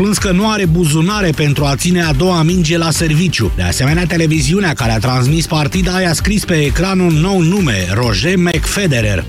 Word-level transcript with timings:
plâns 0.00 0.18
că 0.18 0.30
nu 0.30 0.50
are 0.50 0.66
buzunare 0.66 1.30
pentru 1.30 1.64
a 1.64 1.76
ține 1.76 2.02
a 2.02 2.12
doua 2.12 2.42
minge 2.42 2.78
la 2.78 2.90
serviciu. 2.90 3.52
De 3.56 3.62
asemenea, 3.62 4.06
televiziunea 4.06 4.72
care 4.72 4.92
a 4.92 4.98
transmis 4.98 5.46
partida 5.46 5.92
a 6.08 6.12
scris 6.12 6.44
pe 6.44 6.54
ecran 6.54 7.00
un 7.00 7.14
nou 7.14 7.40
nume, 7.40 7.86
Roger 7.92 8.36
McFederer. 8.36 9.24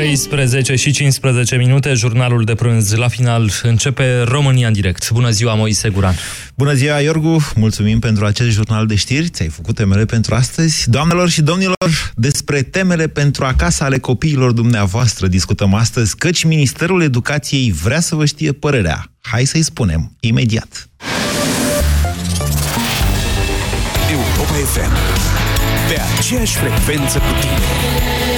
13 0.00 0.74
și 0.74 0.90
15 0.90 1.56
minute, 1.56 1.94
jurnalul 1.94 2.44
de 2.44 2.54
prânz. 2.54 2.94
La 2.94 3.08
final 3.08 3.50
începe 3.62 4.22
România 4.22 4.66
în 4.66 4.72
direct. 4.72 5.10
Bună 5.10 5.30
ziua, 5.30 5.54
Moise 5.54 5.88
Guran. 5.88 6.14
Bună 6.54 6.72
ziua, 6.72 7.00
Iorgu. 7.00 7.50
Mulțumim 7.54 7.98
pentru 7.98 8.24
acest 8.24 8.50
jurnal 8.50 8.86
de 8.86 8.94
știri. 8.94 9.28
Ți-ai 9.28 9.48
făcut 9.48 9.74
temele 9.74 10.04
pentru 10.04 10.34
astăzi. 10.34 10.90
Doamnelor 10.90 11.28
și 11.28 11.42
domnilor, 11.42 12.12
despre 12.14 12.62
temele 12.62 13.08
pentru 13.08 13.44
acasă 13.44 13.84
ale 13.84 13.98
copiilor 13.98 14.52
dumneavoastră 14.52 15.26
discutăm 15.26 15.74
astăzi, 15.74 16.16
căci 16.16 16.44
Ministerul 16.44 17.02
Educației 17.02 17.72
vrea 17.82 18.00
să 18.00 18.14
vă 18.14 18.24
știe 18.24 18.52
părerea. 18.52 19.12
Hai 19.20 19.44
să-i 19.44 19.62
spunem, 19.62 20.16
imediat. 20.20 20.88
Europa 24.10 24.52
FM. 24.52 24.92
Pe 25.88 26.00
aceeași 26.18 26.56
frecvență 26.56 27.18
cu 27.18 27.40
tine. 27.40 28.29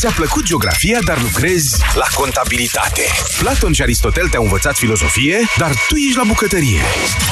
Ți-a 0.00 0.10
plăcut 0.10 0.44
geografia, 0.44 0.98
dar 1.04 1.22
lucrezi 1.22 1.76
la 1.94 2.04
contabilitate. 2.14 3.02
Platon 3.38 3.72
și 3.72 3.82
Aristotel 3.82 4.28
te-au 4.28 4.42
învățat 4.42 4.76
filozofie, 4.76 5.38
dar 5.56 5.72
tu 5.88 5.96
ești 5.96 6.16
la 6.16 6.22
bucătărie. 6.26 6.80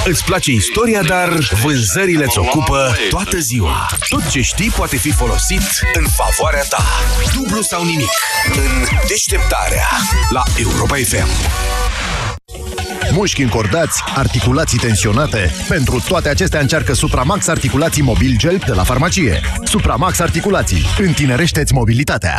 Îți 0.05 0.25
place 0.25 0.51
istoria, 0.51 1.03
dar 1.03 1.29
vânzările 1.63 2.25
îți 2.25 2.39
ocupă 2.39 2.97
toată 3.09 3.39
ziua. 3.39 3.87
Tot 4.09 4.29
ce 4.29 4.41
știi 4.41 4.71
poate 4.71 4.97
fi 4.97 5.11
folosit 5.11 5.63
în 5.95 6.07
favoarea 6.17 6.63
ta. 6.63 6.85
Dublu 7.35 7.63
sau 7.63 7.85
nimic. 7.85 8.11
În 8.55 8.85
deșteptarea 9.07 9.89
la 10.31 10.43
Europa 10.57 10.95
FM. 10.95 11.29
Mușchi 13.13 13.43
încordați, 13.43 14.03
articulații 14.15 14.79
tensionate. 14.79 15.53
Pentru 15.69 16.05
toate 16.09 16.29
acestea 16.29 16.61
încearcă 16.61 16.93
Supramax 16.93 17.47
Articulații 17.47 18.03
Mobil 18.03 18.35
Gel 18.37 18.63
de 18.67 18.73
la 18.73 18.85
farmacie. 18.85 19.41
Supramax 19.65 20.19
Articulații. 20.19 20.85
Întinerește-ți 20.99 21.73
mobilitatea. 21.73 22.39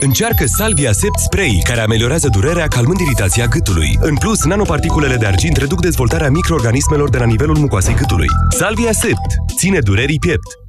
Încearcă 0.00 0.44
Salvia 0.46 0.92
Sept 0.92 1.18
Spray, 1.18 1.62
care 1.64 1.80
ameliorează 1.80 2.28
durerea 2.28 2.66
calmând 2.66 2.98
iritația 2.98 3.46
gâtului. 3.46 3.98
În 4.00 4.16
plus, 4.16 4.44
nanoparticulele 4.44 5.16
de 5.16 5.26
argint 5.26 5.56
reduc 5.56 5.80
dezvoltarea 5.80 6.30
microorganismelor 6.30 7.10
de 7.10 7.18
la 7.18 7.24
nivelul 7.24 7.56
mucoasei 7.56 7.94
gâtului. 7.94 8.26
Salvia 8.50 8.92
Sept. 8.92 9.34
Ține 9.56 9.78
durerii 9.78 10.18
piept. 10.18 10.65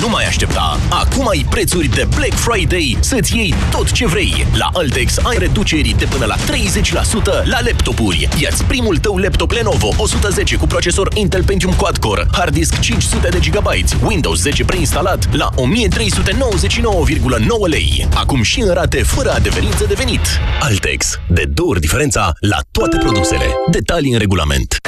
Nu 0.00 0.08
mai 0.08 0.24
aștepta! 0.26 0.78
Acum 0.88 1.28
ai 1.28 1.46
prețuri 1.50 1.88
de 1.88 2.06
Black 2.14 2.34
Friday 2.34 2.96
să-ți 3.00 3.36
iei 3.36 3.54
tot 3.70 3.90
ce 3.90 4.06
vrei. 4.06 4.46
La 4.54 4.70
Altex 4.72 5.18
ai 5.18 5.38
reduceri 5.38 5.94
de 5.98 6.04
până 6.04 6.24
la 6.24 6.34
30% 6.36 6.38
la 7.44 7.58
laptopuri. 7.60 8.28
Ia-ți 8.40 8.64
primul 8.64 8.96
tău 8.96 9.16
laptop 9.16 9.50
Lenovo 9.50 9.88
110 9.96 10.56
cu 10.56 10.66
procesor 10.66 11.10
Intel 11.14 11.44
Pentium 11.44 11.72
Quad-Core, 11.72 12.26
hard 12.32 12.54
disk 12.54 12.78
500 12.78 13.28
de 13.28 13.38
GB, 13.38 13.66
Windows 14.02 14.40
10 14.40 14.64
preinstalat 14.64 15.34
la 15.34 15.48
1399,9 15.56 15.60
lei. 17.66 18.08
Acum 18.14 18.42
și 18.42 18.60
în 18.60 18.74
rate 18.74 19.02
fără 19.02 19.32
adeverință 19.32 19.84
de 19.84 19.94
venit. 19.94 20.20
Altex. 20.60 21.20
De 21.28 21.44
două 21.44 21.70
ori 21.70 21.80
diferența 21.80 22.32
la 22.40 22.58
toate 22.70 22.96
produsele. 22.96 23.44
Detalii 23.70 24.12
în 24.12 24.18
regulament. 24.18 24.87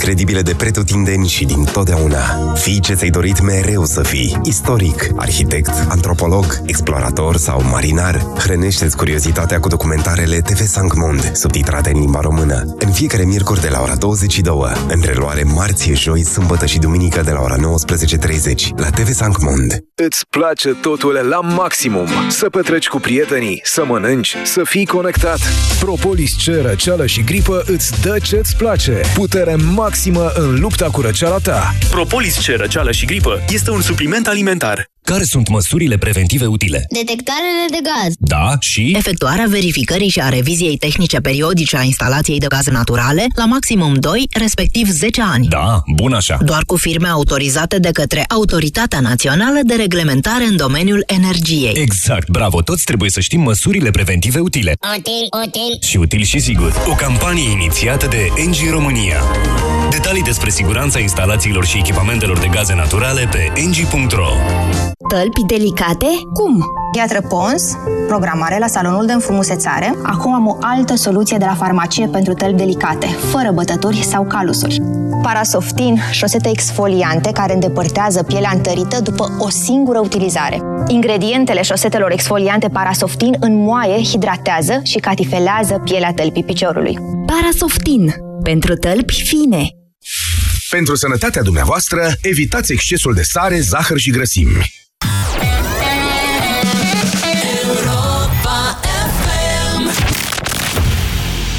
incredibile 0.01 0.41
de 0.41 0.53
pretutindeni 0.53 1.27
și 1.27 1.45
din 1.45 1.63
totdeauna. 1.63 2.53
Fii 2.53 2.79
ce 2.79 2.93
ți-ai 2.93 3.09
dorit 3.09 3.41
mereu 3.41 3.85
să 3.85 4.01
fii. 4.01 4.39
Istoric, 4.43 5.09
arhitect, 5.15 5.71
antropolog, 5.89 6.61
explorator 6.65 7.37
sau 7.37 7.63
marinar. 7.71 8.25
Hrănește-ți 8.37 8.97
curiozitatea 8.97 9.59
cu 9.59 9.67
documentarele 9.67 10.39
TV 10.39 10.59
Sancmond, 10.67 11.31
subtitrate 11.35 11.91
în 11.93 11.99
limba 11.99 12.19
română. 12.19 12.75
În 12.79 12.91
fiecare 12.91 13.23
miercuri 13.23 13.61
de 13.61 13.69
la 13.69 13.81
ora 13.81 13.95
22, 13.95 14.55
în 14.87 15.01
reluare 15.05 15.43
marți, 15.43 15.91
joi, 15.91 16.23
sâmbătă 16.23 16.65
și 16.65 16.79
duminică 16.79 17.21
de 17.21 17.31
la 17.31 17.41
ora 17.41 17.55
19.30 17.55 17.61
la 18.75 18.89
TV 18.89 19.11
Sancmond. 19.11 19.83
Îți 19.95 20.25
place 20.29 20.69
totul 20.69 21.25
la 21.29 21.39
maximum. 21.39 22.07
Să 22.29 22.49
petreci 22.49 22.87
cu 22.87 22.99
prietenii, 22.99 23.61
să 23.63 23.85
mănânci, 23.85 24.35
să 24.43 24.61
fii 24.63 24.85
conectat. 24.85 25.39
Propolis 25.79 26.33
C, 26.45 26.47
răceală 26.61 27.05
și 27.05 27.23
gripă 27.23 27.63
îți 27.65 28.01
dă 28.01 28.17
ce-ți 28.23 28.55
place. 28.55 29.01
Putere 29.13 29.55
maximă 29.81 30.31
în 30.35 30.59
lupta 30.59 30.85
cu 30.85 31.01
răceala 31.01 31.37
ta. 31.37 31.75
Propolis 31.89 32.35
C, 32.37 32.45
răceală 32.45 32.91
și 32.91 33.05
gripă 33.05 33.43
este 33.49 33.71
un 33.71 33.81
supliment 33.81 34.27
alimentar. 34.27 34.89
Care 35.03 35.23
sunt 35.23 35.49
măsurile 35.49 35.97
preventive 35.97 36.45
utile? 36.45 36.85
Detectarele 36.89 37.65
de 37.69 37.77
gaz. 37.83 38.13
Da, 38.19 38.55
și? 38.59 38.93
Efectuarea 38.97 39.45
verificării 39.47 40.09
și 40.09 40.19
a 40.19 40.29
reviziei 40.29 40.77
tehnice 40.77 41.19
periodice 41.19 41.77
a 41.77 41.81
instalației 41.81 42.39
de 42.39 42.45
gaze 42.49 42.71
naturale 42.71 43.25
la 43.35 43.45
maximum 43.45 43.93
2, 43.93 44.27
respectiv 44.39 44.89
10 44.89 45.21
ani. 45.21 45.47
Da, 45.47 45.81
bun 45.95 46.13
așa. 46.13 46.37
Doar 46.45 46.63
cu 46.65 46.77
firme 46.77 47.07
autorizate 47.07 47.79
de 47.79 47.89
către 47.91 48.23
Autoritatea 48.27 48.99
Națională 48.99 49.59
de 49.63 49.75
Reglementare 49.75 50.43
în 50.43 50.55
domeniul 50.55 51.03
energiei. 51.07 51.73
Exact, 51.75 52.29
bravo, 52.29 52.61
toți 52.61 52.83
trebuie 52.83 53.09
să 53.09 53.19
știm 53.19 53.41
măsurile 53.41 53.91
preventive 53.91 54.39
utile. 54.39 54.73
Util, 54.97 55.45
util. 55.45 55.89
Și 55.89 55.97
util 55.97 56.23
și 56.23 56.39
sigur. 56.39 56.73
O 56.87 56.93
campanie 56.95 57.49
inițiată 57.51 58.07
de 58.09 58.27
Engie 58.35 58.69
România. 58.69 59.21
Detalii 60.01 60.23
despre 60.23 60.49
siguranța 60.49 60.99
instalațiilor 60.99 61.65
și 61.65 61.77
echipamentelor 61.77 62.39
de 62.39 62.47
gaze 62.47 62.75
naturale 62.75 63.27
pe 63.31 63.51
engie.ro 63.55 64.27
Tălpi 65.07 65.41
delicate? 65.47 66.05
Cum? 66.33 66.63
Gheatră 66.93 67.21
Pons, 67.27 67.77
programare 68.07 68.57
la 68.59 68.67
salonul 68.67 69.05
de 69.05 69.13
înfrumusețare. 69.13 69.95
Acum 70.03 70.33
am 70.33 70.47
o 70.47 70.57
altă 70.61 70.95
soluție 70.95 71.37
de 71.37 71.45
la 71.45 71.53
farmacie 71.53 72.07
pentru 72.07 72.33
tălpi 72.33 72.57
delicate, 72.57 73.05
fără 73.07 73.51
bătături 73.51 73.97
sau 73.97 74.23
calusuri. 74.23 74.81
Parasoftin, 75.21 75.97
șosete 76.11 76.49
exfoliante 76.49 77.31
care 77.31 77.53
îndepărtează 77.53 78.23
pielea 78.23 78.51
întărită 78.53 79.01
după 79.01 79.35
o 79.39 79.49
singură 79.49 79.99
utilizare. 79.99 80.61
Ingredientele 80.87 81.61
șosetelor 81.61 82.11
exfoliante 82.11 82.67
Parasoftin 82.67 83.35
înmoaie, 83.39 84.03
hidratează 84.03 84.79
și 84.83 84.97
catifelează 84.97 85.81
pielea 85.83 86.13
tălpii 86.13 86.43
piciorului. 86.43 86.97
Parasoftin. 87.25 88.13
Pentru 88.43 88.75
tălpi 88.75 89.23
fine. 89.23 89.75
Pentru 90.71 90.95
sănătatea 90.95 91.41
dumneavoastră, 91.41 92.13
evitați 92.21 92.71
excesul 92.71 93.13
de 93.13 93.21
sare, 93.21 93.59
zahăr 93.59 93.97
și 93.97 94.09
grăsimi. 94.09 94.73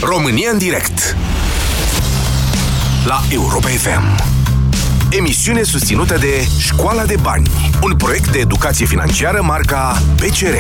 România 0.01 0.51
în 0.51 0.59
direct. 0.59 1.17
La 3.07 3.23
Europa 3.31 3.69
FM 3.69 4.25
Emisiune 5.11 5.63
susținută 5.63 6.19
de 6.19 6.47
Școala 6.59 7.05
de 7.05 7.17
Bani 7.23 7.51
Un 7.83 7.97
proiect 7.97 8.33
de 8.33 8.39
educație 8.39 8.87
financiară 8.87 9.43
marca 9.43 10.03
PCR 10.17 10.55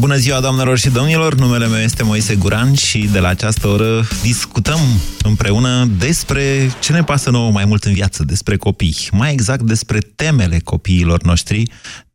Bună 0.00 0.16
ziua, 0.16 0.40
doamnelor 0.40 0.78
și 0.78 0.88
domnilor! 0.88 1.34
Numele 1.34 1.66
meu 1.66 1.80
este 1.80 2.02
Moise 2.02 2.34
Guran 2.34 2.74
și 2.74 2.98
de 2.98 3.18
la 3.18 3.28
această 3.28 3.66
oră 3.66 4.08
discutăm 4.22 4.80
împreună 5.22 5.84
despre 5.98 6.70
ce 6.80 6.92
ne 6.92 7.04
pasă 7.04 7.30
nouă 7.30 7.50
mai 7.50 7.64
mult 7.64 7.84
în 7.84 7.92
viață, 7.92 8.24
despre 8.24 8.56
copii. 8.56 9.08
Mai 9.12 9.32
exact 9.32 9.62
despre 9.62 9.98
temele 9.98 10.58
copiilor 10.64 11.22
noștri. 11.22 11.70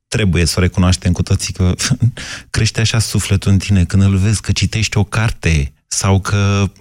Trebuie 0.08 0.46
să 0.46 0.56
o 0.58 0.62
recunoaștem 0.62 1.12
cu 1.12 1.24
toții 1.24 1.54
că 1.54 1.74
crește 2.50 2.82
așa 2.82 3.00
sufletul 3.00 3.52
în 3.52 3.58
tine 3.58 3.84
când 3.84 4.04
îl 4.04 4.16
vezi 4.16 4.42
că 4.42 4.52
citești 4.52 4.98
o 4.98 5.04
carte 5.04 5.74
sau 5.88 6.20
că 6.20 6.72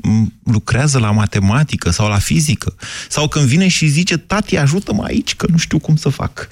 lucrează 0.45 0.99
la 0.99 1.11
matematică 1.11 1.91
sau 1.91 2.09
la 2.09 2.19
fizică, 2.19 2.75
sau 3.09 3.29
când 3.29 3.45
vine 3.45 3.69
și 3.69 3.87
zice, 3.87 4.17
tati, 4.17 4.57
ajută-mă 4.57 5.03
aici, 5.03 5.37
că 5.37 5.47
nu 5.51 5.57
știu 5.57 5.79
cum 5.79 5.97
să 5.97 6.09
fac. 6.09 6.49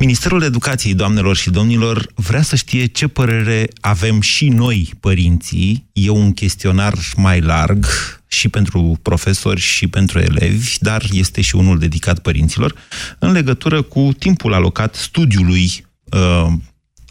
Ministerul 0.00 0.42
Educației, 0.42 0.94
doamnelor 0.94 1.36
și 1.36 1.50
domnilor, 1.50 2.12
vrea 2.14 2.42
să 2.42 2.56
știe 2.56 2.86
ce 2.86 3.08
părere 3.08 3.68
avem 3.80 4.20
și 4.20 4.48
noi, 4.48 4.90
părinții. 5.00 5.86
E 5.92 6.08
un 6.08 6.32
chestionar 6.32 6.94
mai 7.16 7.40
larg 7.40 7.86
și 8.26 8.48
pentru 8.48 8.98
profesori 9.02 9.60
și 9.60 9.86
pentru 9.86 10.18
elevi, 10.18 10.76
dar 10.78 11.04
este 11.12 11.40
și 11.40 11.56
unul 11.56 11.78
dedicat 11.78 12.18
părinților, 12.18 12.74
în 13.18 13.32
legătură 13.32 13.82
cu 13.82 14.10
timpul 14.18 14.54
alocat 14.54 14.94
studiului 14.94 15.86
uh, 16.04 16.52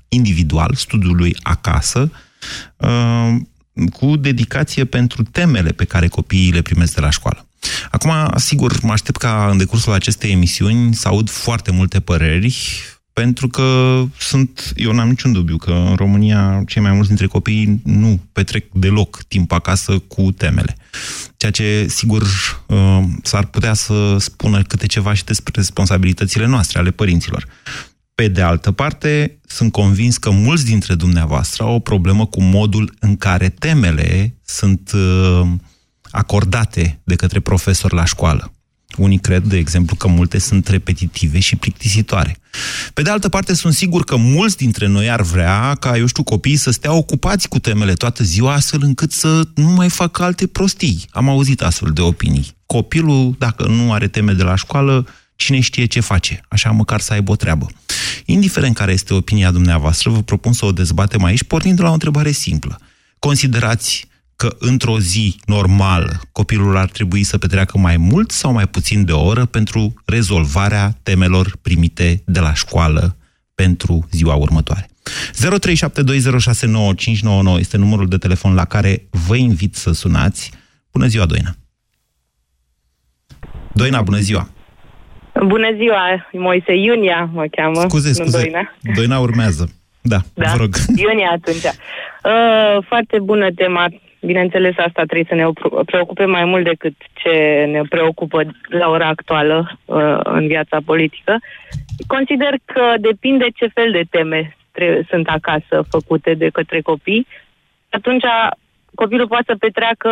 individual, 0.07 0.73
studiului 0.73 1.35
acasă, 1.41 2.11
uh, 2.77 3.35
cu 3.91 4.15
dedicație 4.15 4.85
pentru 4.85 5.23
temele 5.23 5.71
pe 5.71 5.85
care 5.85 6.07
copiii 6.07 6.51
le 6.51 6.61
primesc 6.61 6.93
de 6.93 7.01
la 7.01 7.09
școală. 7.09 7.48
Acum, 7.91 8.11
sigur, 8.35 8.81
mă 8.81 8.91
aștept 8.91 9.17
ca 9.17 9.47
în 9.51 9.57
decursul 9.57 9.93
acestei 9.93 10.31
emisiuni 10.31 10.93
să 10.93 11.07
aud 11.07 11.29
foarte 11.29 11.71
multe 11.71 11.99
păreri, 11.99 12.55
pentru 13.13 13.47
că 13.47 14.01
sunt, 14.19 14.71
eu 14.75 14.91
n-am 14.91 15.09
niciun 15.09 15.31
dubiu 15.31 15.57
că 15.57 15.71
în 15.71 15.95
România 15.95 16.63
cei 16.67 16.81
mai 16.81 16.91
mulți 16.91 17.07
dintre 17.07 17.25
copii 17.25 17.81
nu 17.83 18.19
petrec 18.31 18.65
deloc 18.73 19.23
timp 19.27 19.51
acasă 19.51 19.99
cu 19.99 20.31
temele. 20.31 20.77
Ceea 21.37 21.51
ce, 21.51 21.87
sigur, 21.87 22.23
uh, 22.65 23.03
s-ar 23.23 23.45
putea 23.45 23.73
să 23.73 24.15
spună 24.19 24.61
câte 24.61 24.85
ceva 24.85 25.13
și 25.13 25.23
despre 25.23 25.53
responsabilitățile 25.55 26.45
noastre, 26.45 26.79
ale 26.79 26.91
părinților. 26.91 27.47
Pe 28.15 28.27
de 28.27 28.41
altă 28.41 28.71
parte, 28.71 29.39
sunt 29.47 29.71
convins 29.71 30.17
că 30.17 30.29
mulți 30.29 30.65
dintre 30.65 30.95
dumneavoastră 30.95 31.63
au 31.63 31.73
o 31.73 31.79
problemă 31.79 32.25
cu 32.25 32.41
modul 32.41 32.93
în 32.99 33.15
care 33.17 33.49
temele 33.49 34.35
sunt 34.45 34.91
uh, 34.93 35.47
acordate 36.11 36.99
de 37.03 37.15
către 37.15 37.39
profesori 37.39 37.93
la 37.93 38.05
școală. 38.05 38.51
Unii 38.97 39.19
cred, 39.19 39.43
de 39.43 39.57
exemplu, 39.57 39.95
că 39.95 40.07
multe 40.07 40.37
sunt 40.37 40.67
repetitive 40.67 41.39
și 41.39 41.55
plictisitoare. 41.55 42.37
Pe 42.93 43.01
de 43.01 43.09
altă 43.09 43.29
parte, 43.29 43.53
sunt 43.53 43.73
sigur 43.73 44.03
că 44.03 44.15
mulți 44.15 44.57
dintre 44.57 44.87
noi 44.87 45.09
ar 45.09 45.21
vrea 45.21 45.75
ca, 45.79 45.97
eu 45.97 46.05
știu, 46.05 46.23
copiii 46.23 46.55
să 46.55 46.71
stea 46.71 46.93
ocupați 46.93 47.47
cu 47.47 47.59
temele 47.59 47.93
toată 47.93 48.23
ziua, 48.23 48.53
astfel 48.53 48.79
încât 48.83 49.11
să 49.11 49.47
nu 49.55 49.69
mai 49.69 49.89
facă 49.89 50.23
alte 50.23 50.47
prostii. 50.47 51.05
Am 51.09 51.29
auzit 51.29 51.61
astfel 51.61 51.91
de 51.93 52.01
opinii. 52.01 52.47
Copilul, 52.65 53.35
dacă 53.37 53.67
nu 53.67 53.93
are 53.93 54.07
teme 54.07 54.33
de 54.33 54.43
la 54.43 54.55
școală, 54.55 55.07
cine 55.35 55.59
știe 55.59 55.85
ce 55.85 55.99
face, 55.99 56.41
așa 56.47 56.71
măcar 56.71 56.99
să 56.99 57.13
aibă 57.13 57.31
o 57.31 57.35
treabă. 57.35 57.67
Indiferent 58.25 58.75
care 58.75 58.91
este 58.91 59.13
opinia 59.13 59.51
dumneavoastră, 59.51 60.09
vă 60.09 60.21
propun 60.21 60.53
să 60.53 60.65
o 60.65 60.71
dezbatem 60.71 61.23
aici, 61.23 61.43
pornind 61.43 61.75
de 61.75 61.81
la 61.81 61.89
o 61.89 61.93
întrebare 61.93 62.31
simplă. 62.31 62.79
Considerați 63.19 64.07
că 64.41 64.55
într-o 64.59 64.99
zi 64.99 65.39
normală 65.45 66.19
copilul 66.31 66.77
ar 66.77 66.89
trebui 66.89 67.23
să 67.23 67.37
petreacă 67.37 67.77
mai 67.77 67.97
mult 67.97 68.31
sau 68.31 68.51
mai 68.51 68.67
puțin 68.67 69.05
de 69.05 69.11
o 69.11 69.25
oră 69.25 69.45
pentru 69.45 69.93
rezolvarea 70.05 70.89
temelor 71.03 71.51
primite 71.61 72.21
de 72.25 72.39
la 72.39 72.53
școală 72.53 73.15
pentru 73.55 74.07
ziua 74.11 74.35
următoare. 74.35 74.87
0372069599 77.55 77.59
este 77.59 77.77
numărul 77.77 78.07
de 78.07 78.17
telefon 78.17 78.53
la 78.53 78.65
care 78.65 79.07
vă 79.27 79.35
invit 79.35 79.75
să 79.75 79.91
sunați. 79.91 80.51
Bună 80.91 81.07
ziua, 81.07 81.25
Doina! 81.25 81.51
Doina, 83.73 84.01
bună 84.01 84.19
ziua! 84.19 84.49
Bună 85.47 85.67
ziua, 85.75 86.27
Moise, 86.31 86.73
Iunia 86.75 87.29
mă 87.33 87.45
cheamă. 87.51 87.79
Scuze, 87.79 88.13
scuze, 88.13 88.41
Doina. 88.41 88.73
Doina 88.95 89.19
urmează. 89.19 89.73
Da, 90.01 90.17
da, 90.33 90.51
vă 90.51 90.57
rog. 90.57 90.75
Iunia 90.95 91.29
atunci. 91.31 91.63
Uh, 91.63 92.83
foarte 92.87 93.19
bună 93.19 93.51
tema. 93.51 93.87
Bineînțeles, 94.21 94.73
asta 94.77 95.03
trebuie 95.03 95.25
să 95.27 95.35
ne 95.35 95.45
preocupe 95.85 96.25
mai 96.25 96.45
mult 96.45 96.63
decât 96.63 96.93
ce 97.13 97.65
ne 97.71 97.81
preocupă 97.89 98.41
la 98.69 98.87
ora 98.89 99.07
actuală 99.07 99.79
uh, 99.85 100.19
în 100.23 100.47
viața 100.47 100.77
politică. 100.85 101.37
Consider 102.07 102.53
că 102.65 102.93
depinde 102.99 103.45
ce 103.55 103.67
fel 103.67 103.91
de 103.91 104.03
teme 104.09 104.57
sunt 105.09 105.27
acasă 105.27 105.85
făcute 105.89 106.33
de 106.33 106.49
către 106.49 106.81
copii. 106.81 107.27
Atunci 107.89 108.23
copilul 108.95 109.27
poate 109.27 109.43
să 109.47 109.55
petreacă 109.55 110.09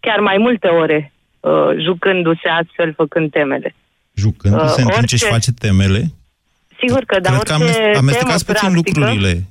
chiar 0.00 0.20
mai 0.20 0.36
multe 0.38 0.68
ore 0.68 1.12
uh, 1.40 1.70
jucându-se 1.78 2.48
astfel, 2.48 2.92
făcând 2.96 3.30
temele. 3.30 3.74
Jucându-se 4.14 4.80
uh, 4.82 4.86
în 4.86 4.92
timp 4.92 5.06
ce 5.06 5.14
își 5.14 5.24
face 5.24 5.50
temele? 5.52 6.02
Sigur 6.78 7.02
că, 7.06 7.20
da, 7.20 7.30
Cred 7.30 7.42
că 7.42 7.52
amest- 7.52 7.96
amestecați 7.96 8.44
puțin 8.44 8.70
practică, 8.70 8.98
lucrurile. 9.00 9.42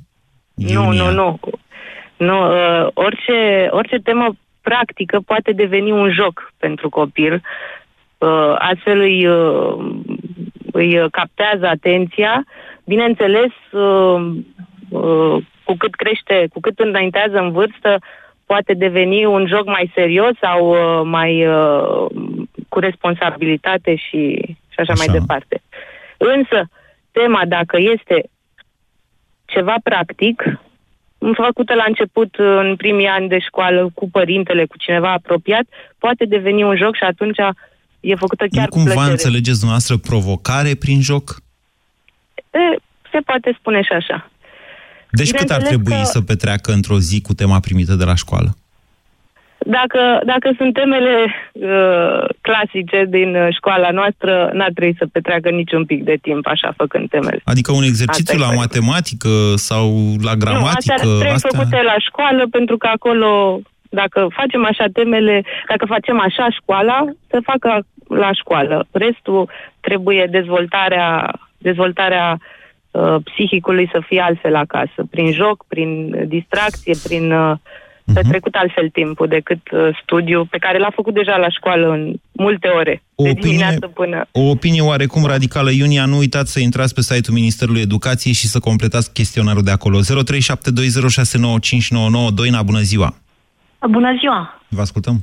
Nu, 0.54 0.92
nu, 0.92 1.12
nu. 1.12 1.40
Nu, 2.18 2.52
uh, 2.52 2.88
orice, 2.94 3.68
orice 3.70 3.98
temă 3.98 4.36
practică 4.62 5.20
poate 5.26 5.52
deveni 5.52 5.92
un 5.92 6.12
joc 6.12 6.54
pentru 6.58 6.90
copil. 6.90 7.42
Uh, 8.18 8.56
astfel 8.58 9.00
îi, 9.00 9.28
uh, 9.28 9.76
îi 10.72 11.10
captează 11.12 11.68
atenția. 11.68 12.44
Bineînțeles, 12.86 13.52
uh, 13.72 14.32
uh, 14.90 15.44
cu 15.64 15.76
cât 15.78 15.96
crește, 15.96 16.48
cu 16.54 16.60
cât 16.60 16.80
înaintează 16.80 17.38
în 17.38 17.52
vârstă, 17.52 18.00
poate 18.46 18.74
deveni 18.74 19.26
un 19.26 19.48
joc 19.48 19.66
mai 19.66 19.92
serios 19.94 20.32
sau 20.42 20.70
uh, 20.70 21.02
mai 21.04 21.48
uh, 21.48 22.06
cu 22.70 22.80
responsabilitate 22.80 23.96
și, 23.96 24.42
și 24.46 24.78
așa, 24.78 24.92
așa 24.92 25.04
mai 25.06 25.20
departe. 25.20 25.62
Însă, 26.18 26.70
tema, 27.12 27.42
dacă 27.48 27.78
este 27.80 28.30
ceva 29.46 29.76
practic, 29.84 30.44
făcută 31.34 31.74
la 31.74 31.84
început, 31.88 32.36
în 32.38 32.76
primii 32.76 33.08
ani 33.08 33.28
de 33.28 33.40
școală, 33.40 33.90
cu 33.94 34.10
părintele, 34.10 34.66
cu 34.66 34.78
cineva 34.78 35.12
apropiat, 35.12 35.66
poate 35.98 36.26
deveni 36.26 36.64
un 36.64 36.78
joc 36.78 36.96
și 36.96 37.04
atunci 37.04 37.38
e 38.00 38.16
făcută 38.16 38.46
chiar 38.52 38.64
nu 38.64 38.70
cumva 38.70 38.90
cu 38.90 38.96
plăcere. 38.96 39.12
înțelegeți 39.12 39.60
dumneavoastră 39.60 39.98
provocare 39.98 40.76
prin 40.76 41.02
joc? 41.02 41.42
E, 42.36 42.78
se 43.12 43.20
poate 43.26 43.56
spune 43.60 43.82
și 43.82 43.92
așa. 43.92 44.30
Deci 45.12 45.32
cât 45.32 45.50
ar 45.50 45.62
trebui 45.62 46.00
că... 46.00 46.04
să 46.04 46.22
petreacă 46.22 46.72
într-o 46.72 47.00
zi 47.00 47.22
cu 47.22 47.34
tema 47.34 47.60
primită 47.60 47.94
de 47.94 48.04
la 48.04 48.16
școală? 48.16 48.56
Dacă, 49.68 50.22
dacă 50.26 50.54
sunt 50.58 50.74
temele 50.74 51.16
uh, 51.52 52.24
clasice 52.42 53.06
din 53.10 53.36
uh, 53.36 53.48
școala 53.56 53.90
noastră, 53.90 54.50
n-ar 54.54 54.72
trebui 54.74 54.96
să 54.98 55.06
petreacă 55.12 55.50
niciun 55.50 55.86
pic 55.86 56.04
de 56.04 56.18
timp 56.22 56.48
așa 56.48 56.74
făcând 56.78 57.10
temele. 57.10 57.42
Adică 57.44 57.72
un 57.72 57.84
exercițiu 57.84 58.40
la 58.40 58.52
matematică 58.52 59.30
sau 59.56 59.86
la 60.24 60.34
gramatică? 60.36 60.70
Nu, 60.70 60.76
astea 60.78 60.96
trebuie 60.96 61.30
astea... 61.30 61.50
făcute 61.54 61.82
la 61.82 61.96
școală 61.98 62.48
pentru 62.52 62.78
că 62.78 62.88
acolo, 62.94 63.60
dacă 63.90 64.28
facem 64.32 64.66
așa 64.66 64.86
temele, 64.94 65.44
dacă 65.68 65.86
facem 65.86 66.20
așa 66.20 66.50
școala, 66.50 67.06
să 67.30 67.40
facă 67.44 67.86
la 68.08 68.34
școală. 68.34 68.88
Restul 68.92 69.50
trebuie 69.80 70.28
dezvoltarea, 70.32 71.32
dezvoltarea 71.58 72.38
uh, 72.92 73.16
psihicului 73.24 73.90
să 73.92 74.00
fie 74.08 74.22
altfel 74.22 74.56
acasă, 74.56 75.00
prin 75.10 75.32
joc, 75.32 75.66
prin 75.68 75.90
distracție, 76.28 76.94
prin... 77.04 77.32
Uh, 77.32 77.56
petrecut 78.14 78.56
altfel 78.56 78.90
timpul 78.90 79.28
decât 79.28 79.72
uh, 79.72 79.98
studiu 80.02 80.46
pe 80.46 80.58
care 80.58 80.78
l-a 80.78 80.92
făcut 80.96 81.14
deja 81.14 81.38
la 81.38 81.50
școală 81.50 81.92
în 81.92 82.14
multe 82.32 82.68
ore, 82.68 83.02
o 83.16 83.24
de 83.24 83.30
opinie, 83.30 83.50
dimineață 83.50 83.88
până... 83.88 84.28
O 84.32 84.50
opinie 84.50 84.82
oarecum 84.82 85.26
radicală, 85.26 85.70
Iunia, 85.72 86.06
nu 86.06 86.18
uitați 86.18 86.52
să 86.52 86.60
intrați 86.60 86.94
pe 86.94 87.02
site-ul 87.02 87.38
Ministerului 87.38 87.82
Educației 87.82 88.34
și 88.34 88.48
să 88.48 88.60
completați 88.60 89.14
chestionarul 89.14 89.64
de 89.64 89.72
acolo. 89.72 90.00
0372069599 90.00 90.04
Doina, 92.36 92.62
bună 92.64 92.80
ziua! 92.80 93.14
Bună 93.90 94.16
ziua! 94.20 94.62
Vă 94.68 94.82
ascultăm! 94.82 95.16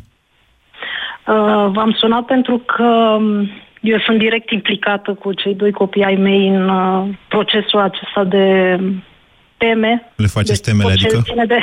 Uh, 1.27 1.67
v-am 1.73 1.97
sunat 1.99 2.25
pentru 2.25 2.59
că 2.59 3.17
um, 3.19 3.51
eu 3.81 3.99
sunt 3.99 4.19
direct 4.19 4.51
implicată 4.51 5.15
cu 5.15 5.33
cei 5.33 5.55
doi 5.55 5.73
copii 5.73 6.05
ai 6.05 6.15
mei 6.15 6.49
în 6.49 6.69
uh, 6.69 7.09
procesul 7.29 7.81
acesta 7.81 8.25
de 8.25 8.79
teme. 9.63 9.93
Le 10.17 10.27
faceți 10.27 10.63
temele, 10.63 10.93
adică? 10.93 11.23
De, 11.53 11.59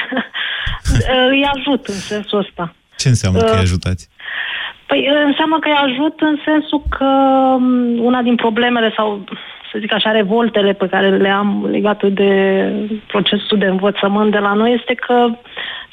îi 1.30 1.44
ajut 1.56 1.86
în 1.88 2.00
sensul 2.12 2.38
ăsta. 2.40 2.74
Ce 2.98 3.08
înseamnă 3.08 3.40
că 3.40 3.54
îi 3.54 3.60
ajutați? 3.68 4.10
Păi 4.88 5.02
înseamnă 5.26 5.58
că 5.60 5.68
îi 5.70 5.80
ajut 5.90 6.20
în 6.20 6.36
sensul 6.46 6.82
că 6.98 7.06
um, 7.56 8.06
una 8.06 8.22
din 8.22 8.36
problemele 8.36 8.94
sau 8.96 9.24
să 9.72 9.78
zic 9.80 9.94
așa, 9.94 10.12
revoltele 10.12 10.74
pe 10.74 10.88
care 10.88 11.18
le 11.18 11.30
am 11.30 11.68
legate 11.72 12.10
de 12.10 12.32
procesul 13.08 13.58
de 13.58 13.66
învățământ 13.66 14.32
de 14.32 14.38
la 14.38 14.54
noi 14.54 14.74
este 14.80 14.94
că 14.94 15.28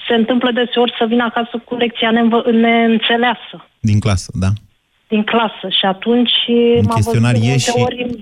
se 0.08 0.14
întâmplă 0.14 0.50
deseori 0.50 0.94
să 0.98 1.04
vină 1.08 1.24
acasă 1.24 1.62
cu 1.64 1.74
lecția 1.76 2.10
neînvă- 2.10 2.50
neînțeleasă. 2.52 3.56
Din 3.80 3.98
clasă, 4.00 4.30
da. 4.34 4.46
Din 5.08 5.22
clasă 5.22 5.68
și 5.68 5.84
atunci 5.84 6.32
În 6.76 6.86
chestionar 6.86 7.34
e 7.34 7.56
și, 7.56 7.70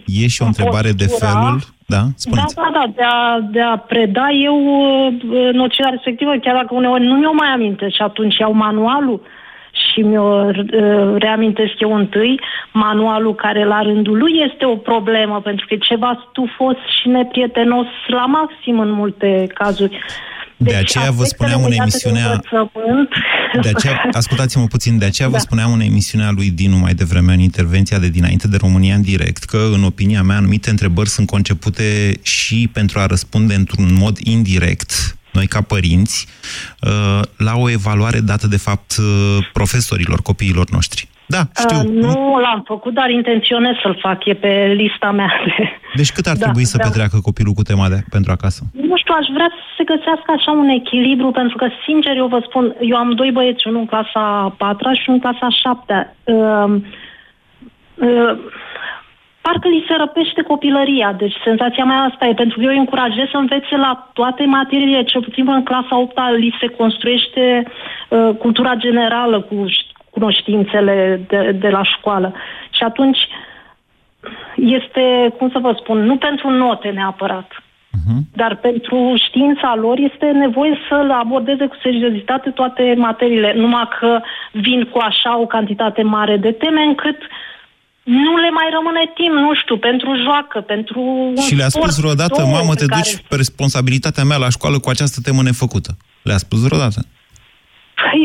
e 0.07 0.27
și 0.27 0.43
o 0.43 0.45
întrebare 0.45 0.91
de 0.91 1.07
felul, 1.07 1.59
da? 1.87 2.03
Spuneți. 2.17 2.55
Da, 2.55 2.71
da, 2.73 2.79
da, 2.79 2.93
de 2.95 3.03
a, 3.03 3.41
de 3.41 3.61
a 3.61 3.77
preda 3.77 4.31
eu 4.31 4.57
uh, 4.57 5.53
noțiunea 5.53 5.93
respectivă, 5.93 6.35
chiar 6.43 6.55
dacă 6.55 6.75
uneori 6.75 7.07
nu 7.07 7.15
mi-o 7.15 7.33
mai 7.33 7.49
aminte 7.49 7.89
și 7.89 8.03
atunci 8.03 8.37
iau 8.37 8.53
manualul 8.53 9.21
și 9.73 10.01
mi-o 10.01 10.45
uh, 10.47 11.15
reamintesc 11.19 11.73
eu 11.79 11.95
întâi, 11.95 12.41
manualul 12.73 13.35
care 13.35 13.65
la 13.65 13.83
rândul 13.83 14.19
lui 14.19 14.33
este 14.51 14.65
o 14.65 14.77
problemă, 14.77 15.41
pentru 15.41 15.67
că 15.69 15.75
e 15.75 15.79
ceva 15.79 16.27
stufos 16.31 16.77
și 17.01 17.09
neprietenos 17.09 17.87
la 18.07 18.27
maxim 18.27 18.79
în 18.79 18.91
multe 18.91 19.47
cazuri. 19.55 19.99
De 20.57 20.71
deci, 20.71 20.75
aceea 20.75 21.11
vă 21.11 21.25
spuneam 21.25 21.65
în 21.65 21.73
emisiunea... 21.73 22.41
De 23.63 23.69
aceea, 23.75 24.09
ascultați-mă 24.13 24.67
puțin, 24.67 24.99
de 24.99 25.05
aceea 25.05 25.29
da. 25.29 25.37
vă 25.37 25.41
spuneam 25.41 25.73
în 25.73 25.81
emisiunea 25.81 26.31
lui 26.31 26.51
Dinu 26.51 26.77
mai 26.77 26.95
devreme, 26.95 27.33
în 27.33 27.41
intervenția 27.41 27.99
de 27.99 28.09
dinainte 28.09 28.49
de 28.49 28.57
România 28.57 28.95
în 28.95 29.03
direct, 29.03 29.45
că, 29.45 29.69
în 29.73 29.85
opinia 29.85 30.23
mea, 30.23 30.37
anumite 30.37 30.71
întrebări 30.71 31.09
sunt 31.09 31.27
concepute 31.27 32.19
și 32.23 32.71
pentru 32.73 32.99
a 32.99 33.07
răspunde 33.07 33.55
într-un 33.55 33.95
mod 33.95 34.19
indirect, 34.19 35.17
noi 35.33 35.47
ca 35.47 35.61
părinți, 35.61 36.27
uh, 36.81 37.21
la 37.37 37.57
o 37.57 37.71
evaluare 37.71 38.21
dată, 38.21 38.47
de 38.47 38.57
fapt, 38.57 38.97
uh, 38.99 39.39
profesorilor 39.53 40.23
copiilor 40.23 40.71
noștri. 40.71 41.09
Da, 41.37 41.43
știu. 41.63 41.79
Uh, 41.79 42.03
nu 42.07 42.39
l-am 42.45 42.63
făcut, 42.73 42.95
dar 42.95 43.09
intenționez 43.11 43.75
să-l 43.83 43.99
fac, 44.01 44.25
e 44.25 44.35
pe 44.35 44.73
lista 44.77 45.11
mea. 45.11 45.31
De... 45.47 45.55
Deci 45.95 46.13
cât 46.13 46.27
ar 46.27 46.37
da, 46.37 46.45
trebui 46.45 46.65
să 46.65 46.77
da. 46.77 46.85
petreacă 46.85 47.17
copilul 47.23 47.55
cu 47.59 47.63
tema 47.63 47.89
de 47.89 47.99
pentru 48.11 48.31
acasă? 48.33 48.61
Nu 48.91 48.97
știu, 48.97 49.15
aș 49.21 49.27
vrea 49.37 49.51
să 49.57 49.63
se 49.77 49.85
găsească 49.93 50.29
așa 50.37 50.51
un 50.51 50.69
echilibru, 50.69 51.31
pentru 51.31 51.57
că, 51.57 51.67
sincer, 51.87 52.17
eu 52.17 52.27
vă 52.27 52.41
spun, 52.49 52.65
eu 52.81 52.97
am 52.97 53.11
doi 53.21 53.31
băieți, 53.31 53.67
unul 53.69 53.81
în 53.81 53.87
clasa 53.87 54.23
a 54.45 54.55
patra 54.59 54.93
și 54.93 55.05
unul 55.07 55.21
în 55.21 55.25
clasa 55.27 55.47
a 55.47 55.59
șaptea. 55.63 56.01
Uh, 56.25 56.75
uh, 58.07 58.33
parcă 59.47 59.69
li 59.69 59.85
se 59.89 59.95
răpește 59.97 60.43
copilăria. 60.43 61.13
Deci 61.23 61.37
senzația 61.45 61.85
mea 61.85 62.01
asta 62.11 62.27
e, 62.27 62.43
pentru 62.43 62.59
că 62.59 62.65
eu 62.65 62.71
îi 62.71 62.85
încurajez 62.85 63.27
să 63.31 63.37
învețe 63.37 63.77
la 63.87 64.11
toate 64.13 64.45
materiile, 64.45 65.03
cel 65.05 65.23
puțin 65.23 65.45
în 65.49 65.63
clasa 65.63 65.95
8 65.99 66.19
li 66.37 66.57
se 66.61 66.67
construiește 66.67 67.45
uh, 67.63 68.31
cultura 68.39 68.75
generală 68.75 69.41
cu 69.41 69.57
cunoștințele 70.15 70.97
de, 71.29 71.41
de 71.65 71.69
la 71.69 71.83
școală. 71.83 72.35
Și 72.77 72.83
atunci 72.83 73.19
este, 74.57 75.35
cum 75.39 75.49
să 75.51 75.59
vă 75.59 75.73
spun, 75.81 75.99
nu 76.05 76.17
pentru 76.17 76.51
note 76.51 76.89
neapărat, 76.89 77.49
uh-huh. 77.53 78.21
dar 78.41 78.57
pentru 78.57 78.99
știința 79.27 79.75
lor 79.85 79.97
este 79.99 80.27
nevoie 80.27 80.75
să 80.89 80.97
le 81.09 81.13
abordeze 81.13 81.67
cu 81.67 81.77
seriozitate 81.83 82.51
toate 82.51 82.95
materiile, 82.97 83.53
numai 83.57 83.89
că 83.99 84.21
vin 84.53 84.81
cu 84.93 84.99
așa 84.99 85.41
o 85.41 85.47
cantitate 85.47 86.03
mare 86.03 86.37
de 86.37 86.53
teme 86.53 86.83
încât 86.83 87.19
nu 88.05 88.37
le 88.37 88.51
mai 88.51 88.69
rămâne 88.77 89.05
timp, 89.15 89.35
nu 89.47 89.55
știu, 89.55 89.77
pentru 89.79 90.11
joacă, 90.25 90.61
pentru 90.61 91.33
Și 91.47 91.55
le-a 91.55 91.69
spus 91.69 91.99
vreodată, 91.99 92.41
mamă, 92.43 92.75
te 92.75 92.87
care... 92.87 93.01
duci 93.01 93.23
pe 93.29 93.37
responsabilitatea 93.37 94.25
mea 94.25 94.37
la 94.37 94.49
școală 94.49 94.79
cu 94.79 94.89
această 94.89 95.21
temă 95.23 95.43
nefăcută. 95.43 95.97
Le-a 96.23 96.37
spus 96.37 96.61
vreodată? 96.67 97.01
Păi, 98.01 98.23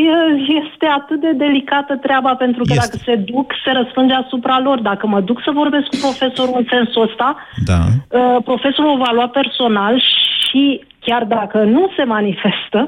este 0.62 0.86
atât 1.00 1.20
de 1.26 1.32
delicată 1.44 1.94
treaba, 2.06 2.36
pentru 2.36 2.64
că 2.64 2.74
este. 2.74 2.84
dacă 2.84 2.98
se 3.06 3.16
duc, 3.16 3.48
se 3.64 3.72
răspunde 3.72 4.14
asupra 4.14 4.60
lor. 4.68 4.80
Dacă 4.80 5.08
mă 5.08 5.20
duc 5.22 5.38
să 5.44 5.52
vorbesc 5.62 5.86
cu 5.90 5.98
profesorul 6.06 6.56
în 6.58 6.68
sensul 6.70 7.02
ăsta, 7.08 7.30
da. 7.72 7.82
Uh, 7.86 8.38
profesorul 8.44 8.92
o 8.92 9.02
va 9.04 9.12
lua 9.14 9.28
personal 9.28 9.96
și 10.50 10.64
chiar 11.00 11.24
dacă 11.24 11.58
nu 11.64 11.92
se 11.98 12.04
manifestă, 12.04 12.88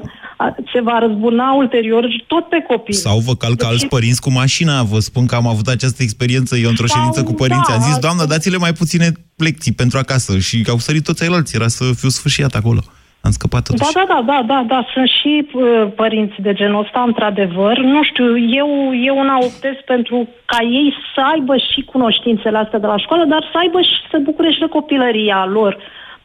se 0.72 0.80
va 0.80 0.98
răzbuna 0.98 1.52
ulterior 1.52 2.04
tot 2.26 2.48
pe 2.48 2.64
copii. 2.68 2.94
Sau 2.94 3.18
vă 3.18 3.34
calcă 3.34 3.66
alți 3.66 3.86
părinți 3.86 4.20
cu 4.20 4.30
mașina. 4.30 4.82
Vă 4.82 4.98
spun 4.98 5.26
că 5.26 5.34
am 5.34 5.46
avut 5.46 5.66
această 5.66 6.02
experiență 6.02 6.56
eu 6.56 6.68
într-o 6.68 6.86
ședință 6.86 7.22
cu 7.22 7.32
părinți. 7.32 7.68
Da, 7.68 7.74
am 7.74 7.80
zis, 7.80 7.96
doamnă, 7.96 8.24
dați-le 8.24 8.56
mai 8.56 8.72
puține 8.72 9.12
lecții 9.36 9.72
pentru 9.72 9.98
acasă. 9.98 10.38
Și 10.38 10.64
au 10.68 10.78
sărit 10.78 11.04
toți 11.04 11.18
ceilalți. 11.18 11.56
Era 11.56 11.68
să 11.68 11.84
fiu 11.96 12.08
sfârșit 12.08 12.54
acolo. 12.54 12.80
Am 13.26 13.30
scăpat 13.30 13.62
totuși. 13.62 13.92
Da, 13.92 14.04
da, 14.06 14.22
da, 14.22 14.32
da, 14.32 14.42
da, 14.46 14.62
da. 14.66 14.86
Sunt 14.92 15.08
și 15.08 15.48
uh, 15.52 15.86
părinți 15.94 16.40
de 16.40 16.52
genul 16.52 16.82
ăsta, 16.84 17.02
într-adevăr. 17.06 17.78
Nu 17.78 18.02
știu, 18.02 18.38
eu, 18.38 18.68
eu 19.08 19.18
una 19.18 19.36
optez 19.40 19.76
pentru 19.86 20.28
ca 20.44 20.58
ei 20.62 20.94
să 21.14 21.20
aibă 21.32 21.56
și 21.56 21.80
cunoștințele 21.82 22.58
astea 22.58 22.78
de 22.78 22.86
la 22.86 22.96
școală, 22.96 23.24
dar 23.24 23.48
să 23.52 23.58
aibă 23.58 23.80
și 23.80 23.96
să 24.10 24.18
bucure 24.18 24.50
și 24.52 24.58
de 24.58 24.66
copilăria 24.66 25.44
lor. 25.46 25.76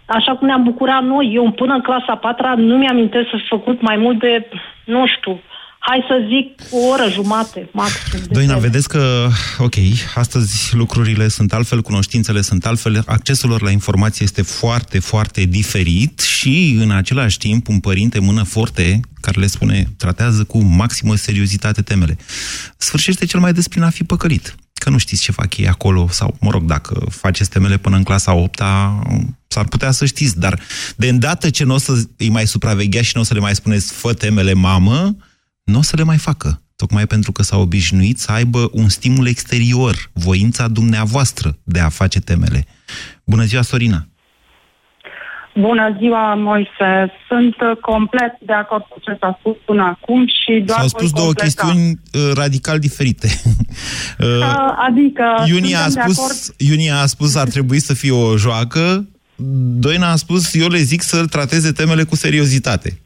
Așa 0.05 0.35
cum 0.35 0.47
ne-am 0.47 0.63
bucurat 0.63 1.03
noi. 1.03 1.31
Eu 1.33 1.51
până 1.51 1.73
în 1.73 1.81
clasa 1.81 2.15
patra 2.15 2.53
nu 2.57 2.77
mi-am 2.77 3.09
să 3.11 3.37
făcut 3.47 3.81
mai 3.81 3.97
mult 3.97 4.19
de, 4.19 4.49
nu 4.85 5.05
știu, 5.05 5.39
hai 5.79 6.05
să 6.07 6.15
zic, 6.27 6.71
o 6.71 6.77
oră 6.77 7.09
jumate, 7.11 7.69
maxim. 7.73 8.19
Doina, 8.29 8.57
vedeți 8.57 8.87
că, 8.87 9.29
ok, 9.57 9.73
astăzi 10.15 10.75
lucrurile 10.75 11.27
sunt 11.27 11.53
altfel, 11.53 11.81
cunoștințele 11.81 12.41
sunt 12.41 12.65
altfel, 12.65 13.03
accesul 13.05 13.49
lor 13.49 13.61
la 13.61 13.71
informație 13.71 14.25
este 14.25 14.41
foarte, 14.41 14.99
foarte 14.99 15.43
diferit 15.43 16.19
și, 16.19 16.77
în 16.79 16.91
același 16.91 17.37
timp, 17.37 17.67
un 17.67 17.79
părinte 17.79 18.19
mână 18.19 18.43
forte, 18.43 18.99
care 19.21 19.39
le 19.39 19.47
spune, 19.47 19.87
tratează 19.97 20.43
cu 20.43 20.57
maximă 20.57 21.15
seriozitate 21.15 21.81
temele, 21.81 22.17
sfârșește 22.77 23.25
cel 23.25 23.39
mai 23.39 23.53
des 23.53 23.67
prin 23.67 23.81
a 23.81 23.89
fi 23.89 24.03
păcălit. 24.03 24.55
Că 24.73 24.89
nu 24.89 24.97
știți 24.97 25.21
ce 25.21 25.31
fac 25.31 25.57
ei 25.57 25.67
acolo, 25.67 26.07
sau, 26.11 26.37
mă 26.39 26.49
rog, 26.51 26.63
dacă 26.63 27.05
faceți 27.09 27.49
temele 27.49 27.77
până 27.77 27.95
în 27.95 28.03
clasa 28.03 28.33
8 28.33 28.61
s-ar 29.47 29.65
putea 29.65 29.91
să 29.91 30.05
știți, 30.05 30.39
dar 30.39 30.59
de 30.95 31.07
îndată 31.07 31.49
ce 31.49 31.63
nu 31.63 31.73
o 31.73 31.77
să 31.77 32.03
îi 32.17 32.29
mai 32.29 32.47
supravegheați 32.47 33.07
și 33.07 33.11
nu 33.15 33.21
o 33.21 33.23
să 33.23 33.33
le 33.33 33.39
mai 33.39 33.55
spuneți, 33.55 33.93
fă 33.93 34.13
temele 34.13 34.53
mamă, 34.53 35.15
nu 35.71 35.77
o 35.77 35.81
să 35.81 35.95
le 35.95 36.03
mai 36.03 36.17
facă, 36.17 36.61
tocmai 36.75 37.07
pentru 37.07 37.31
că 37.31 37.43
s-au 37.43 37.61
obișnuit 37.61 38.17
să 38.17 38.31
aibă 38.31 38.69
un 38.71 38.89
stimul 38.89 39.27
exterior, 39.27 39.95
voința 40.13 40.67
dumneavoastră 40.67 41.57
de 41.63 41.79
a 41.79 41.89
face 41.89 42.19
temele. 42.19 42.65
Bună 43.23 43.43
ziua, 43.43 43.61
Sorina! 43.61 44.07
Bună 45.59 45.95
ziua, 45.99 46.35
Moise. 46.35 47.11
Sunt 47.27 47.55
uh, 47.61 47.77
complet 47.81 48.33
de 48.45 48.53
acord 48.53 48.83
cu 48.83 48.99
ce 48.99 49.17
s-a 49.19 49.37
spus 49.39 49.55
până 49.65 49.83
acum 49.83 50.27
și 50.27 50.61
doar 50.65 50.79
S-au 50.79 50.87
spus 50.87 51.11
două 51.11 51.25
completa. 51.25 51.45
chestiuni 51.45 51.99
uh, 52.13 52.31
radical 52.35 52.79
diferite. 52.79 53.27
uh, 54.19 54.75
adică... 54.87 55.23
Iunia 55.45 55.83
a, 55.83 55.89
spus, 55.89 56.53
Iunia 56.57 56.99
a 56.99 57.05
spus 57.05 57.35
ar 57.35 57.47
trebui 57.47 57.79
să 57.79 57.93
fie 57.93 58.11
o 58.11 58.37
joacă, 58.37 59.07
Doina 59.79 60.11
a 60.11 60.15
spus 60.15 60.53
eu 60.53 60.67
le 60.67 60.77
zic 60.77 61.01
să 61.01 61.25
trateze 61.25 61.71
temele 61.71 62.03
cu 62.03 62.15
seriozitate 62.15 62.99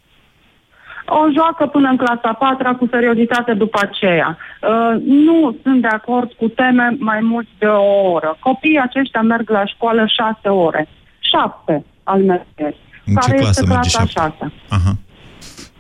o 1.20 1.32
joacă 1.38 1.66
până 1.66 1.90
în 1.90 1.98
clasa 1.98 2.34
4 2.34 2.76
cu 2.76 2.88
seriozitate 2.92 3.54
după 3.54 3.80
aceea. 3.82 4.38
Uh, 4.38 5.02
nu 5.06 5.56
sunt 5.64 5.82
de 5.82 5.88
acord 5.88 6.32
cu 6.32 6.48
teme 6.48 6.96
mai 7.00 7.20
mult 7.22 7.48
de 7.58 7.66
o 7.66 8.12
oră. 8.12 8.38
Copiii 8.40 8.80
aceștia 8.80 9.22
merg 9.22 9.50
la 9.50 9.66
școală 9.66 10.06
șase 10.18 10.48
ore. 10.48 10.88
Șapte 11.20 11.86
al 12.04 12.22
mergeri. 12.24 12.78
În 13.06 13.14
care 13.14 13.38
ce 13.38 13.44
clasă 13.44 13.62
este 13.62 13.74
clasa 13.74 14.06
șase. 14.06 14.54
Aha. 14.70 14.94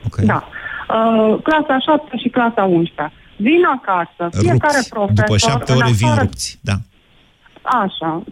Okay. 0.05 0.25
Da. 0.25 0.43
Uh, 0.95 1.37
clasa 1.43 1.79
7 1.79 2.17
și 2.17 2.29
clasa 2.29 2.63
11. 2.63 3.15
Vin 3.35 3.63
acasă, 3.77 4.37
fiecare 4.37 4.73
rupți. 4.77 4.89
profesor... 4.89 5.25
După 5.25 5.37
șapte 5.37 5.71
ore 5.73 5.91
vin 5.91 6.15
rupți, 6.19 6.59
da. 6.61 6.73
Așa. 7.61 8.23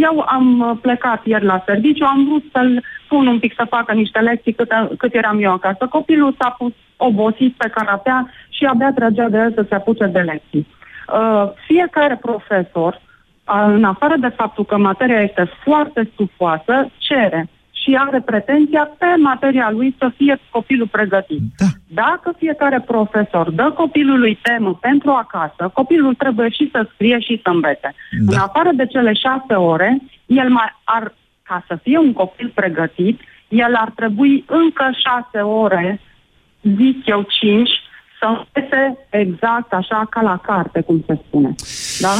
Eu 0.00 0.24
am 0.28 0.78
plecat 0.82 1.26
ieri 1.26 1.44
la 1.44 1.62
serviciu, 1.66 2.04
am 2.04 2.24
vrut 2.24 2.44
să-l 2.52 2.84
pun 3.08 3.26
un 3.26 3.38
pic 3.38 3.54
să 3.56 3.66
facă 3.68 3.92
niște 3.92 4.18
lecții 4.18 4.52
cât, 4.52 4.72
cât 4.98 5.14
eram 5.14 5.42
eu 5.42 5.52
acasă. 5.52 5.86
Copilul 5.86 6.34
s-a 6.38 6.50
pus 6.58 6.72
obosit 6.96 7.54
pe 7.56 7.68
canapea 7.68 8.30
și 8.48 8.64
abia 8.64 8.92
trăgea 8.92 9.28
de 9.28 9.38
el 9.38 9.52
să 9.52 9.64
se 9.68 9.74
apuce 9.74 10.06
de 10.06 10.18
lecții. 10.18 10.66
Uh, 11.12 11.50
fiecare 11.66 12.18
profesor, 12.20 13.00
uh, 13.48 13.64
în 13.66 13.84
afară 13.84 14.14
de 14.20 14.28
faptul 14.28 14.64
că 14.64 14.76
materia 14.76 15.20
este 15.20 15.50
foarte 15.64 16.10
stufoasă, 16.12 16.90
cere 16.96 17.48
și 17.82 17.96
are 17.98 18.20
pretenția 18.20 18.90
pe 18.98 19.06
materia 19.18 19.70
lui 19.70 19.94
să 19.98 20.10
fie 20.16 20.40
copilul 20.50 20.88
pregătit. 20.88 21.40
Da. 21.56 21.66
Dacă 21.86 22.34
fiecare 22.38 22.80
profesor 22.80 23.50
dă 23.50 23.72
copilului 23.76 24.38
temă 24.42 24.78
pentru 24.80 25.10
acasă, 25.10 25.70
copilul 25.72 26.14
trebuie 26.14 26.48
și 26.48 26.68
să 26.72 26.88
scrie 26.94 27.18
și 27.20 27.40
să 27.42 27.50
învețe. 27.50 27.94
Da. 28.26 28.32
În 28.32 28.38
afară 28.38 28.70
de 28.74 28.86
cele 28.86 29.12
șase 29.12 29.54
ore, 29.54 29.98
el 30.26 30.48
mai 30.48 30.74
ar, 30.84 31.14
ca 31.42 31.64
să 31.68 31.78
fie 31.82 31.98
un 31.98 32.12
copil 32.12 32.52
pregătit, 32.54 33.20
el 33.48 33.74
ar 33.74 33.90
trebui 33.90 34.44
încă 34.46 34.90
șase 35.04 35.38
ore, 35.38 36.00
zic 36.62 37.06
eu 37.06 37.26
cinci, 37.28 37.70
să 38.18 38.26
învețe 38.26 38.98
exact 39.10 39.72
așa 39.72 40.06
ca 40.10 40.20
la 40.20 40.36
carte, 40.36 40.80
cum 40.80 41.02
se 41.06 41.18
spune. 41.26 41.54
Da? 42.00 42.14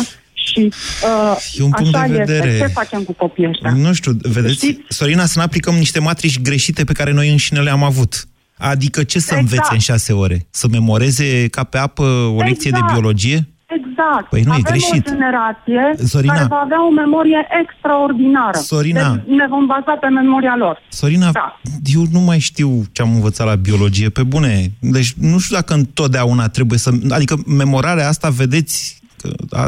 Și 0.44 0.72
uh, 1.04 1.36
e 1.58 1.62
un 1.62 1.70
punct 1.70 1.94
așa 1.94 2.06
de 2.06 2.16
vedere. 2.16 2.48
Este. 2.48 2.60
Ce 2.60 2.66
facem 2.66 3.02
cu 3.02 3.12
copiii 3.12 3.48
ăștia? 3.48 3.72
Nu 3.72 3.92
știu, 3.92 4.12
vedeți, 4.22 4.54
Știți? 4.54 4.80
Sorina, 4.88 5.24
să 5.24 5.32
nu 5.36 5.42
aplicăm 5.42 5.74
niște 5.74 6.00
matrici 6.00 6.40
greșite 6.40 6.84
pe 6.84 6.92
care 6.92 7.12
noi 7.12 7.30
înșine 7.30 7.60
le-am 7.60 7.82
avut. 7.82 8.26
Adică 8.58 9.02
ce 9.02 9.18
să 9.18 9.34
exact. 9.34 9.40
învețe 9.40 9.72
în 9.72 9.78
șase 9.78 10.12
ore? 10.12 10.46
Să 10.50 10.68
memoreze 10.68 11.48
ca 11.48 11.64
pe 11.64 11.78
apă 11.78 12.02
o 12.02 12.30
exact. 12.30 12.48
lecție 12.48 12.70
de 12.70 12.76
exact. 12.76 12.92
biologie? 12.92 13.46
Exact. 13.66 14.28
Păi 14.28 14.42
nu, 14.42 14.50
Avem 14.50 14.64
e 14.66 14.70
greșit. 14.70 15.06
o 15.06 15.10
generație 15.10 16.06
Sorina. 16.06 16.32
care 16.32 16.46
va 16.48 16.60
avea 16.64 16.86
o 16.86 16.90
memorie 16.90 17.46
extraordinară. 17.62 18.58
Sorina. 18.58 19.14
Deci 19.14 19.36
ne 19.36 19.46
vom 19.48 19.66
baza 19.66 19.92
pe 20.00 20.06
memoria 20.06 20.54
lor. 20.58 20.82
Sorina, 20.88 21.30
da. 21.32 21.60
eu 21.84 22.02
nu 22.12 22.20
mai 22.20 22.38
știu 22.38 22.82
ce 22.92 23.02
am 23.02 23.14
învățat 23.14 23.46
la 23.46 23.54
biologie, 23.54 24.08
pe 24.08 24.22
bune. 24.22 24.72
Deci 24.80 25.12
nu 25.12 25.38
știu 25.38 25.56
dacă 25.56 25.74
întotdeauna 25.74 26.48
trebuie 26.48 26.78
să... 26.78 26.90
Adică 27.10 27.36
memorarea 27.46 28.08
asta, 28.08 28.28
vedeți, 28.28 29.01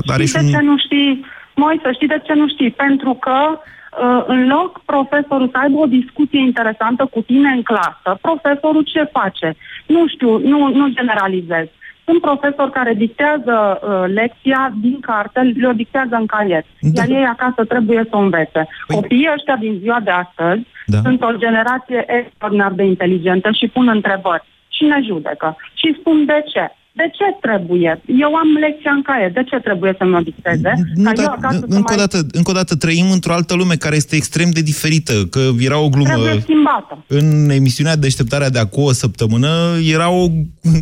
are 0.07 0.25
știi 0.25 0.27
și 0.27 0.45
un... 0.45 0.51
de 0.51 0.57
ce 0.57 0.63
nu 0.63 0.79
știi, 0.79 1.25
Moi, 1.55 1.81
să 1.83 1.91
știi 1.93 2.07
de 2.07 2.21
ce 2.25 2.33
nu 2.33 2.49
știi? 2.49 2.71
Pentru 2.71 3.13
că 3.15 3.39
uh, 3.53 4.25
în 4.27 4.47
loc 4.47 4.81
profesorul 4.85 5.49
să 5.53 5.59
aibă 5.59 5.79
o 5.79 5.87
discuție 5.87 6.41
interesantă 6.41 7.05
cu 7.11 7.21
tine 7.21 7.51
în 7.51 7.63
clasă, 7.63 8.19
profesorul 8.21 8.83
ce 8.83 9.11
face? 9.13 9.57
Nu 9.87 10.09
știu, 10.09 10.39
nu, 10.39 10.75
nu 10.75 10.89
generalizez. 10.89 11.67
Sunt 12.05 12.21
profesori 12.21 12.71
care 12.71 12.95
dictează 12.95 13.55
uh, 13.81 14.13
lecția 14.15 14.73
din 14.81 15.01
carte, 15.01 15.41
le-o 15.41 15.73
dictează 15.73 16.15
în 16.15 16.27
caiet, 16.27 16.65
da. 16.81 17.03
iar 17.03 17.21
ei 17.21 17.27
acasă 17.27 17.65
trebuie 17.65 18.07
să 18.11 18.17
o 18.17 18.19
învețe. 18.19 18.69
Păi... 18.87 18.97
Copiii 18.97 19.31
ăștia 19.35 19.57
din 19.57 19.79
ziua 19.81 20.01
de 20.01 20.11
astăzi 20.11 20.63
Da. 20.87 20.99
Sunt 21.03 21.23
o 21.23 21.37
generație 21.37 22.05
extraordinar 22.19 22.73
de 22.73 22.85
inteligentă 22.85 23.51
și 23.51 23.69
pun 23.69 23.89
întrebări 23.89 24.45
și 24.69 24.85
ne 24.85 25.01
judecă. 25.07 25.57
Și 25.75 25.97
spun 25.99 26.25
de 26.25 26.45
ce. 26.53 26.73
De 26.97 27.11
ce 27.19 27.27
trebuie? 27.41 28.03
Eu 28.07 28.35
am 28.35 28.49
lecția 28.61 28.93
în 28.93 29.03
caiet. 29.03 29.35
De 29.35 29.45
ce 29.45 29.57
trebuie 29.57 29.95
să 29.99 30.05
mă 30.05 30.21
dicteze? 30.23 30.73
Nu, 30.95 31.03
Ca 31.05 31.13
dar, 31.13 31.25
eu 31.25 31.33
acasă 31.33 31.59
să 31.59 31.65
încă, 31.77 31.93
o 31.93 31.97
mai... 31.97 32.07
dată, 32.07 32.27
încă 32.33 32.51
o 32.51 32.55
dată, 32.55 32.77
trăim 32.77 33.11
într-o 33.11 33.33
altă 33.33 33.55
lume 33.55 33.77
care 33.77 33.97
este 33.97 34.17
extrem 34.17 34.51
de 34.51 34.61
diferită, 34.61 35.27
că 35.31 35.51
era 35.59 35.79
o 35.79 35.89
glumă... 35.89 36.09
Trebuie 36.09 36.41
schimbată. 36.41 37.05
În 37.07 37.51
emisiunea 37.51 37.97
Deșteptarea 37.97 38.51
de 38.51 38.59
acum 38.59 38.83
o 38.83 38.93
săptămână 38.93 39.79
era 39.91 40.11
o, 40.11 40.29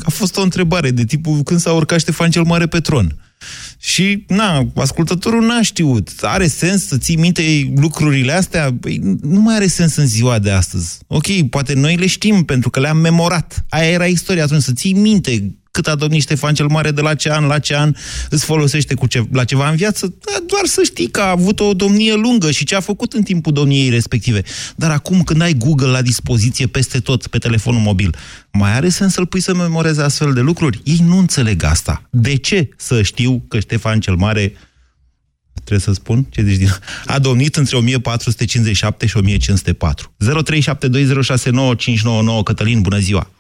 a 0.03 0.11
fost 0.11 0.37
o 0.37 0.43
întrebare 0.43 0.91
de 0.91 1.05
tipul 1.05 1.41
când 1.45 1.61
s-a 1.61 1.73
urcat 1.73 2.01
Ștefan 2.01 2.31
cel 2.31 2.43
Mare 2.43 2.67
pe 2.67 2.81
tron. 2.81 3.07
Și, 3.79 4.25
na, 4.29 4.67
ascultătorul 4.77 5.47
n-a 5.47 5.63
știut. 5.63 6.09
Are 6.21 6.47
sens 6.47 6.87
să 6.87 6.97
ții 6.97 7.17
minte 7.17 7.43
lucrurile 7.81 8.33
astea? 8.33 8.75
Păi, 8.81 9.01
nu 9.23 9.41
mai 9.41 9.55
are 9.55 9.67
sens 9.67 9.97
în 9.97 10.07
ziua 10.07 10.39
de 10.39 10.51
astăzi. 10.51 10.99
Ok, 11.07 11.49
poate 11.51 11.75
noi 11.75 11.97
le 11.97 12.07
știm 12.07 12.45
pentru 12.45 12.71
că 12.71 12.81
le-am 12.81 12.97
memorat. 12.97 13.65
Aia 13.69 13.89
era 13.91 14.05
istoria 14.05 14.43
atunci, 14.43 14.63
să 14.63 14.73
ții 14.73 14.93
minte 14.93 15.55
cât 15.73 15.87
a 15.87 15.95
domnit 15.95 16.23
Ștefan 16.23 16.55
cel 16.55 16.67
Mare, 16.67 16.91
de 16.91 17.01
la 17.01 17.15
ce 17.15 17.33
an 17.33 17.47
la 17.47 17.59
ce 17.59 17.77
an 17.77 17.95
îți 18.31 18.45
folosește 18.45 18.95
cu 18.95 19.07
ce, 19.07 19.25
la 19.33 19.45
ceva 19.45 19.69
în 19.69 19.77
viață, 19.77 20.15
da, 20.25 20.33
doar 20.47 20.65
să 20.65 20.83
știi 20.85 21.11
că 21.11 21.21
a 21.21 21.31
avut 21.31 21.61
o 21.61 21.75
domnie 21.75 22.15
lungă 22.15 22.51
și 22.51 22.65
ce 22.65 22.75
a 22.75 22.81
făcut 22.81 23.13
în 23.13 23.23
timpul 23.23 23.53
domniei 23.53 23.89
respective. 23.89 24.43
Dar 24.77 24.91
acum, 24.91 25.23
când 25.23 25.41
ai 25.41 25.53
Google 25.53 25.87
la 25.87 26.03
dispoziție 26.03 26.67
peste 26.67 26.99
tot 26.99 27.27
pe 27.27 27.39
telefonul 27.39 27.81
mobil, 27.81 28.17
mai 28.53 28.73
are 28.73 28.89
sens 28.89 29.13
să-l 29.13 29.27
pui 29.27 29.41
să 29.41 29.55
memoreze 29.55 30.03
astfel 30.03 30.33
de 30.33 30.41
lucruri? 30.41 30.81
Ei 30.85 31.01
nu 31.05 31.19
înțeleg 31.19 31.63
asta. 31.63 32.03
De 32.11 32.37
ce 32.37 32.69
să 32.77 33.03
știu 33.03 33.45
că 33.49 33.61
Ștefan 33.61 34.01
cel 34.01 34.15
Mare 34.15 34.53
trebuie 35.53 35.81
să 35.81 35.93
spun, 35.93 36.27
ce 36.31 36.43
zici 36.43 36.57
din... 36.57 36.69
a 37.07 37.19
domnit 37.19 37.57
între 37.57 37.77
1457 37.77 39.07
și 39.07 39.17
1504. 39.17 40.15
0372069599 42.41 42.43
Cătălin, 42.45 42.81
bună 42.81 42.99
ziua! 42.99 43.31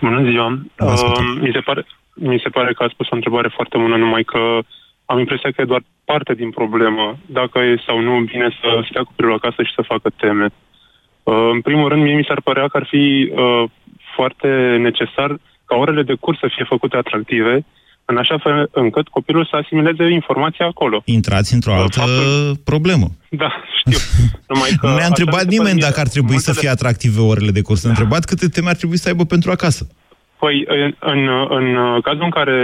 Bună 0.00 0.30
ziua. 0.30 0.58
Uh, 0.78 1.38
mi, 1.40 1.50
se 1.52 1.60
pare, 1.60 1.84
mi 2.14 2.40
se 2.42 2.48
pare 2.48 2.72
că 2.72 2.82
ați 2.82 2.96
pus 2.96 3.10
o 3.10 3.14
întrebare 3.14 3.48
foarte 3.48 3.78
bună, 3.78 3.96
numai 3.96 4.24
că 4.24 4.58
am 5.04 5.18
impresia 5.18 5.50
că 5.50 5.60
e 5.60 5.72
doar 5.72 5.82
parte 6.04 6.34
din 6.34 6.50
problemă, 6.50 7.16
dacă 7.26 7.58
e 7.58 7.82
sau 7.86 8.00
nu 8.00 8.20
bine 8.20 8.48
să 8.60 8.84
stea 8.88 9.02
cu 9.02 9.06
copilul 9.06 9.34
acasă 9.34 9.62
și 9.62 9.72
să 9.74 9.82
facă 9.82 10.10
teme. 10.16 10.48
Uh, 11.22 11.48
în 11.52 11.60
primul 11.60 11.88
rând, 11.88 12.02
mie 12.02 12.14
mi 12.14 12.28
s-ar 12.28 12.40
părea 12.40 12.68
că 12.68 12.76
ar 12.76 12.86
fi 12.86 13.32
uh, 13.34 13.64
foarte 14.14 14.76
necesar 14.80 15.36
ca 15.64 15.76
orele 15.76 16.02
de 16.02 16.14
curs 16.20 16.38
să 16.38 16.48
fie 16.54 16.64
făcute 16.64 16.96
atractive, 16.96 17.64
în 18.10 18.16
așa 18.16 18.38
fel 18.38 18.68
încât 18.72 19.08
copilul 19.08 19.44
să 19.50 19.56
asimileze 19.56 20.04
informația 20.20 20.66
acolo. 20.66 21.02
Intrați 21.04 21.54
într-o 21.54 21.74
altă 21.74 21.98
Faptul... 21.98 22.56
problemă. 22.64 23.06
Da, 23.30 23.50
știu. 23.80 23.98
Numai 24.48 24.70
că 24.80 24.86
nu 24.88 24.94
ne-a 24.94 25.06
întrebat 25.06 25.44
nimeni 25.44 25.78
dacă 25.86 26.00
ar 26.00 26.08
trebui 26.08 26.38
să 26.38 26.52
multele- 26.52 26.60
fie 26.60 26.68
atractive 26.68 27.20
orele 27.20 27.50
de 27.50 27.62
curs. 27.62 27.82
Ne-a 27.82 27.94
întrebat 27.96 28.24
câte 28.24 28.48
teme 28.48 28.68
ar 28.68 28.76
trebui 28.76 28.98
să 28.98 29.08
aibă 29.08 29.24
pentru 29.24 29.50
acasă. 29.50 29.86
Păi, 30.38 30.64
în, 30.68 30.94
în, 30.98 31.28
în 31.48 32.00
cazul 32.00 32.22
în 32.22 32.30
care 32.30 32.56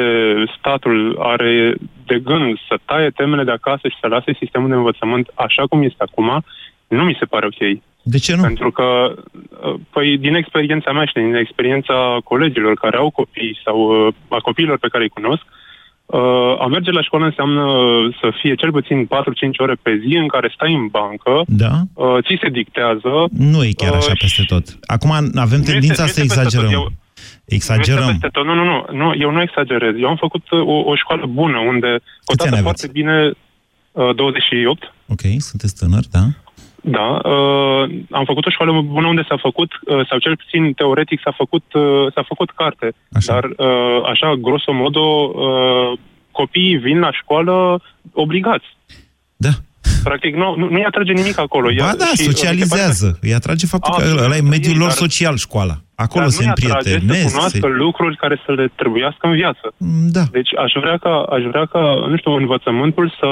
statul 0.58 1.16
are 1.32 1.74
de 2.06 2.18
gând 2.18 2.58
să 2.68 2.74
taie 2.84 3.10
temele 3.10 3.44
de 3.44 3.50
acasă 3.50 3.88
și 3.88 3.96
să 4.00 4.06
lase 4.06 4.32
sistemul 4.38 4.68
de 4.68 4.74
învățământ 4.74 5.26
așa 5.34 5.62
cum 5.68 5.82
este 5.82 6.02
acum, 6.08 6.44
nu 6.88 7.04
mi 7.04 7.16
se 7.18 7.24
pare 7.24 7.46
ok. 7.46 7.62
De 8.06 8.18
ce 8.18 8.34
nu? 8.36 8.42
Pentru 8.42 8.70
că, 8.70 9.14
uh, 9.64 9.74
păi, 9.90 10.18
din 10.18 10.34
experiența 10.34 10.92
mea 10.92 11.04
și 11.04 11.12
din 11.12 11.34
experiența 11.34 12.18
colegilor 12.24 12.74
care 12.74 12.96
au 12.96 13.10
copii 13.10 13.60
sau 13.64 14.06
uh, 14.06 14.14
a 14.28 14.36
copiilor 14.38 14.78
pe 14.78 14.88
care 14.88 15.02
îi 15.04 15.08
cunosc, 15.18 15.42
uh, 16.06 16.20
a 16.64 16.66
merge 16.66 16.90
la 16.90 17.02
școală 17.02 17.24
înseamnă 17.24 17.64
să 18.20 18.30
fie 18.40 18.54
cel 18.54 18.70
puțin 18.70 19.06
4-5 19.06 19.08
ore 19.56 19.74
pe 19.82 20.00
zi 20.06 20.16
în 20.16 20.28
care 20.28 20.52
stai 20.54 20.74
în 20.74 20.86
bancă, 20.86 21.42
Da? 21.46 21.72
uh, 21.94 22.16
ți 22.26 22.38
se 22.42 22.48
dictează. 22.48 23.10
Nu 23.38 23.64
e 23.64 23.70
chiar 23.76 23.92
așa 23.94 24.10
Uh, 24.10 24.18
peste 24.18 24.42
tot. 24.46 24.64
Acum 24.86 25.10
avem 25.34 25.58
Nu 25.58 25.64
tendința 25.64 26.04
este- 26.04 26.12
să 26.14 26.18
nu 26.18 26.24
este 26.24 26.40
peste 26.40 26.40
tot. 26.42 26.44
exagerăm. 26.44 26.72
Eu- 26.72 26.88
Nu, 27.48 27.54
Exagerăm. 27.56 27.98
este 28.08 28.12
peste 28.12 28.28
tot. 28.32 28.44
nu, 28.44 28.54
nu, 28.54 28.64
nu, 28.64 28.84
nu, 29.00 29.14
eu 29.18 29.30
nu 29.30 29.40
exagerez. 29.40 29.94
Eu 29.98 30.08
am 30.08 30.16
făcut 30.16 30.50
uh, 30.50 30.60
o, 30.60 30.76
o 30.90 30.94
școală 30.96 31.26
bună 31.26 31.58
unde 31.58 31.90
cotată 32.24 32.56
foarte 32.56 32.88
bine 32.92 33.30
uh, 33.92 34.14
28. 34.14 34.92
Ok, 35.08 35.20
sunteți 35.38 35.74
tânăr, 35.78 36.04
da? 36.10 36.24
Da, 36.86 37.08
uh, 37.30 37.82
am 38.10 38.24
făcut 38.24 38.46
o 38.46 38.50
școală 38.50 38.80
bună 38.80 39.06
unde 39.06 39.24
s-a 39.28 39.36
făcut, 39.40 39.70
uh, 39.72 40.06
sau 40.08 40.18
cel 40.18 40.36
puțin 40.36 40.72
teoretic 40.72 41.20
s-a 41.24 41.32
făcut, 41.36 41.64
uh, 41.72 42.12
s-a 42.14 42.24
făcut 42.26 42.50
carte. 42.50 42.94
Așa. 43.12 43.32
Dar, 43.32 43.44
uh, 43.44 44.00
așa, 44.12 44.34
grosomodo, 44.34 45.00
uh, 45.00 45.98
copiii 46.30 46.76
vin 46.76 46.98
la 46.98 47.12
școală 47.12 47.82
obligați. 48.12 48.68
Da. 49.36 49.48
Practic, 50.04 50.34
nu, 50.34 50.54
nu, 50.56 50.68
nu-i 50.68 50.84
atrage 50.84 51.12
nimic 51.12 51.38
acolo. 51.38 51.66
Ba 51.66 51.72
Ea- 51.72 51.96
da, 51.96 52.04
și, 52.04 52.10
uh, 52.10 52.10
mi 52.10 52.16
se 52.16 52.24
pare 52.24 52.32
socializează. 52.32 53.18
Îi 53.20 53.34
atrage 53.34 53.66
faptul 53.66 53.92
A, 53.94 53.96
că 53.96 54.24
ăla 54.24 54.36
e 54.36 54.40
mediul 54.40 54.76
lor 54.78 54.88
dar- 54.88 54.96
social, 54.96 55.36
școala. 55.36 55.74
Acolo 55.94 56.24
dar 56.24 56.32
se 56.32 56.42
nu-i 56.42 56.50
atrage 56.50 56.88
să 56.88 56.94
împrietenesc. 56.94 57.32
cunoască 57.34 57.58
se- 57.58 57.66
lucruri 57.84 58.16
care 58.16 58.36
să 58.46 58.52
le 58.52 58.66
trebuiască 58.74 59.26
în 59.26 59.34
viață. 59.34 59.66
Da. 60.16 60.22
Deci 60.30 60.50
aș 60.64 60.72
vrea 60.80 60.96
ca, 60.96 61.14
aș 61.36 61.42
vrea 61.52 61.64
ca 61.66 61.80
nu 62.10 62.16
știu, 62.16 62.32
învățământul 62.32 63.06
să 63.20 63.28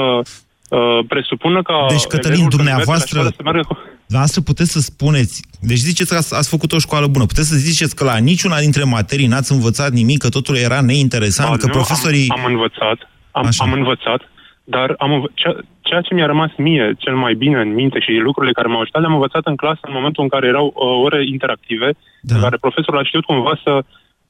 uh, 0.69 1.05
presupună 1.07 1.61
ca 1.61 1.85
Deci, 1.89 2.03
Cătălin, 2.13 2.39
elevul 2.39 2.49
când 2.49 2.63
merge 2.63 2.71
la 2.71 2.75
dumneavoastră- 2.75 3.19
școală 3.19 3.33
să 3.37 3.43
meargă 3.43 3.63
cu... 3.67 3.77
Dumneavoastră 4.07 4.41
puteți 4.41 4.71
să 4.71 4.79
spuneți, 4.79 5.35
deci 5.69 5.77
ziceți 5.89 6.09
că 6.11 6.17
ați, 6.17 6.35
ați 6.35 6.49
făcut 6.49 6.71
o 6.71 6.79
școală 6.85 7.07
bună, 7.07 7.25
puteți 7.25 7.49
să 7.49 7.55
ziceți 7.55 7.95
că 7.95 8.03
la 8.03 8.17
niciuna 8.17 8.59
dintre 8.59 8.83
materii 8.83 9.27
n-ați 9.27 9.51
învățat 9.51 9.91
nimic, 9.91 10.19
că 10.21 10.29
totul 10.29 10.55
era 10.67 10.81
neinteresant, 10.81 11.49
Ba, 11.49 11.57
că 11.57 11.65
nu, 11.65 11.71
profesorii... 11.71 12.27
Am, 12.29 12.45
am 12.45 12.51
învățat, 12.53 12.97
am, 13.31 13.49
am 13.57 13.71
învățat, 13.71 14.21
dar 14.63 14.95
am, 14.97 15.11
învă- 15.15 15.31
ceea, 15.33 15.55
ceea 15.81 16.01
ce 16.01 16.13
mi-a 16.13 16.25
rămas 16.25 16.51
mie 16.57 16.93
cel 16.97 17.15
mai 17.15 17.33
bine 17.33 17.59
în 17.61 17.73
minte 17.73 17.99
și 17.99 18.11
lucrurile 18.11 18.53
care 18.53 18.67
m-au 18.67 18.81
ajutat, 18.81 19.01
le-am 19.01 19.13
învățat 19.13 19.45
în 19.45 19.55
clasă 19.55 19.79
în 19.81 19.93
momentul 19.93 20.23
în 20.23 20.29
care 20.29 20.47
erau 20.47 20.65
uh, 20.65 21.05
ore 21.05 21.25
interactive, 21.35 21.89
da. 22.21 22.35
în 22.35 22.41
care 22.41 22.57
profesorul 22.65 22.99
a 22.99 23.03
știut 23.03 23.25
cumva 23.25 23.59
să, 23.63 23.73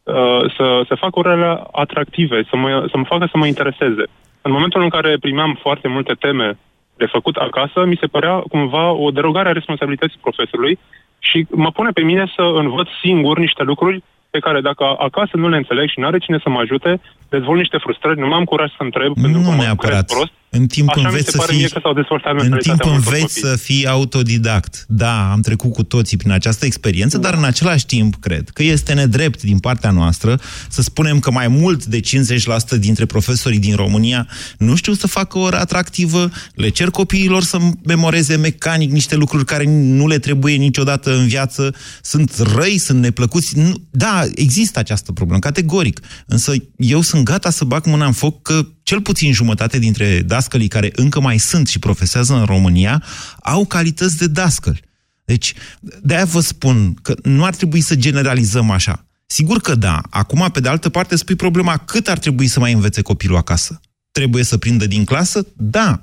uh, 0.03 0.43
să, 0.55 0.65
să 0.87 0.95
facă 1.03 1.19
orele 1.19 1.63
atractive, 1.71 2.43
să 2.49 2.55
mă, 2.55 2.69
să 2.91 2.97
mă 2.97 3.05
facă 3.07 3.25
să 3.31 3.37
mă 3.37 3.45
intereseze. 3.45 4.03
În 4.45 4.51
momentul 4.51 4.81
în 4.81 4.89
care 4.89 5.17
primeam 5.19 5.59
foarte 5.61 5.87
multe 5.87 6.13
teme 6.13 6.57
de 6.97 7.05
făcut 7.05 7.35
acasă, 7.35 7.85
mi 7.85 7.97
se 8.01 8.07
părea 8.15 8.35
cumva 8.53 8.91
o 8.91 9.11
derogare 9.11 9.49
a 9.49 9.51
responsabilității 9.59 10.19
profesorului 10.21 10.79
și 11.19 11.45
mă 11.49 11.71
pune 11.71 11.89
pe 11.89 12.01
mine 12.01 12.25
să 12.35 12.41
învăț 12.41 12.87
singur 13.03 13.37
niște 13.39 13.63
lucruri 13.63 14.03
pe 14.29 14.39
care 14.39 14.61
dacă 14.61 14.83
acasă 15.07 15.33
nu 15.37 15.47
le 15.49 15.57
înțeleg 15.57 15.89
și 15.89 15.99
nu 15.99 16.05
are 16.05 16.17
cine 16.17 16.39
să 16.43 16.49
mă 16.49 16.59
ajute, 16.59 17.01
dezvolt 17.29 17.59
niște 17.59 17.77
frustrări, 17.77 18.19
nu 18.19 18.33
am 18.33 18.43
curaj 18.43 18.69
să 18.69 18.83
întreb 18.83 19.13
pentru 19.13 19.41
că 19.41 19.49
Nu 19.49 19.55
mă 19.55 19.61
neapărat. 19.61 20.05
cred 20.05 20.17
prost. 20.17 20.33
În 20.55 20.67
timp 20.67 20.89
Așa 20.89 20.99
mi 20.99 21.05
înveți 21.05 21.25
se 21.25 21.31
să 21.31 21.37
pare 21.37 21.51
fii, 21.51 21.59
mie 21.59 21.67
că 21.67 21.79
s-au 21.83 21.93
dezvoltat 21.93 22.31
în 22.31 22.37
mentalitatea 22.37 22.73
timp 22.73 22.93
multor 22.93 23.13
înveți 23.13 23.33
copii. 23.33 23.49
să 23.49 23.55
fii 23.63 23.87
autodidact. 23.87 24.85
Da, 24.87 25.31
am 25.31 25.41
trecut 25.41 25.73
cu 25.73 25.83
toții 25.83 26.17
prin 26.17 26.31
această 26.31 26.65
experiență, 26.65 27.17
dar 27.17 27.33
în 27.33 27.43
același 27.43 27.85
timp 27.85 28.15
cred 28.15 28.49
că 28.49 28.63
este 28.63 28.93
nedrept 28.93 29.41
din 29.41 29.59
partea 29.59 29.91
noastră 29.91 30.39
să 30.69 30.81
spunem 30.81 31.19
că 31.19 31.31
mai 31.31 31.47
mult 31.47 31.85
de 31.85 31.99
50% 31.99 32.79
dintre 32.79 33.05
profesorii 33.05 33.59
din 33.59 33.75
România 33.75 34.27
nu 34.57 34.75
știu 34.75 34.93
să 34.93 35.07
facă 35.07 35.37
o 35.37 35.41
oră 35.41 35.59
atractivă, 35.59 36.29
le 36.55 36.69
cer 36.69 36.89
copiilor 36.89 37.43
să 37.43 37.57
memoreze 37.83 38.35
mecanic 38.35 38.91
niște 38.91 39.15
lucruri 39.15 39.45
care 39.45 39.63
nu 39.67 40.07
le 40.07 40.19
trebuie 40.19 40.55
niciodată 40.55 41.15
în 41.15 41.27
viață, 41.27 41.75
sunt 42.01 42.35
răi, 42.55 42.77
sunt 42.77 42.99
neplăcuți. 42.99 43.57
Nu, 43.57 43.73
da, 43.89 44.23
există 44.35 44.79
această 44.79 45.11
problemă, 45.11 45.39
categoric. 45.39 45.99
Însă 46.25 46.53
eu 46.77 47.01
sunt 47.01 47.23
gata 47.23 47.49
să 47.49 47.63
bag 47.63 47.85
mâna 47.85 48.05
în 48.05 48.11
foc 48.11 48.41
că 48.41 48.65
cel 48.83 49.01
puțin 49.01 49.33
jumătate 49.33 49.79
dintre 49.79 50.21
dascălii 50.21 50.67
care 50.67 50.91
încă 50.95 51.19
mai 51.19 51.37
sunt 51.37 51.67
și 51.67 51.79
profesează 51.79 52.33
în 52.33 52.45
România 52.45 53.03
au 53.41 53.65
calități 53.65 54.17
de 54.17 54.27
dascăl. 54.27 54.79
Deci, 55.25 55.53
de-aia 56.01 56.25
vă 56.25 56.39
spun 56.39 56.93
că 57.01 57.15
nu 57.23 57.45
ar 57.45 57.55
trebui 57.55 57.81
să 57.81 57.95
generalizăm 57.95 58.69
așa. 58.69 59.05
Sigur 59.25 59.61
că 59.61 59.75
da. 59.75 60.01
Acum, 60.09 60.49
pe 60.53 60.59
de 60.59 60.69
altă 60.69 60.89
parte, 60.89 61.15
spui 61.15 61.35
problema 61.35 61.77
cât 61.77 62.07
ar 62.07 62.17
trebui 62.17 62.47
să 62.47 62.59
mai 62.59 62.73
învețe 62.73 63.01
copilul 63.01 63.37
acasă. 63.37 63.79
Trebuie 64.11 64.43
să 64.43 64.57
prindă 64.57 64.87
din 64.87 65.03
clasă? 65.03 65.47
Da. 65.55 66.01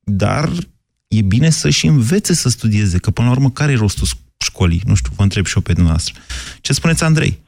Dar 0.00 0.50
e 1.08 1.22
bine 1.22 1.50
să 1.50 1.70
și 1.70 1.86
învețe 1.86 2.34
să 2.34 2.48
studieze, 2.48 2.98
că 2.98 3.10
până 3.10 3.26
la 3.26 3.32
urmă 3.32 3.50
care 3.50 3.72
e 3.72 3.76
rostul 3.76 4.06
școlii? 4.38 4.82
Nu 4.84 4.94
știu, 4.94 5.12
vă 5.16 5.22
întreb 5.22 5.46
și 5.46 5.56
eu 5.56 5.62
pe 5.62 5.72
dumneavoastră. 5.72 6.14
Ce 6.60 6.72
spuneți, 6.72 7.04
Andrei? 7.04 7.38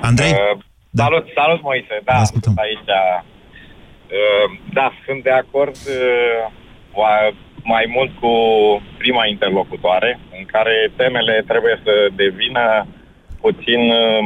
Andrei? 0.00 0.30
Uh, 0.30 0.64
salut, 0.94 1.24
salut 1.34 1.62
Moise, 1.62 2.00
da, 2.04 2.24
sunt 2.24 2.46
aici. 2.56 2.88
Uh, 2.88 4.58
da, 4.72 4.92
sunt 5.06 5.22
de 5.22 5.30
acord 5.30 5.76
uh, 5.76 6.50
wa- 7.00 7.34
mai 7.62 7.84
mult 7.96 8.10
cu 8.20 8.32
prima 8.98 9.26
interlocutoare, 9.26 10.18
în 10.38 10.44
care 10.44 10.92
temele 10.96 11.44
trebuie 11.46 11.80
să 11.84 12.08
devină 12.14 12.86
puțin 13.40 13.80
uh, 13.90 14.24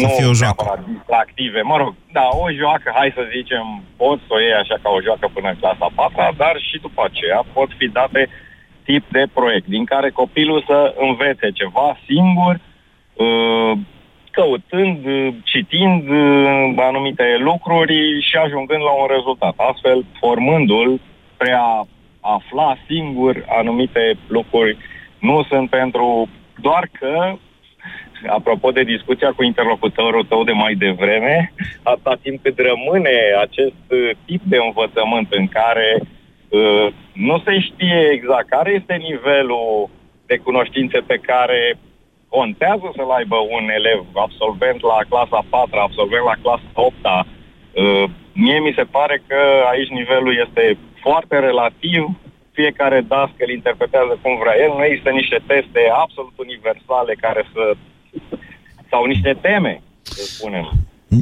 nu 0.00 0.08
fie 0.08 0.26
o 0.26 0.32
joacă. 0.42 0.62
neapărat 0.62 0.84
distractive. 0.94 1.60
Mă 1.60 1.76
rog, 1.76 1.94
da, 2.12 2.28
o 2.44 2.50
joacă, 2.50 2.92
hai 2.94 3.12
să 3.14 3.32
zicem, 3.36 3.64
poți 3.96 4.22
să 4.26 4.32
o 4.34 4.40
iei 4.40 4.60
așa 4.62 4.76
ca 4.82 4.90
o 4.90 5.00
joacă 5.06 5.26
până 5.34 5.48
în 5.48 5.58
clasa 5.60 5.88
4 5.94 6.34
dar 6.36 6.56
și 6.68 6.76
după 6.86 7.00
aceea 7.04 7.40
pot 7.52 7.70
fi 7.78 7.86
date 7.88 8.28
tip 8.84 9.04
de 9.10 9.24
proiect, 9.32 9.66
din 9.66 9.84
care 9.84 10.10
copilul 10.10 10.64
să 10.66 10.94
învețe 10.98 11.50
ceva 11.60 11.98
singur, 12.06 12.54
uh, 13.14 13.72
căutând, 14.30 15.06
uh, 15.06 15.34
citind 15.44 16.08
uh, 16.08 16.72
anumite 16.76 17.36
lucruri 17.38 18.22
și 18.28 18.36
ajungând 18.36 18.82
la 18.82 18.90
un 18.90 19.06
rezultat. 19.08 19.54
Astfel, 19.56 20.04
formându-l 20.18 21.00
spre 21.34 21.52
a 21.52 21.86
afla 22.20 22.76
singur 22.86 23.44
anumite 23.48 24.16
lucruri 24.26 24.76
nu 25.20 25.44
sunt 25.48 25.70
pentru... 25.70 26.28
Doar 26.60 26.88
că, 26.98 27.32
apropo 28.26 28.70
de 28.70 28.82
discuția 28.82 29.32
cu 29.36 29.42
interlocutorul 29.42 30.24
tău 30.24 30.44
de 30.44 30.52
mai 30.52 30.74
devreme, 30.74 31.52
atâta 31.82 32.18
timp 32.22 32.42
cât 32.42 32.58
rămâne 32.58 33.16
acest 33.40 33.84
uh, 33.88 34.10
tip 34.24 34.42
de 34.44 34.56
învățământ 34.56 35.32
în 35.32 35.48
care 35.48 36.00
uh, 36.00 36.86
nu 37.12 37.42
se 37.44 37.60
știe 37.60 38.08
exact 38.12 38.48
care 38.48 38.72
este 38.72 38.94
nivelul 38.94 39.90
de 40.26 40.36
cunoștințe 40.36 40.98
pe 41.06 41.16
care 41.16 41.78
contează 42.36 42.86
să-l 42.96 43.10
aibă 43.18 43.36
un 43.56 43.64
elev 43.78 44.02
absolvent 44.26 44.80
la 44.92 44.98
clasa 45.10 45.40
4, 45.50 45.78
absolvent 45.78 46.24
la 46.24 46.36
clasa 46.42 46.70
8 46.74 46.94
uh, 46.94 48.04
Mie 48.32 48.58
mi 48.58 48.76
se 48.76 48.84
pare 48.96 49.22
că 49.26 49.40
aici 49.70 49.88
nivelul 49.88 50.34
este 50.46 50.78
foarte 51.00 51.38
relativ, 51.38 52.02
fiecare 52.52 53.00
dascăl 53.00 53.50
interpretează 53.50 54.18
cum 54.22 54.38
vrea 54.38 54.56
el, 54.64 54.72
nu 54.76 54.84
există 54.84 55.10
niște 55.10 55.38
teste 55.46 55.80
absolut 56.04 56.32
universale 56.36 57.14
care 57.14 57.42
să... 57.52 57.72
sau 58.90 59.04
niște 59.04 59.32
teme, 59.40 59.82
să 60.02 60.22
spunem. 60.22 60.66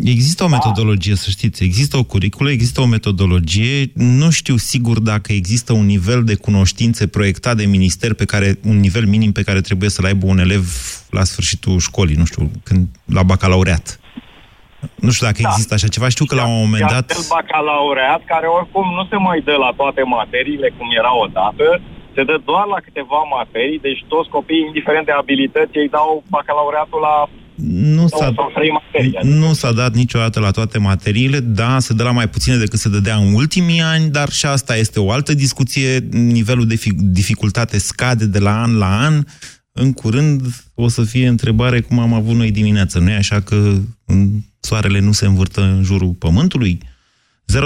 Există 0.05 0.45
o 0.45 0.49
metodologie, 0.49 1.15
să 1.15 1.31
știți. 1.31 1.65
Există 1.65 1.97
o 1.97 2.03
curiculă, 2.03 2.51
există 2.51 2.81
o 2.81 2.87
metodologie. 2.87 3.91
Nu 3.95 4.31
știu 4.31 4.57
sigur 4.57 5.01
dacă 5.01 5.33
există 5.33 5.73
un 5.73 5.87
nivel 5.87 6.25
de 6.25 6.35
cunoștințe 6.35 7.07
proiectat 7.07 7.57
de 7.57 7.67
minister 7.67 8.15
pe 8.15 8.25
care, 8.25 8.59
un 8.65 8.79
nivel 8.81 9.07
minim 9.07 9.33
pe 9.33 9.43
care 9.43 9.61
trebuie 9.61 9.91
să-l 9.91 10.05
aibă 10.05 10.27
un 10.27 10.39
elev 10.39 10.67
la 11.11 11.25
sfârșitul 11.25 11.79
școlii, 11.79 12.17
nu 12.17 12.25
știu, 12.25 12.51
când, 12.63 12.87
la 13.05 13.23
bacalaureat. 13.23 14.01
Nu 15.05 15.11
știu 15.11 15.27
dacă 15.27 15.41
da. 15.43 15.49
există 15.49 15.75
așa 15.75 15.89
ceva. 15.89 16.09
Știu 16.09 16.25
că 16.25 16.35
la 16.35 16.47
un 16.47 16.59
moment 16.65 16.87
dat... 16.97 17.07
Iar 17.11 17.33
bacalaureat, 17.37 18.23
care 18.33 18.47
oricum 18.59 18.87
nu 18.99 19.05
se 19.11 19.17
mai 19.29 19.41
dă 19.49 19.57
la 19.67 19.73
toate 19.81 20.03
materiile 20.19 20.69
cum 20.77 20.89
era 21.01 21.13
odată, 21.25 21.67
se 22.15 22.23
dă 22.31 22.37
doar 22.51 22.67
la 22.75 22.81
câteva 22.87 23.21
materii, 23.39 23.85
deci 23.89 24.05
toți 24.13 24.29
copiii, 24.37 24.69
indiferent 24.71 25.07
de 25.07 25.15
abilități, 25.23 25.79
ei 25.83 25.95
dau 25.99 26.11
bacalaureatul 26.35 27.01
la 27.09 27.17
nu 27.63 28.09
s-a, 28.09 28.35
materii, 28.73 29.19
nu 29.23 29.53
s-a 29.53 29.73
dat 29.73 29.95
niciodată 29.95 30.41
la 30.41 30.51
toate 30.51 30.79
materiile, 30.79 31.41
da, 31.41 31.79
se 31.79 31.95
dă 31.95 32.03
la 32.03 32.11
mai 32.11 32.29
puține 32.29 32.57
decât 32.57 32.79
se 32.79 32.89
dădea 32.89 33.17
în 33.17 33.33
ultimii 33.33 33.81
ani, 33.81 34.11
dar 34.11 34.31
și 34.31 34.47
asta 34.47 34.77
este 34.77 35.01
o 35.01 35.11
altă 35.11 35.35
discuție. 35.35 35.99
Nivelul 36.11 36.67
de 36.67 36.81
dificultate 36.95 37.79
scade 37.79 38.27
de 38.27 38.39
la 38.39 38.63
an 38.63 38.77
la 38.77 38.99
an. 38.99 39.25
În 39.73 39.93
curând 39.93 40.43
o 40.75 40.89
să 40.89 41.03
fie 41.03 41.29
întrebare 41.29 41.81
cum 41.81 41.99
am 41.99 42.13
avut 42.13 42.35
noi 42.35 42.51
dimineață. 42.51 42.99
Nu 42.99 43.11
e 43.11 43.17
așa 43.17 43.41
că 43.41 43.75
soarele 44.61 45.01
nu 45.01 45.13
se 45.13 45.27
învârtă 45.27 45.63
în 45.63 45.83
jurul 45.83 46.13
pământului? 46.13 46.79
0372069599. 47.53 47.57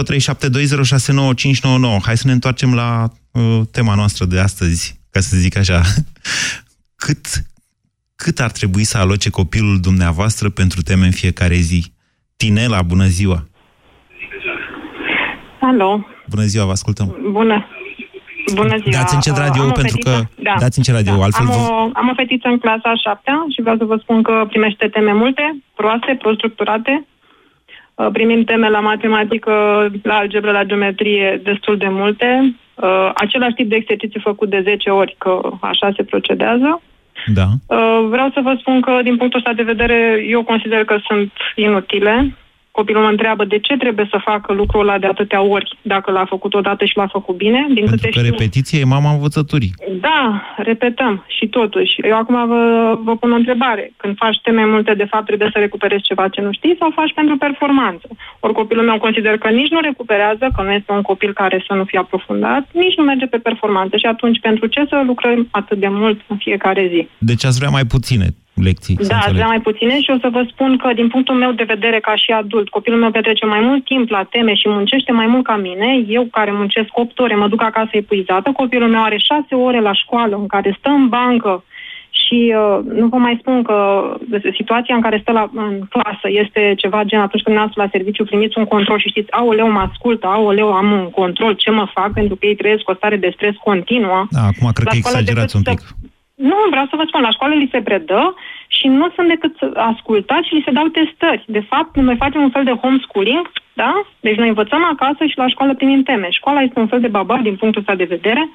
Hai 2.02 2.16
să 2.16 2.26
ne 2.26 2.32
întoarcem 2.32 2.74
la 2.74 3.12
uh, 3.30 3.60
tema 3.70 3.94
noastră 3.94 4.24
de 4.24 4.38
astăzi, 4.38 5.00
ca 5.10 5.20
să 5.20 5.36
zic 5.36 5.56
așa. 5.56 5.82
Cât, 7.04 7.44
cât 8.24 8.38
ar 8.46 8.52
trebui 8.58 8.84
să 8.90 8.96
aloce 8.98 9.30
copilul 9.30 9.76
dumneavoastră 9.88 10.46
pentru 10.60 10.80
teme 10.88 11.06
în 11.10 11.16
fiecare 11.22 11.58
zi? 11.70 11.80
Tinela, 12.36 12.80
bună 12.92 13.06
ziua! 13.18 13.38
Alo! 15.60 15.90
Bună 16.32 16.46
ziua, 16.52 16.64
vă 16.64 16.74
ascultăm! 16.78 17.08
Bună! 17.38 17.58
Bună 18.54 18.76
ziua! 18.82 18.94
Dați 18.98 19.14
încet 19.14 19.36
radio 19.44 19.62
pentru 19.80 19.98
fetiță, 20.00 20.10
că... 20.10 20.42
Da. 20.48 20.54
Dați 20.64 20.78
încet 20.78 20.94
radio, 20.94 21.16
da. 21.16 21.22
altfel... 21.24 21.46
Am, 21.46 21.52
Vă... 21.52 21.72
o, 21.72 21.90
am 22.00 22.08
o 22.12 22.14
fetiță 22.20 22.48
în 22.48 22.58
clasa 22.58 22.88
a 22.90 23.02
șaptea 23.06 23.36
și 23.52 23.62
vreau 23.64 23.76
să 23.76 23.84
vă 23.84 23.96
spun 24.02 24.22
că 24.22 24.34
primește 24.48 24.86
teme 24.88 25.12
multe, 25.12 25.44
proaste, 25.74 26.16
prostructurate. 26.24 27.06
Uh, 27.94 28.08
primim 28.12 28.44
teme 28.44 28.68
la 28.68 28.80
matematică, 28.80 29.52
la 30.02 30.14
algebră, 30.14 30.50
la 30.50 30.64
geometrie, 30.64 31.40
destul 31.44 31.76
de 31.76 31.88
multe. 32.00 32.28
Uh, 32.74 33.10
același 33.14 33.54
tip 33.54 33.68
de 33.68 33.76
exerciții 33.76 34.26
făcut 34.28 34.48
de 34.50 34.60
10 34.64 34.90
ori, 34.90 35.14
că 35.18 35.40
așa 35.60 35.92
se 35.96 36.02
procedează. 36.02 36.82
Da. 37.26 37.46
Uh, 37.66 38.06
vreau 38.08 38.30
să 38.34 38.40
vă 38.42 38.56
spun 38.58 38.80
că, 38.80 39.00
din 39.02 39.16
punctul 39.16 39.38
ăsta 39.38 39.52
de 39.52 39.62
vedere, 39.62 40.24
eu 40.28 40.42
consider 40.42 40.84
că 40.84 40.96
sunt 41.08 41.32
inutile. 41.54 42.34
Copilul 42.78 43.02
mă 43.02 43.08
întreabă 43.08 43.44
de 43.44 43.58
ce 43.58 43.76
trebuie 43.76 44.06
să 44.10 44.18
facă 44.24 44.52
lucrul 44.52 44.80
ăla 44.80 44.98
de 44.98 45.06
atâtea 45.06 45.40
ori 45.42 45.78
dacă 45.82 46.10
l-a 46.10 46.24
făcut 46.24 46.54
odată 46.54 46.84
și 46.84 46.96
l-a 46.96 47.06
făcut 47.06 47.36
bine. 47.36 47.60
Din 47.66 47.74
Pentru 47.74 47.94
câte 47.94 48.08
că 48.08 48.18
știu, 48.18 48.30
repetiție 48.30 48.80
e 48.80 48.84
mama 48.84 49.10
învățăturii. 49.10 49.72
da, 50.00 50.42
repetăm 50.56 51.24
și 51.36 51.46
totuși. 51.48 51.92
Eu 52.08 52.16
acum 52.16 52.46
vă, 52.46 52.62
vă 53.04 53.16
pun 53.16 53.32
o 53.32 53.34
întrebare. 53.34 53.92
Când 53.96 54.16
faci 54.16 54.40
teme 54.42 54.64
multe, 54.64 54.94
de 54.94 55.04
fapt 55.04 55.26
trebuie 55.26 55.50
să 55.52 55.58
recuperezi 55.58 56.02
ceva 56.02 56.28
ce 56.28 56.40
nu 56.40 56.52
știi 56.52 56.76
sau 56.78 56.90
faci 56.94 57.12
pentru 57.14 57.36
performanță? 57.36 58.08
Ori 58.40 58.52
copilul 58.52 58.84
meu 58.84 58.98
consider 58.98 59.38
că 59.38 59.48
nici 59.48 59.70
nu 59.70 59.80
recuperează, 59.80 60.44
că 60.56 60.62
nu 60.62 60.72
este 60.72 60.92
un 60.92 61.02
copil 61.02 61.32
care 61.32 61.64
să 61.66 61.74
nu 61.74 61.84
fie 61.84 61.98
aprofundat, 61.98 62.68
nici 62.72 62.96
nu 62.96 63.04
merge 63.04 63.26
pe 63.26 63.38
performanță. 63.38 63.96
Și 63.96 64.06
atunci 64.06 64.40
pentru 64.40 64.66
ce 64.66 64.86
să 64.88 65.02
lucrăm 65.06 65.48
atât 65.50 65.78
de 65.78 65.88
mult 65.88 66.20
în 66.26 66.36
fiecare 66.36 66.88
zi? 66.92 67.08
Deci 67.18 67.44
ați 67.44 67.58
vrea 67.58 67.70
mai 67.70 67.84
puține 67.84 68.26
lecții, 68.54 68.96
să 69.00 69.06
Da, 69.08 69.14
înțeleg. 69.14 69.36
vrea 69.36 69.46
mai 69.46 69.60
puține 69.60 70.00
și 70.00 70.10
o 70.10 70.18
să 70.20 70.28
vă 70.32 70.42
spun 70.50 70.76
că, 70.76 70.92
din 70.94 71.08
punctul 71.08 71.34
meu 71.34 71.52
de 71.52 71.62
vedere, 71.74 72.00
ca 72.00 72.14
și 72.16 72.30
adult, 72.30 72.68
copilul 72.68 72.98
meu 72.98 73.10
petrece 73.10 73.46
mai 73.46 73.60
mult 73.60 73.84
timp 73.84 74.10
la 74.10 74.22
teme 74.22 74.54
și 74.54 74.68
muncește 74.68 75.12
mai 75.12 75.26
mult 75.26 75.44
ca 75.44 75.56
mine. 75.56 76.04
Eu, 76.08 76.24
care 76.30 76.50
muncesc 76.52 76.88
8 76.92 77.18
ore, 77.18 77.34
mă 77.34 77.48
duc 77.48 77.62
acasă 77.62 77.90
epuizată. 77.92 78.52
Copilul 78.52 78.88
meu 78.88 79.02
are 79.02 79.16
6 79.18 79.54
ore 79.54 79.80
la 79.80 79.92
școală 79.92 80.36
în 80.36 80.46
care 80.46 80.76
stă 80.78 80.88
în 80.88 81.08
bancă 81.08 81.64
și 82.10 82.54
uh, 82.56 82.78
nu 83.00 83.06
vă 83.06 83.16
mai 83.16 83.36
spun 83.40 83.62
că 83.62 83.76
situația 84.54 84.94
în 84.94 85.00
care 85.00 85.18
stă 85.22 85.32
la, 85.32 85.50
în 85.54 85.80
clasă 85.88 86.26
este 86.42 86.74
ceva 86.76 87.02
gen 87.04 87.20
atunci 87.20 87.42
când 87.42 87.56
ați 87.56 87.76
la 87.76 87.88
serviciu 87.90 88.24
primiți 88.24 88.58
un 88.58 88.64
control 88.64 88.98
și 88.98 89.08
știți, 89.08 89.32
aoleu, 89.32 89.70
mă 89.70 89.78
ascultă, 89.90 90.26
aoleu, 90.26 90.72
am 90.72 90.92
un 90.92 91.10
control, 91.10 91.52
ce 91.52 91.70
mă 91.70 91.86
fac, 91.94 92.12
pentru 92.12 92.36
că 92.36 92.46
ei 92.46 92.54
trăiesc 92.54 92.88
o 92.88 92.94
stare 92.94 93.16
de 93.16 93.30
stres 93.34 93.54
continuă. 93.64 94.26
Da, 94.30 94.40
acum 94.40 94.70
cred 94.72 94.86
La 94.86 94.90
că 94.92 94.96
școală 94.96 95.18
exagerați 95.18 95.56
un 95.56 95.62
decât 95.62 95.84
pic. 95.84 96.10
Nu, 96.50 96.56
vreau 96.70 96.86
să 96.90 96.96
vă 96.96 97.04
spun, 97.06 97.20
la 97.20 97.30
școală 97.30 97.54
li 97.54 97.72
se 97.72 97.82
predă 97.82 98.34
și 98.66 98.86
nu 98.86 99.10
sunt 99.14 99.28
decât 99.28 99.54
ascultați 99.74 100.48
și 100.48 100.54
li 100.54 100.62
se 100.64 100.70
dau 100.70 100.86
testări. 100.86 101.44
De 101.46 101.60
fapt, 101.60 101.96
noi 101.96 102.16
facem 102.16 102.42
un 102.42 102.50
fel 102.50 102.64
de 102.64 102.78
homeschooling, 102.82 103.50
da? 103.72 103.92
Deci 104.20 104.36
noi 104.36 104.48
învățăm 104.48 104.84
acasă 104.84 105.24
și 105.26 105.38
la 105.38 105.48
școală 105.48 105.74
primim 105.74 106.02
teme. 106.02 106.30
Școala 106.30 106.60
este 106.60 106.78
un 106.78 106.86
fel 106.86 107.00
de 107.00 107.08
babar 107.08 107.40
din 107.40 107.56
punctul 107.56 107.80
ăsta 107.80 107.94
de 107.94 108.12
vedere, 108.16 108.48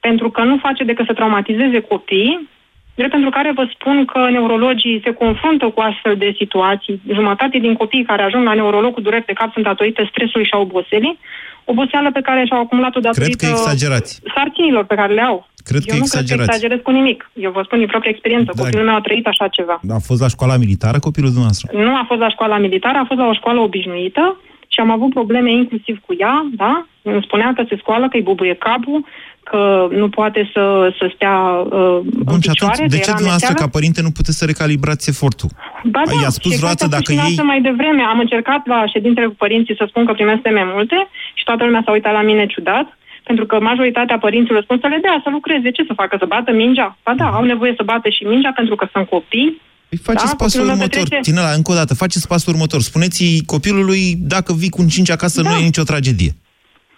pentru 0.00 0.30
că 0.30 0.42
nu 0.42 0.56
face 0.56 0.84
decât 0.84 1.06
să 1.06 1.12
traumatizeze 1.12 1.80
copiii, 1.80 2.48
drept 2.94 3.10
pentru 3.10 3.30
care 3.30 3.52
vă 3.52 3.68
spun 3.72 4.04
că 4.04 4.30
neurologii 4.30 5.00
se 5.04 5.12
confruntă 5.12 5.68
cu 5.68 5.80
astfel 5.80 6.16
de 6.16 6.34
situații. 6.36 7.00
Jumătate 7.12 7.58
din 7.58 7.74
copiii 7.74 8.04
care 8.04 8.22
ajung 8.22 8.44
la 8.44 8.54
neurolog 8.54 8.92
cu 8.94 9.00
dureri 9.00 9.26
de 9.26 9.32
cap 9.32 9.52
sunt 9.52 9.64
datorită 9.64 10.06
stresului 10.10 10.46
și 10.46 10.54
a 10.54 10.58
oboselii, 10.58 11.18
oboseală 11.64 12.10
pe 12.12 12.20
care 12.20 12.44
și-au 12.44 12.60
acumulat-o 12.60 13.00
Cred 13.00 13.12
datorită 13.12 13.44
că 13.46 13.50
exagerați. 13.50 14.20
sarcinilor 14.34 14.84
pe 14.84 14.94
care 14.94 15.12
le 15.14 15.22
au. 15.22 15.48
Cred 15.64 15.82
că 15.84 15.92
Eu 15.94 15.96
nu 15.98 16.04
exagerați. 16.04 16.34
cred 16.34 16.48
că 16.48 16.54
exagerez 16.54 16.80
cu 16.86 16.90
nimic. 16.90 17.30
Eu 17.46 17.50
vă 17.50 17.62
spun 17.64 17.78
din 17.78 17.86
proprie 17.86 18.10
experiență. 18.10 18.50
Da. 18.54 18.62
Copilul 18.62 18.84
meu 18.84 18.94
a 18.94 19.00
trăit 19.00 19.26
așa 19.26 19.48
ceva. 19.48 19.80
A 19.98 19.98
fost 20.08 20.20
la 20.20 20.28
școala 20.28 20.56
militară 20.56 20.98
copilul 20.98 21.28
dumneavoastră? 21.34 21.66
Nu 21.86 21.92
a 22.02 22.04
fost 22.10 22.20
la 22.20 22.30
școala 22.30 22.58
militară, 22.58 22.98
a 22.98 23.04
fost 23.10 23.20
la 23.20 23.26
o 23.26 23.34
școală 23.40 23.60
obișnuită 23.60 24.24
și 24.68 24.80
am 24.80 24.90
avut 24.90 25.10
probleme 25.18 25.50
inclusiv 25.52 25.96
cu 26.06 26.14
ea, 26.18 26.46
da? 26.62 26.86
Îmi 27.02 27.22
spunea 27.26 27.52
că 27.56 27.62
se 27.68 27.76
scoală, 27.80 28.08
că 28.08 28.16
îi 28.16 28.22
bubuie 28.22 28.54
capul, 28.54 29.04
că 29.50 29.60
nu 30.02 30.08
poate 30.18 30.40
să, 30.54 30.62
să 30.98 31.04
stea 31.14 31.36
uh, 31.78 31.98
Bun, 32.28 32.34
în 32.36 32.40
și 32.44 32.48
picioare, 32.50 32.74
atunci, 32.76 32.90
de 32.94 32.98
ce 33.04 33.08
era 33.08 33.18
dumneavoastră 33.20 33.50
amețeală. 33.52 33.70
ca 33.70 33.76
părinte 33.76 34.00
nu 34.06 34.12
puteți 34.18 34.38
să 34.40 34.44
recalibrați 34.52 35.04
efortul? 35.14 35.50
Ba 35.94 36.02
da, 36.08 36.12
I-a 36.22 36.32
spus 36.38 36.50
și 36.52 36.58
vreodată 36.60 36.84
exact 36.84 36.94
dacă 36.96 37.06
a 37.10 37.10
spus 37.10 37.14
și 37.14 37.20
ei... 37.20 37.24
noastră 37.24 37.44
mai 37.52 37.60
devreme. 37.68 38.02
Am 38.12 38.18
încercat 38.24 38.62
la 38.72 38.78
ședințele 38.94 39.26
cu 39.32 39.36
părinții 39.44 39.78
să 39.80 39.84
spun 39.90 40.02
că 40.06 40.12
primesc 40.18 40.40
teme 40.46 40.62
multe 40.74 40.98
și 41.38 41.44
toată 41.48 41.62
lumea 41.66 41.82
s-a 41.84 41.92
uitat 41.96 42.12
la 42.20 42.24
mine 42.30 42.44
ciudat, 42.54 42.86
pentru 43.28 43.44
că 43.50 43.54
majoritatea 43.70 44.18
părinților 44.26 44.60
spun 44.66 44.78
să 44.82 44.88
le 44.92 44.98
dea, 45.06 45.16
să 45.24 45.28
lucreze. 45.36 45.68
Ce 45.76 45.82
să 45.90 45.94
facă? 46.00 46.14
Să 46.22 46.26
bată 46.34 46.50
mingea? 46.62 46.88
Ba 47.06 47.12
da, 47.20 47.26
au 47.38 47.44
nevoie 47.52 47.72
să 47.78 47.82
bată 47.92 48.08
și 48.16 48.22
mingea 48.32 48.52
pentru 48.60 48.74
că 48.78 48.84
sunt 48.94 49.06
copii. 49.14 49.50
Păi 49.88 49.98
faceți 50.08 50.32
Da, 50.32 50.40
pasul 50.42 50.60
copilul 50.60 50.66
meu 50.66 50.76
următor. 50.76 51.02
petrece- 51.02 51.26
Tinela, 51.30 51.52
încă 51.58 51.70
o 51.72 51.78
dată, 51.80 51.92
faceți 52.04 52.26
pasul 52.32 52.52
următor. 52.54 52.80
Spuneți 52.90 53.20
copilului, 53.54 54.02
dacă 54.34 54.50
vii 54.60 54.72
cu 54.74 54.80
un 54.84 54.88
5 54.88 55.10
acasă, 55.16 55.42
Da. 55.42 55.48
nu 55.50 55.56
e 55.60 55.64
nicio 55.72 55.82
tragedie. 55.92 56.32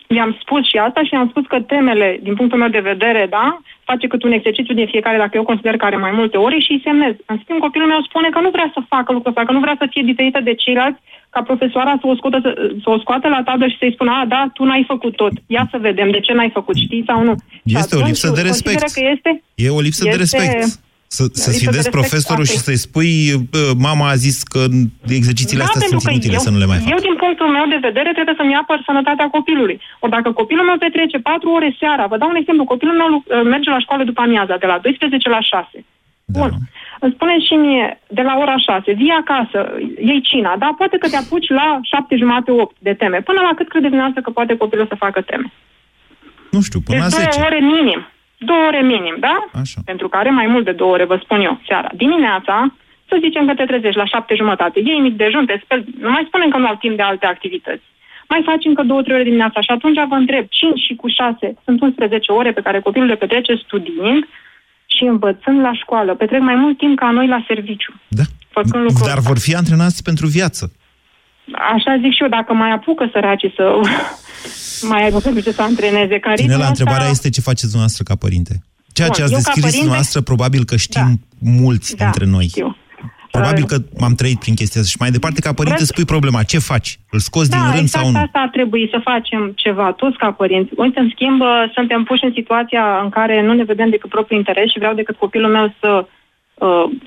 I-am 0.08 0.36
spus 0.40 0.62
și 0.70 0.76
asta 0.76 1.00
și 1.02 1.14
am 1.14 1.28
spus 1.28 1.44
că 1.46 1.60
temele, 1.60 2.18
din 2.22 2.34
punctul 2.34 2.58
meu 2.58 2.68
de 2.68 2.88
vedere, 2.92 3.26
da, 3.30 3.58
face 3.84 4.06
cât 4.06 4.22
un 4.22 4.32
exercițiu 4.32 4.74
din 4.74 4.86
fiecare, 4.86 5.16
dacă 5.18 5.34
eu 5.36 5.42
consider 5.42 5.76
că 5.76 5.84
are 5.84 5.96
mai 5.96 6.10
multe 6.14 6.36
ore 6.36 6.58
și 6.58 6.72
îi 6.72 6.80
semnez. 6.84 7.14
În 7.26 7.38
schimb, 7.42 7.58
copilul 7.60 7.88
meu 7.88 8.02
spune 8.08 8.28
că 8.28 8.40
nu 8.40 8.50
vrea 8.50 8.70
să 8.74 8.80
facă 8.88 9.12
lucrul 9.12 9.30
ăsta, 9.30 9.44
că 9.44 9.52
nu 9.52 9.60
vrea 9.60 9.76
să 9.78 9.86
fie 9.90 10.02
diferită 10.10 10.40
de 10.40 10.54
ceilalți, 10.54 11.00
ca 11.30 11.42
profesoara 11.42 11.92
să 12.00 12.06
o, 12.06 12.14
scoată, 12.14 12.38
să, 12.42 12.50
să 12.82 12.90
o 12.90 12.98
scoată 12.98 13.28
la 13.28 13.42
tablă 13.42 13.66
și 13.68 13.78
să-i 13.78 13.92
spună, 13.92 14.10
a, 14.10 14.24
da, 14.34 14.50
tu 14.54 14.64
n-ai 14.64 14.84
făcut 14.86 15.16
tot, 15.16 15.32
ia 15.46 15.68
să 15.70 15.78
vedem 15.78 16.10
de 16.10 16.20
ce 16.20 16.32
n-ai 16.32 16.50
făcut, 16.52 16.76
știi 16.76 17.04
sau 17.06 17.22
nu. 17.22 17.34
Și 17.50 17.76
Este 17.80 17.94
o 17.94 17.98
atunci 17.98 18.06
lipsă 18.06 18.30
de 18.30 18.40
eu 18.40 18.46
respect. 18.46 18.80
consideră 18.80 19.08
Că 19.08 19.12
este, 19.14 19.42
E 19.54 19.68
o 19.78 19.80
lipsă 19.80 20.02
de 20.04 20.08
Este- 20.08 20.20
respect. 20.24 20.84
Să, 21.16 21.22
lipsă 21.22 21.40
să 21.42 21.48
de 21.50 21.56
sfidezi 21.56 21.76
respect, 21.82 21.98
profesorul 22.00 22.42
asta 22.46 22.54
și 22.54 22.62
e. 22.62 22.66
să-i 22.68 22.80
spui, 22.86 23.12
"Bă, 23.52 23.62
mama 23.88 24.06
a 24.14 24.16
zis 24.26 24.36
că 24.52 24.60
exercițiile 25.20 25.62
astea 25.66 25.80
pentru 25.84 25.98
sunt 25.98 26.08
că 26.08 26.14
inutile, 26.14 26.36
eu, 26.38 26.44
să 26.46 26.50
nu 26.54 26.58
le 26.62 26.68
mai 26.72 26.78
fac. 26.82 26.88
Eu, 26.94 27.00
din 27.08 27.16
punctul 27.24 27.48
meu 27.56 27.66
de 27.74 27.80
vedere, 27.88 28.10
trebuie 28.16 28.38
să-mi 28.40 28.58
apăr 28.62 28.78
sănătatea 28.88 29.26
copilului. 29.36 29.76
Ori 30.02 30.12
dacă 30.16 30.28
copilul 30.40 30.64
meu 30.70 30.78
petrece 30.86 31.18
4 31.30 31.48
ore 31.58 31.70
seara, 31.80 32.04
vă 32.12 32.16
dau 32.20 32.28
un 32.34 32.40
exemplu, 32.42 32.64
copilul 32.72 32.96
meu 33.00 33.08
lu- 33.14 33.24
merge 33.54 33.68
la 33.76 33.80
școală 33.84 34.02
după 34.10 34.20
amiaza, 34.26 34.54
de 34.62 34.66
la 34.72 34.78
12 34.86 35.28
la 35.36 35.40
6. 35.52 35.76
Da. 36.24 36.38
Bun. 36.40 36.50
Îmi 37.04 37.12
spune 37.16 37.36
și 37.46 37.54
mie, 37.64 37.86
de 38.18 38.22
la 38.28 38.34
ora 38.42 38.56
6, 38.68 38.92
vii 39.00 39.14
acasă, 39.22 39.58
iei 40.08 40.20
cina, 40.30 40.52
da? 40.62 40.68
Poate 40.80 40.96
că 41.02 41.06
te 41.08 41.16
apuci 41.16 41.48
la 41.60 41.66
7 41.90 42.16
jumate, 42.22 42.50
8 42.50 42.76
de 42.88 42.92
teme. 43.00 43.18
Până 43.28 43.40
la 43.46 43.52
cât 43.58 43.68
credeți 43.72 43.92
dumneavoastră 43.94 44.22
că 44.22 44.30
poate 44.38 44.56
copilul 44.62 44.86
să 44.92 45.02
facă 45.04 45.20
teme? 45.30 45.46
Nu 46.54 46.60
știu, 46.66 46.80
până 46.80 46.98
deci 47.02 47.12
la 47.12 47.18
10. 47.18 47.28
două 47.34 47.46
ore 47.50 47.60
minim. 47.74 48.00
Două 48.38 48.66
ore 48.66 48.82
minim, 48.82 49.16
da? 49.18 49.36
Așa. 49.60 49.80
Pentru 49.84 50.08
care 50.08 50.30
mai 50.30 50.46
mult 50.46 50.64
de 50.64 50.72
două 50.72 50.92
ore, 50.92 51.04
vă 51.04 51.20
spun 51.22 51.40
eu, 51.40 51.60
seara. 51.66 51.88
Dimineața, 51.94 52.74
să 53.08 53.16
zicem 53.20 53.46
că 53.46 53.54
te 53.54 53.64
trezești 53.64 53.98
la 53.98 54.04
șapte 54.04 54.34
jumătate, 54.34 54.80
iei 54.84 55.00
mic 55.00 55.16
dejun, 55.16 55.46
te 55.46 55.60
speli, 55.62 55.84
nu 56.00 56.10
mai 56.10 56.24
spunem 56.26 56.48
că 56.48 56.58
nu 56.58 56.66
au 56.66 56.76
timp 56.76 56.96
de 56.96 57.02
alte 57.02 57.26
activități. 57.26 57.82
Mai 58.28 58.42
faci 58.44 58.64
încă 58.64 58.82
două, 58.82 59.02
trei 59.02 59.14
ore 59.14 59.24
dimineața 59.24 59.60
și 59.60 59.70
atunci 59.70 59.98
vă 60.08 60.14
întreb, 60.14 60.46
5 60.48 60.80
și 60.80 60.94
cu 60.94 61.08
6 61.08 61.54
sunt 61.64 61.80
11 61.80 62.32
ore 62.32 62.52
pe 62.52 62.60
care 62.60 62.80
copilul 62.80 63.08
le 63.08 63.14
petrece 63.14 63.54
studiind 63.54 64.28
și 64.86 65.02
învățând 65.04 65.60
la 65.60 65.72
școală. 65.74 66.14
Petrec 66.14 66.40
mai 66.40 66.54
mult 66.54 66.78
timp 66.78 66.98
ca 66.98 67.10
noi 67.10 67.26
la 67.26 67.44
serviciu. 67.46 67.92
Da. 68.08 68.22
Făcând 68.50 68.82
lucruri. 68.84 69.08
Dar 69.08 69.18
vor 69.18 69.38
fi 69.38 69.54
antrenați 69.54 70.02
pentru 70.02 70.26
viață. 70.26 70.72
Așa 71.74 71.96
zic 72.00 72.12
și 72.12 72.22
eu, 72.22 72.28
dacă 72.28 72.52
mai 72.52 72.70
apucă 72.70 73.08
săracii 73.12 73.52
să 73.56 73.80
mai 74.82 75.04
aibă 75.04 75.18
pentru 75.18 75.42
ce 75.42 75.52
să 75.52 75.62
antreneze. 75.62 76.18
Că 76.18 76.28
în 76.28 76.34
Tine 76.34 76.46
ritmul 76.48 76.48
la 76.50 76.56
ăsta- 76.56 76.68
întrebarea 76.68 77.08
este 77.10 77.30
ce 77.30 77.40
faceți 77.40 77.62
dumneavoastră 77.72 78.02
ca 78.04 78.14
părinte. 78.14 78.62
Ceea 78.92 79.08
ce 79.08 79.22
Bun, 79.22 79.24
ați 79.24 79.32
eu 79.32 79.38
ca 79.38 79.44
descris 79.44 79.62
părinte- 79.62 79.78
dumneavoastră, 79.84 80.20
probabil 80.20 80.64
că 80.64 80.76
știm 80.76 81.08
mulți 81.38 81.96
Da, 81.96 82.04
dintre 82.04 82.24
noi. 82.36 82.46
știu. 82.46 82.76
Probabil 83.30 83.62
Uh, 83.62 83.68
că 83.68 83.76
m-am 84.00 84.14
trăit 84.14 84.38
prin 84.38 84.54
chestia 84.54 84.80
asta 84.80 84.92
și 84.92 85.00
mai 85.04 85.10
departe, 85.10 85.40
ca 85.40 85.52
părinte, 85.52 85.76
Vreți- 85.82 85.92
spui 85.92 86.04
problema. 86.14 86.42
Ce 86.42 86.58
faci? 86.58 86.90
Îl 87.10 87.18
scoți 87.28 87.50
din 87.50 87.58
Da, 87.58 87.64
rând 87.70 87.78
exact 87.82 88.04
sau 88.04 88.12
nu? 88.12 88.18
asta 88.18 88.38
ar 88.46 88.48
trebui 88.56 88.88
să 88.92 88.98
facem 89.10 89.52
ceva, 89.64 89.92
toți 90.02 90.16
ca 90.22 90.30
părinți. 90.40 90.70
Uite, 90.76 90.98
în 91.00 91.10
schimb, 91.14 91.40
suntem 91.74 92.00
puși 92.04 92.24
în 92.24 92.32
situația 92.34 92.84
în 93.04 93.08
care 93.18 93.42
nu 93.46 93.52
ne 93.54 93.64
vedem 93.72 93.90
decât 93.90 94.10
propriul 94.10 94.38
interes 94.38 94.70
și 94.72 94.78
vreau 94.82 94.94
decât 94.94 95.16
copilul 95.24 95.50
meu 95.50 95.66
să 95.80 95.88
uh, 96.00 96.06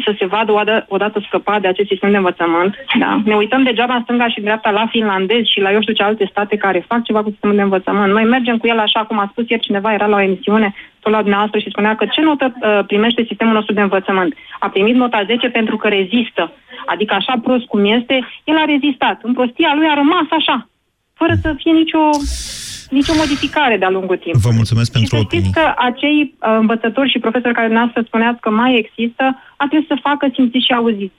să 0.05 0.15
se 0.17 0.25
vadă 0.25 0.51
odată, 0.51 0.85
odată 0.89 1.19
scăpat 1.27 1.61
de 1.61 1.67
acest 1.67 1.87
sistem 1.87 2.11
de 2.11 2.17
învățământ. 2.17 2.75
Da? 2.99 3.21
Ne 3.25 3.35
uităm 3.35 3.63
degeaba 3.63 3.95
în 3.95 4.01
stânga 4.03 4.27
și 4.27 4.41
dreapta 4.41 4.71
la 4.71 4.87
finlandezi 4.89 5.51
și 5.51 5.59
la 5.59 5.71
eu 5.71 5.81
știu 5.81 5.93
ce 5.93 6.03
alte 6.03 6.27
state 6.31 6.55
care 6.55 6.85
fac 6.87 7.03
ceva 7.03 7.23
cu 7.23 7.29
sistemul 7.29 7.55
de 7.55 7.61
învățământ. 7.61 8.13
Noi 8.13 8.23
mergem 8.23 8.57
cu 8.57 8.67
el 8.67 8.79
așa, 8.79 9.05
cum 9.05 9.19
a 9.19 9.29
spus 9.31 9.49
ieri 9.49 9.61
cineva, 9.61 9.93
era 9.93 10.05
la 10.05 10.15
o 10.15 10.21
emisiune 10.21 10.75
tot 10.99 11.11
la 11.11 11.19
dumneavoastră 11.19 11.59
și 11.59 11.69
spunea 11.69 11.95
că 11.95 12.05
ce 12.05 12.21
notă 12.21 12.53
uh, 12.53 12.79
primește 12.87 13.23
sistemul 13.27 13.53
nostru 13.53 13.73
de 13.73 13.81
învățământ. 13.81 14.33
A 14.59 14.69
primit 14.69 14.95
nota 14.95 15.23
10 15.25 15.49
pentru 15.49 15.77
că 15.77 15.87
rezistă. 15.87 16.51
Adică 16.85 17.13
așa 17.13 17.33
prost 17.43 17.65
cum 17.65 17.85
este, 17.85 18.27
el 18.43 18.57
a 18.57 18.65
rezistat. 18.65 19.19
În 19.23 19.33
prostia 19.33 19.73
lui 19.75 19.87
a 19.87 19.93
rămas 19.93 20.27
așa, 20.29 20.69
fără 21.13 21.33
să 21.41 21.53
fie 21.57 21.71
nicio, 21.71 21.99
nicio 22.89 23.13
modificare 23.21 23.77
de-a 23.77 23.89
lungul 23.89 24.17
timpului. 24.17 24.47
Vă 24.49 24.55
mulțumesc 24.61 24.91
pentru 24.91 25.15
Să 25.15 25.21
opinii. 25.21 25.43
știți 25.43 25.59
că 25.59 25.65
acei 25.89 26.17
uh, 26.33 26.57
învățători 26.59 27.09
și 27.13 27.19
profesori 27.25 27.53
care 27.53 27.65
dumneavoastră 27.71 28.03
spuneați 28.09 28.39
că 28.39 28.49
mai 28.49 28.71
există, 28.83 29.23
ar 29.61 29.67
trebui 29.67 29.85
să 29.91 29.97
facă 30.07 30.23
simțiți 30.33 30.65
și 30.65 30.73
auziți. 30.73 31.17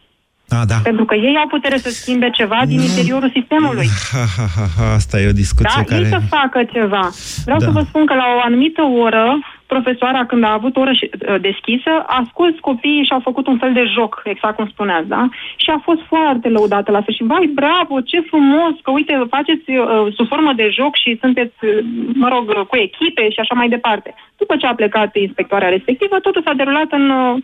Da, 0.55 0.65
da. 0.73 0.79
Pentru 0.83 1.05
că 1.05 1.15
ei 1.15 1.37
au 1.43 1.47
putere 1.47 1.77
să 1.79 1.91
schimbe 1.91 2.31
ceva 2.31 2.61
din 2.67 2.81
interiorul 2.81 3.31
sistemului. 3.39 3.87
Ha, 4.13 4.25
ha, 4.37 4.47
ha, 4.57 4.67
ha, 4.77 4.93
asta 4.93 5.21
e 5.21 5.29
o 5.35 5.41
discuție 5.45 5.73
Da, 5.77 5.83
care... 5.85 6.01
ei 6.03 6.07
să 6.17 6.21
facă 6.37 6.59
ceva. 6.73 7.05
Vreau 7.45 7.59
Da. 7.59 7.65
să 7.65 7.71
vă 7.71 7.83
spun 7.89 8.07
că 8.07 8.15
la 8.15 8.25
o 8.37 8.41
anumită 8.45 8.83
oră, 8.83 9.39
profesoara, 9.73 10.27
când 10.31 10.43
a 10.45 10.53
avut 10.53 10.75
oră 10.77 10.93
și- 10.93 11.11
uh, 11.13 11.41
deschisă, 11.49 11.93
a 12.07 12.21
scos 12.31 12.55
copiii 12.61 13.07
și 13.07 13.13
au 13.13 13.23
făcut 13.29 13.47
un 13.47 13.59
fel 13.63 13.73
de 13.73 13.85
joc, 13.97 14.13
exact 14.25 14.57
cum 14.57 14.69
spuneați, 14.69 15.09
da? 15.09 15.23
Și 15.63 15.71
a 15.71 15.79
fost 15.89 16.03
foarte 16.13 16.49
lăudată 16.49 16.91
la 16.91 17.01
sfârșit. 17.01 17.27
Vai, 17.27 17.47
bravo, 17.61 17.95
ce 18.01 18.21
frumos, 18.21 18.75
că 18.83 18.91
uite, 18.91 19.15
faceți 19.37 19.71
uh, 19.71 20.07
sub 20.17 20.27
formă 20.33 20.53
de 20.61 20.67
joc 20.79 20.93
și 21.03 21.19
sunteți, 21.23 21.57
uh, 21.65 21.79
mă 22.23 22.29
rog, 22.35 22.45
uh, 22.49 22.61
cu 22.71 22.77
echipe 22.77 23.25
și 23.31 23.41
așa 23.41 23.55
mai 23.55 23.69
departe. 23.69 24.15
După 24.43 24.57
ce 24.57 24.67
a 24.67 24.75
plecat 24.75 25.17
inspectoarea 25.17 25.69
respectivă, 25.69 26.17
totul 26.19 26.43
s-a 26.45 26.59
derulat 26.61 26.91
în... 26.91 27.11
Uh, 27.11 27.37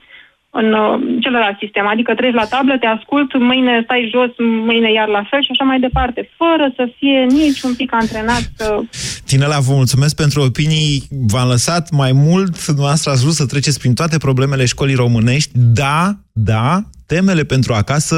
în 0.61 0.73
uh, 0.73 1.21
celălalt 1.21 1.57
sistem, 1.59 1.87
adică 1.87 2.15
treci 2.15 2.41
la 2.41 2.45
tablă, 2.45 2.75
te 2.79 2.87
ascult, 2.87 3.39
mâine 3.39 3.81
stai 3.85 4.11
jos, 4.15 4.31
mâine 4.39 4.93
iar 4.93 5.09
la 5.09 5.25
fel 5.31 5.43
și 5.43 5.51
așa 5.51 5.65
mai 5.65 5.81
departe, 5.81 6.31
fără 6.37 6.73
să 6.77 6.89
fie 6.99 7.19
nici 7.41 7.63
un 7.63 7.75
pic 7.75 7.91
antrenat 7.93 8.45
să 8.57 8.81
Tinela, 9.27 9.59
vă 9.59 9.73
mulțumesc 9.75 10.17
pentru 10.17 10.41
opinii. 10.41 11.03
V-am 11.33 11.49
lăsat 11.49 11.91
mai 11.91 12.13
mult. 12.13 12.67
Dumneavoastră 12.67 13.11
ați 13.11 13.23
vrut 13.23 13.35
să 13.35 13.47
treceți 13.47 13.79
prin 13.79 13.95
toate 13.95 14.19
problemele 14.19 14.65
școlii 14.65 14.95
românești. 14.95 15.51
Da, 15.55 16.01
da, 16.33 16.81
temele 17.07 17.43
pentru 17.43 17.73
acasă 17.73 18.17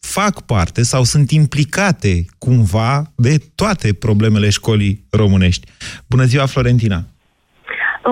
fac 0.00 0.46
parte 0.46 0.82
sau 0.82 1.02
sunt 1.02 1.30
implicate 1.30 2.24
cumva 2.38 3.02
de 3.16 3.34
toate 3.54 3.88
problemele 3.94 4.48
școlii 4.50 5.06
românești. 5.10 5.66
Bună 6.08 6.24
ziua, 6.24 6.46
Florentina! 6.46 7.00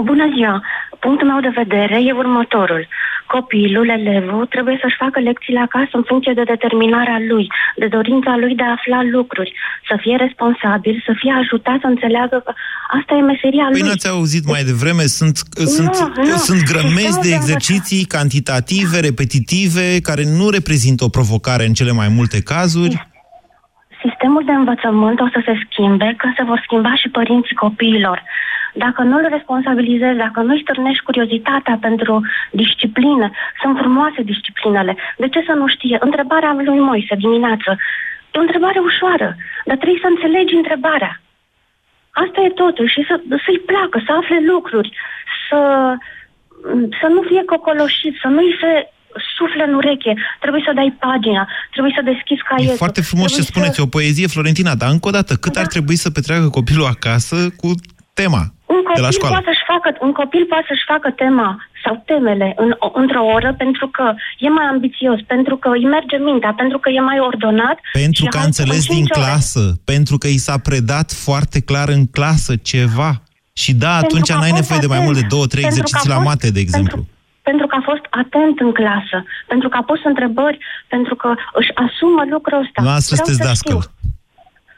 Bună 0.05 0.27
ziua! 0.35 0.63
Punctul 1.01 1.27
meu 1.29 1.41
de 1.41 1.53
vedere 1.63 2.03
e 2.03 2.13
următorul. 2.13 2.89
Copilul, 3.27 3.89
elevul, 3.89 4.47
trebuie 4.47 4.79
să-și 4.83 4.97
facă 5.05 5.21
lecțiile 5.21 5.61
acasă 5.61 5.91
în 5.93 6.03
funcție 6.03 6.33
de 6.33 6.43
determinarea 6.43 7.19
lui, 7.29 7.47
de 7.77 7.87
dorința 7.87 8.37
lui 8.37 8.55
de 8.55 8.63
a 8.63 8.71
afla 8.71 9.01
lucruri, 9.03 9.53
să 9.89 9.95
fie 10.01 10.17
responsabil, 10.17 11.03
să 11.07 11.13
fie 11.21 11.33
ajutat 11.43 11.79
să 11.81 11.87
înțeleagă 11.87 12.37
că 12.45 12.53
asta 12.99 13.15
e 13.15 13.21
meseria 13.21 13.67
Păi 13.71 13.81
lui. 13.81 13.89
n-ați 13.89 14.09
auzit 14.09 14.45
mai 14.47 14.63
devreme, 14.63 15.03
sunt, 15.03 15.37
sunt, 15.77 15.95
nu. 16.17 16.37
sunt 16.49 16.63
grămezi 16.73 16.97
Sistemul 16.97 17.23
de 17.23 17.29
de 17.29 17.35
exerciții 17.35 18.05
cantitative, 18.05 18.97
repetitive, 19.01 19.87
care 20.09 20.23
nu 20.39 20.47
reprezintă 20.49 21.05
o 21.05 21.09
provocare 21.09 21.65
în 21.67 21.73
cele 21.73 21.93
mai 21.93 22.09
multe 22.09 22.39
cazuri. 22.43 22.95
Sistemul 24.07 24.43
de 24.45 24.53
învățământ 24.53 25.21
o 25.21 25.29
să 25.35 25.41
se 25.45 25.55
schimbe 25.65 26.15
când 26.19 26.33
se 26.37 26.45
vor 26.51 26.61
schimba 26.65 26.95
și 26.95 27.09
părinții 27.09 27.55
copiilor. 27.55 28.23
Dacă 28.75 29.03
nu 29.03 29.17
îl 29.17 29.27
responsabilizezi, 29.37 30.23
dacă 30.27 30.41
nu 30.41 30.53
îi 30.53 30.65
stârnești 30.65 31.07
curiozitatea 31.09 31.77
pentru 31.81 32.15
disciplină, 32.51 33.31
sunt 33.61 33.75
frumoase 33.79 34.23
disciplinele. 34.23 34.97
De 35.23 35.29
ce 35.29 35.41
să 35.49 35.53
nu 35.61 35.67
știe? 35.69 35.97
Întrebarea 36.01 36.53
lui 36.69 36.81
Moise 36.91 37.15
dimineață. 37.25 37.71
E 38.33 38.39
o 38.39 38.47
întrebare 38.47 38.79
ușoară, 38.91 39.29
dar 39.69 39.77
trebuie 39.77 40.05
să 40.05 40.13
înțelegi 40.15 40.55
întrebarea. 40.55 41.13
Asta 42.11 42.39
e 42.41 42.61
totul 42.65 42.89
și 42.95 43.01
să, 43.09 43.15
să-i 43.45 43.65
placă, 43.71 44.03
să 44.07 44.13
afle 44.21 44.39
lucruri, 44.53 44.91
să, 45.49 45.61
să 47.01 47.07
nu 47.15 47.21
fie 47.29 47.43
cocoloșit, 47.55 48.15
să 48.23 48.29
nu-i 48.29 48.57
se 48.61 48.73
sufle 49.39 49.65
în 49.69 49.75
ureche, 49.75 50.13
trebuie 50.41 50.63
să 50.67 50.73
dai 50.75 50.97
pagina, 51.01 51.49
trebuie 51.71 51.93
să 51.97 52.03
deschizi 52.11 52.43
caietul. 52.49 52.75
E 52.75 52.85
foarte 52.85 53.03
frumos 53.11 53.27
ce 53.27 53.33
trebuie 53.33 53.55
spuneți, 53.55 53.81
o 53.81 53.95
poezie, 53.97 54.27
Florentina, 54.27 54.75
dar 54.75 54.91
încă 54.91 55.09
o 55.09 55.17
dată, 55.19 55.35
cât 55.35 55.57
ar 55.57 55.67
trebui 55.67 55.97
să 55.97 56.11
petreacă 56.11 56.49
copilul 56.49 56.87
acasă 56.87 57.37
cu 57.61 57.69
tema 58.15 58.43
Un 58.75 58.83
de 58.83 59.01
la 59.07 59.11
copil, 59.11 59.19
școală? 59.19 59.35
poate 59.35 59.49
să-și 59.51 59.65
facă, 59.73 59.89
un 60.07 60.13
copil 60.21 60.45
poate 60.53 60.67
să-și 60.71 60.87
facă 60.93 61.09
tema 61.23 61.51
sau 61.85 61.95
temele 62.11 62.49
în, 62.65 62.71
într-o 63.03 63.25
oră 63.37 63.51
pentru 63.65 63.87
că 63.97 64.07
e 64.47 64.49
mai 64.59 64.67
ambițios, 64.75 65.19
pentru 65.35 65.55
că 65.63 65.69
îi 65.77 65.85
merge 65.97 66.17
mintea, 66.29 66.53
pentru 66.63 66.79
că 66.83 66.89
e 66.91 67.01
mai 67.01 67.19
ordonat. 67.31 67.77
Pentru 68.03 68.23
și 68.25 68.29
că 68.31 68.37
a 68.37 68.43
hai, 68.45 68.49
înțeles 68.51 68.81
în 68.83 68.85
din 68.89 68.95
cinci 68.95 69.11
ore. 69.17 69.21
clasă, 69.21 69.63
pentru 69.93 70.15
că 70.21 70.27
i 70.37 70.39
s-a 70.47 70.59
predat 70.69 71.09
foarte 71.27 71.59
clar 71.71 71.89
în 71.97 72.05
clasă 72.17 72.53
ceva. 72.73 73.11
Și 73.63 73.73
da, 73.85 73.95
Pentru 73.95 74.07
atunci 74.07 74.29
că 74.31 74.35
a 74.37 74.39
n-ai 74.41 74.51
fost 74.55 74.61
nevoie 74.63 74.81
de 74.85 74.91
mai 74.95 75.01
atent. 75.01 75.09
mult 75.11 75.21
de 75.23 75.27
două, 75.35 75.47
trei 75.53 75.63
Pentru 75.67 75.83
că 75.83 75.85
a 75.85 75.85
exerciții 75.85 76.13
la 76.15 76.19
fost- 76.21 76.29
mate, 76.31 76.47
de 76.57 76.61
exemplu. 76.67 77.01
Pentru 77.51 77.67
că 77.71 77.75
a 77.81 77.83
fost 77.91 78.05
atent 78.23 78.57
în 78.67 78.73
clasă, 78.81 79.19
pentru 79.53 79.69
că 79.69 79.77
a 79.81 79.85
pus 79.91 80.01
întrebări, 80.05 80.59
pentru 80.95 81.15
că 81.15 81.29
își 81.61 81.71
asumă 81.85 82.23
lucrul 82.35 82.59
ăsta. 82.65 82.81
Noastră 82.91 83.15
Vreau 83.15 83.27
sunteți 83.27 83.41
să 83.43 83.49
dascăl. 83.49 83.81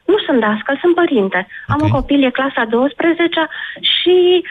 Știu. 0.07 0.13
Nu 0.13 0.19
sunt 0.27 0.41
dascăl, 0.41 0.79
sunt 0.81 0.95
părinte. 0.95 1.41
Okay. 1.47 1.67
Am 1.67 1.81
un 1.83 1.91
copil, 1.91 2.25
e 2.25 2.31
clasa 2.31 2.65
12 2.65 3.49
și 3.81 4.45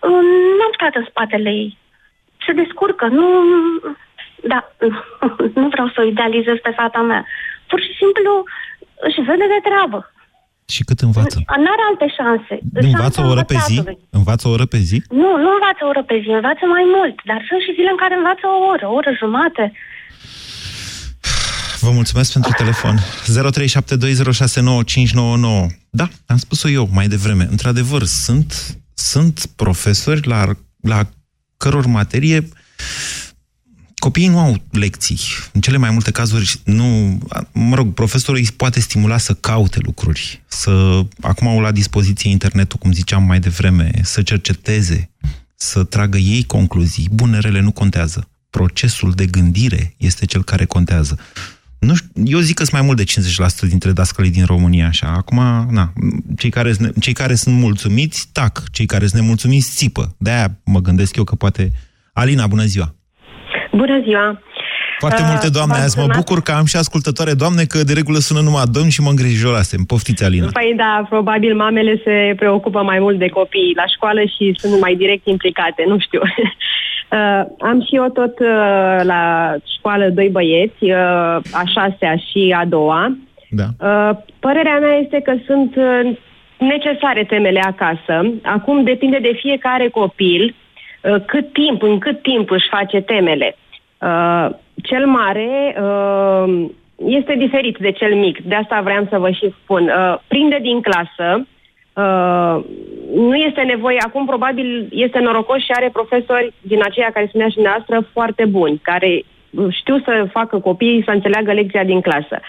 um, 0.00 0.28
n-am 0.58 0.72
stat 0.74 0.94
în 0.94 1.06
spatele 1.08 1.50
ei. 1.50 1.78
Se 2.46 2.52
descurcă, 2.52 3.06
nu... 3.06 3.26
Da, 4.42 4.60
nu 5.60 5.68
vreau 5.68 5.88
să 5.88 5.98
o 6.00 6.08
idealizez 6.12 6.56
pe 6.62 6.72
fata 6.76 7.00
mea. 7.00 7.24
Pur 7.66 7.80
și 7.80 7.92
simplu 8.00 8.32
își 9.06 9.20
vede 9.20 9.46
de 9.54 9.60
treabă. 9.68 10.12
Și 10.74 10.84
cât 10.84 11.00
învață? 11.00 11.38
N-are 11.64 11.82
alte 11.90 12.08
șanse. 12.16 12.54
Învață 12.90 13.18
o 13.20 13.28
oră 13.32 13.44
pe 13.52 13.56
zi? 13.68 13.78
învățatului. 13.78 14.08
Învață 14.10 14.48
o 14.48 14.50
oră 14.50 14.66
pe 14.66 14.78
zi? 14.88 15.02
Nu, 15.22 15.30
nu 15.44 15.50
învață 15.56 15.80
o 15.82 15.88
oră 15.92 16.02
pe 16.10 16.16
zi, 16.22 16.28
învață 16.28 16.64
mai 16.76 16.84
mult. 16.96 17.16
Dar 17.30 17.40
sunt 17.48 17.60
și 17.60 17.74
zile 17.76 17.90
în 17.90 18.00
care 18.02 18.14
învață 18.14 18.44
o 18.46 18.58
oră, 18.72 18.86
o 18.88 18.96
oră 19.00 19.12
jumate. 19.20 19.64
Vă 21.80 21.90
mulțumesc 21.90 22.32
pentru 22.32 22.52
telefon. 22.56 22.98
0372069599. 22.98 23.02
Da, 25.90 26.08
am 26.26 26.36
spus-o 26.36 26.68
eu 26.68 26.88
mai 26.92 27.08
devreme. 27.08 27.46
Într-adevăr, 27.50 28.04
sunt, 28.04 28.78
sunt 28.94 29.46
profesori 29.56 30.26
la, 30.26 30.56
la 30.80 31.08
căror 31.56 31.86
materie 31.86 32.48
copiii 33.98 34.28
nu 34.28 34.38
au 34.38 34.62
lecții. 34.70 35.18
În 35.52 35.60
cele 35.60 35.76
mai 35.76 35.90
multe 35.90 36.10
cazuri, 36.10 36.60
nu, 36.64 37.18
mă 37.52 37.74
rog, 37.74 37.94
profesorul 37.94 38.40
îi 38.40 38.48
poate 38.56 38.80
stimula 38.80 39.18
să 39.18 39.34
caute 39.34 39.78
lucruri, 39.82 40.42
să, 40.46 41.04
acum 41.20 41.46
au 41.46 41.60
la 41.60 41.72
dispoziție 41.72 42.30
internetul, 42.30 42.78
cum 42.78 42.92
ziceam 42.92 43.22
mai 43.22 43.40
devreme, 43.40 43.90
să 44.02 44.22
cerceteze, 44.22 45.10
să 45.54 45.84
tragă 45.84 46.18
ei 46.18 46.44
concluzii. 46.44 47.08
Bunerele 47.12 47.60
nu 47.60 47.70
contează. 47.70 48.28
Procesul 48.50 49.12
de 49.12 49.26
gândire 49.26 49.94
este 49.96 50.26
cel 50.26 50.44
care 50.44 50.64
contează. 50.64 51.18
Nu 51.78 51.94
știu, 51.94 52.08
eu 52.24 52.38
zic 52.38 52.56
că 52.56 52.64
sunt 52.64 52.76
mai 52.78 52.86
mult 52.86 52.96
de 52.96 53.04
50% 53.66 53.68
dintre 53.68 53.92
dascălii 53.92 54.30
din 54.30 54.44
România, 54.44 54.86
așa. 54.86 55.06
Acum, 55.16 55.38
na, 55.70 55.92
cei 56.38 56.50
care, 56.50 56.72
cei 57.00 57.12
care 57.12 57.34
sunt 57.34 57.54
mulțumiți, 57.54 58.28
tac. 58.32 58.62
Cei 58.72 58.86
care 58.86 59.06
sunt 59.06 59.20
nemulțumiți, 59.20 59.76
țipă. 59.76 60.14
De-aia 60.18 60.46
mă 60.64 60.80
gândesc 60.80 61.16
eu 61.16 61.24
că 61.24 61.34
poate... 61.34 61.70
Alina, 62.12 62.46
bună 62.46 62.64
ziua! 62.64 62.94
Bună 63.72 64.00
ziua! 64.04 64.40
Foarte 64.98 65.22
Uh, 65.22 65.28
multe 65.30 65.48
doamne 65.58 65.74
v-am 65.74 65.84
azi. 65.84 65.96
Mă 65.98 66.02
sunat. 66.02 66.16
bucur 66.20 66.38
că 66.42 66.52
am 66.52 66.66
și 66.72 66.76
ascultătoare 66.76 67.34
doamne, 67.42 67.62
că 67.72 67.78
de 67.88 67.92
regulă 68.00 68.18
sună 68.18 68.40
numai 68.40 68.62
domn 68.76 68.88
și 68.88 69.00
mă 69.00 69.10
îngrijorasem. 69.10 69.82
Poftiți, 69.92 70.24
Alina. 70.24 70.48
Păi 70.52 70.72
da, 70.76 71.06
probabil 71.08 71.52
mamele 71.56 72.00
se 72.04 72.16
preocupă 72.36 72.80
mai 72.82 72.98
mult 72.98 73.18
de 73.18 73.28
copii 73.28 73.72
la 73.80 73.86
școală 73.94 74.20
și 74.34 74.44
sunt 74.60 74.80
mai 74.80 74.94
direct 75.02 75.26
implicate, 75.26 75.84
nu 75.86 75.98
știu. 75.98 76.20
Uh, 77.12 77.44
am 77.58 77.80
și 77.88 77.94
eu 77.96 78.08
tot 78.08 78.38
uh, 78.38 79.00
la 79.02 79.54
școală 79.76 80.08
doi 80.08 80.28
băieți, 80.28 80.84
uh, 80.84 81.36
a 81.52 81.62
șasea 81.74 82.16
și 82.16 82.54
a 82.58 82.64
doua. 82.64 83.16
Da. 83.50 83.64
Uh, 83.80 84.16
părerea 84.38 84.78
mea 84.78 84.96
este 84.96 85.20
că 85.20 85.34
sunt 85.46 85.76
uh, 85.76 86.16
necesare 86.58 87.24
temele 87.24 87.60
acasă. 87.60 88.34
Acum 88.42 88.84
depinde 88.84 89.18
de 89.18 89.38
fiecare 89.40 89.88
copil 89.88 90.54
uh, 91.02 91.16
cât 91.26 91.52
timp, 91.52 91.82
în 91.82 91.98
cât 91.98 92.22
timp 92.22 92.50
își 92.50 92.68
face 92.70 93.00
temele. 93.00 93.56
Uh, 94.00 94.48
cel 94.82 95.06
mare 95.06 95.76
uh, 95.80 96.66
este 97.06 97.34
diferit 97.34 97.76
de 97.78 97.90
cel 97.90 98.14
mic, 98.14 98.42
de 98.42 98.54
asta 98.54 98.80
vreau 98.80 99.06
să 99.10 99.18
vă 99.18 99.30
și 99.30 99.54
spun. 99.62 99.82
Uh, 99.82 100.18
prinde 100.28 100.58
din 100.62 100.80
clasă, 100.80 101.46
uh, 102.02 102.64
nu 103.14 103.34
este 103.34 103.60
nevoie, 103.62 103.96
acum 104.06 104.26
probabil 104.26 104.88
este 104.90 105.18
norocos 105.18 105.58
și 105.62 105.70
are 105.74 105.88
profesori 105.92 106.52
din 106.60 106.80
aceia 106.82 107.10
care 107.12 107.26
spunea 107.28 107.48
și 107.48 107.54
dumneavoastră 107.54 108.08
foarte 108.12 108.44
buni, 108.44 108.78
care 108.82 109.10
uh, 109.50 109.66
știu 109.70 109.96
să 110.04 110.28
facă 110.32 110.58
copiii 110.58 111.02
să 111.04 111.10
înțeleagă 111.10 111.52
lecția 111.52 111.84
din 111.84 112.00
clasă. 112.00 112.40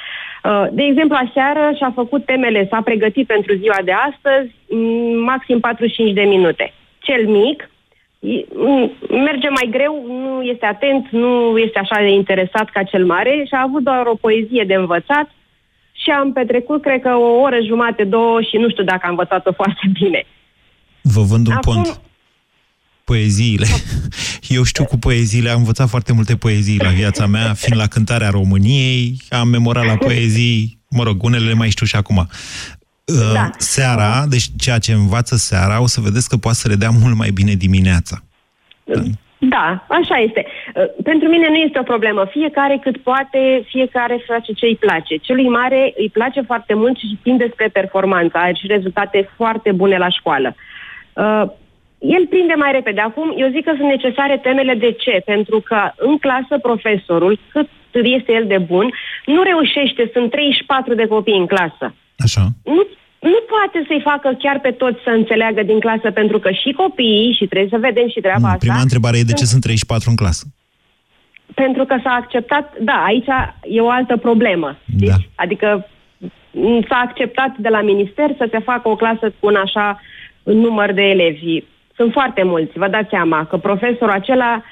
Uh, 0.44 0.66
De 0.72 0.84
exemplu, 0.84 1.18
aseară 1.28 1.72
și-a 1.78 1.92
făcut 1.96 2.26
temele, 2.26 2.68
s-a 2.72 2.82
pregătit 2.82 3.28
pentru 3.28 3.54
ziua 3.56 3.78
de 3.84 3.92
astăzi, 3.92 4.56
mm, 4.70 5.24
maxim 5.24 5.60
45 5.60 6.14
de 6.14 6.22
minute. 6.22 6.74
Cel 7.00 7.28
mic 7.28 7.70
i- 8.20 8.46
mm, 8.56 8.92
merge 9.10 9.50
mai 9.50 9.68
greu, 9.72 10.06
nu 10.08 10.42
este 10.42 10.66
atent, 10.66 11.08
nu 11.10 11.58
este 11.58 11.80
așa 11.80 12.00
de 12.00 12.10
interesat 12.10 12.70
ca 12.70 12.84
cel 12.84 13.06
mare 13.06 13.44
și 13.48 13.54
a 13.54 13.62
avut 13.62 13.84
doar 13.84 14.06
o 14.06 14.16
poezie 14.22 14.64
de 14.68 14.74
învățat 14.74 15.30
și 16.04 16.10
am 16.20 16.34
petrecut, 16.34 16.82
cred 16.82 17.02
că, 17.02 17.10
o 17.10 17.30
oră 17.46 17.58
jumate, 17.68 18.04
două 18.04 18.42
și 18.42 18.58
nu 18.58 18.70
știu 18.70 18.84
dacă 18.84 19.02
am 19.04 19.10
învățat-o 19.10 19.52
foarte 19.54 19.86
bine. 20.00 20.26
Vă 21.02 21.22
vând 21.22 21.48
un 21.48 21.54
Acum- 21.54 21.74
pont. 21.74 22.02
Poeziile. 23.04 23.66
Eu 24.58 24.64
știu 24.64 24.86
cu 24.86 24.98
poeziile, 24.98 25.50
am 25.50 25.58
învățat 25.58 25.90
foarte 25.90 26.14
multe 26.14 26.36
poezii 26.36 26.80
la 26.80 26.90
viața 26.90 27.26
mea, 27.26 27.54
fiind 27.54 27.82
la 27.82 27.88
cântarea 27.88 28.30
României, 28.30 29.22
am 29.30 29.48
memorat 29.48 29.86
la 29.86 29.96
poezii, 29.98 30.80
mă 30.90 31.04
rog, 31.04 31.24
unele 31.24 31.46
le 31.48 31.54
mai 31.54 31.70
știu 31.70 31.86
și 31.86 31.96
acum. 31.96 32.30
Da. 33.34 33.50
Seara, 33.58 34.26
deci 34.28 34.46
ceea 34.58 34.78
ce 34.80 34.92
învață 34.92 35.36
seara, 35.36 35.82
o 35.82 35.88
să 35.88 36.02
vedeți 36.02 36.30
că 36.30 36.38
poate 36.38 36.58
să 36.58 36.68
le 36.68 36.76
dea 36.76 36.90
mult 36.90 37.16
mai 37.16 37.32
bine 37.32 37.54
dimineața. 37.54 38.24
Da, 39.40 39.86
așa 39.88 40.16
este. 40.16 40.46
Uh, 40.76 40.84
Pentru 41.04 41.30
mine 41.30 41.48
nu 41.50 41.56
este 41.56 41.80
o 41.80 41.84
problemă. 41.84 42.26
Fiecare 42.26 42.80
cât 42.82 42.98
poate, 42.98 43.64
fiecare 43.66 44.24
face 44.28 44.54
ce 44.54 44.66
îi 44.66 44.76
place. 44.76 45.16
Celui 45.16 45.50
mare 45.50 45.94
îi 45.98 46.10
place 46.10 46.42
foarte 46.42 46.74
mult 46.74 46.98
și 46.98 47.18
tinde 47.24 47.50
spre 47.52 47.68
performanță. 47.68 48.38
Are 48.38 48.54
și 48.54 48.68
rezultate 48.68 49.30
foarte 49.36 49.72
bune 49.72 49.98
la 49.98 50.10
școală. 50.10 50.56
Uh, 51.14 51.44
el 52.00 52.28
prinde 52.28 52.54
mai 52.54 52.72
repede. 52.72 53.02
Acum, 53.02 53.34
eu 53.38 53.50
zic 53.50 53.64
că 53.64 53.74
sunt 53.78 53.90
necesare 53.90 54.38
temele 54.38 54.74
de 54.74 54.92
ce? 54.92 55.22
Pentru 55.26 55.60
că 55.60 55.92
în 55.96 56.18
clasă 56.18 56.58
profesorul, 56.62 57.40
cât 57.52 57.70
este 57.92 58.34
el 58.34 58.46
de 58.48 58.58
bun, 58.58 58.94
nu 59.26 59.42
reușește, 59.42 60.10
sunt 60.14 60.32
34 60.32 60.94
de 60.94 61.08
copii 61.08 61.38
în 61.38 61.46
clasă. 61.46 61.94
Așa. 62.18 62.42
Nu, 62.64 62.88
nu 63.20 63.40
poate 63.54 63.86
să-i 63.88 64.02
facă 64.04 64.36
chiar 64.40 64.60
pe 64.60 64.72
toți 64.72 65.00
să 65.04 65.10
înțeleagă 65.10 65.64
din 65.64 65.80
clasă, 65.80 66.12
pentru 66.12 66.40
că 66.40 66.52
și 66.52 66.72
copiii, 66.72 67.34
și 67.34 67.46
trebuie 67.48 67.70
să 67.70 67.78
vedem 67.88 68.08
și 68.10 68.20
treaba 68.20 68.48
asta, 68.48 68.58
Prima 68.58 68.82
întrebare 68.82 69.18
e 69.18 69.32
de 69.32 69.34
ce 69.34 69.46
sunt 69.46 69.62
34 69.62 70.10
în 70.10 70.16
clasă? 70.16 70.46
pentru 71.54 71.86
că 71.86 71.96
s-a 72.04 72.14
acceptat, 72.22 72.74
da, 72.80 73.04
aici 73.06 73.26
e 73.64 73.82
o 73.82 73.90
altă 73.90 74.18
problemă. 74.18 74.78
Da. 74.86 75.16
Adică 75.36 75.88
m, 76.52 76.86
s-a 76.90 77.02
acceptat 77.08 77.58
de 77.58 77.70
la 77.70 77.82
minister 77.82 78.30
să 78.38 78.48
se 78.52 78.60
facă 78.60 78.90
o 78.90 78.96
clasă 78.96 79.34
cu 79.40 79.48
un 79.48 79.56
așa 79.56 80.02
număr 80.44 80.92
de 80.94 81.02
elevi. 81.02 81.64
Sunt 81.96 82.12
foarte 82.12 82.44
mulți, 82.44 82.78
vă 82.78 82.88
dați 82.88 83.10
seama 83.10 83.46
că 83.46 83.58
profesorul 83.58 84.14
acela, 84.14 84.64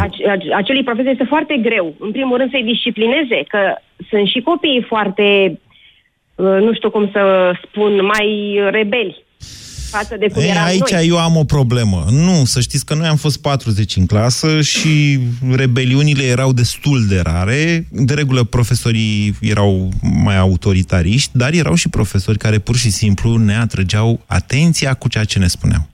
ace- 0.00 0.28
ace- 0.28 0.54
acelui 0.54 0.82
profesor 0.82 1.10
este 1.10 1.24
foarte 1.24 1.56
greu. 1.56 1.94
În 1.98 2.10
primul 2.10 2.36
rând 2.36 2.50
să-i 2.50 2.70
disciplineze, 2.72 3.44
că 3.48 3.74
sunt 4.10 4.26
și 4.26 4.40
copiii 4.40 4.82
foarte, 4.82 5.22
uh, 5.50 5.56
nu 6.36 6.74
știu 6.74 6.90
cum 6.90 7.10
să 7.12 7.52
spun, 7.64 8.04
mai 8.04 8.58
rebeli 8.70 9.24
față 9.92 10.16
de 10.16 10.28
cum 10.28 10.42
Ei, 10.42 10.48
eram 10.48 10.64
aici 10.64 10.90
noi. 10.90 11.06
eu 11.08 11.18
am 11.18 11.36
o 11.36 11.44
problemă. 11.44 12.04
Nu, 12.10 12.44
să 12.44 12.60
știți 12.60 12.84
că 12.84 12.94
noi 12.94 13.06
am 13.06 13.16
fost 13.16 13.42
40 13.42 13.96
în 13.96 14.06
clasă 14.06 14.60
și 14.60 15.18
rebeliunile 15.56 16.24
erau 16.24 16.52
destul 16.52 17.06
de 17.08 17.20
rare. 17.20 17.86
De 17.90 18.14
regulă 18.14 18.42
profesorii 18.44 19.34
erau 19.40 19.88
mai 20.24 20.38
autoritariști, 20.38 21.30
dar 21.32 21.52
erau 21.52 21.74
și 21.74 21.88
profesori 21.88 22.38
care 22.38 22.58
pur 22.58 22.76
și 22.76 22.90
simplu 22.90 23.36
ne 23.36 23.56
atrăgeau 23.56 24.20
atenția 24.26 24.94
cu 24.94 25.08
ceea 25.08 25.24
ce 25.24 25.38
ne 25.38 25.46
spuneau. 25.46 25.86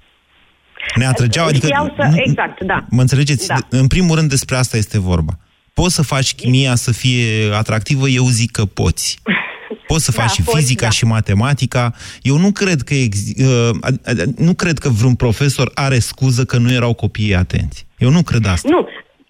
Ne 0.94 1.06
atrăgeau, 1.06 1.46
adică... 1.46 1.66
Știau 1.66 1.94
să, 1.96 2.10
exact, 2.14 2.64
da. 2.64 2.84
Mă 2.90 3.00
înțelegeți? 3.00 3.46
Da. 3.46 3.56
În 3.70 3.86
primul 3.86 4.16
rând 4.16 4.28
despre 4.28 4.56
asta 4.56 4.76
este 4.76 4.98
vorba. 4.98 5.38
Poți 5.74 5.94
să 5.94 6.02
faci 6.02 6.34
chimia 6.34 6.74
să 6.74 6.92
fie 6.92 7.52
atractivă? 7.52 8.08
Eu 8.08 8.24
zic 8.24 8.50
că 8.50 8.64
poți. 8.64 9.18
Poți 9.92 10.04
să 10.04 10.12
Da, 10.16 10.22
faci 10.22 10.30
și 10.30 10.42
poți, 10.42 10.56
fizica 10.56 10.84
da. 10.90 10.90
și 10.98 11.04
matematica. 11.04 11.92
Eu 12.22 12.36
nu 12.44 12.50
cred 12.52 12.80
că 12.88 12.94
ex- 12.94 13.32
uh, 13.48 13.70
ad- 13.88 14.02
ad- 14.10 14.34
nu 14.48 14.54
cred 14.62 14.78
că 14.78 14.88
vreun 14.98 15.14
profesor 15.14 15.70
are 15.74 15.98
scuză 15.98 16.44
că 16.44 16.56
nu 16.58 16.70
erau 16.72 16.92
copiii 17.04 17.34
atenți. 17.34 17.86
Eu 17.98 18.10
nu 18.10 18.22
cred 18.22 18.44
asta. 18.46 18.68
Nu, 18.74 18.88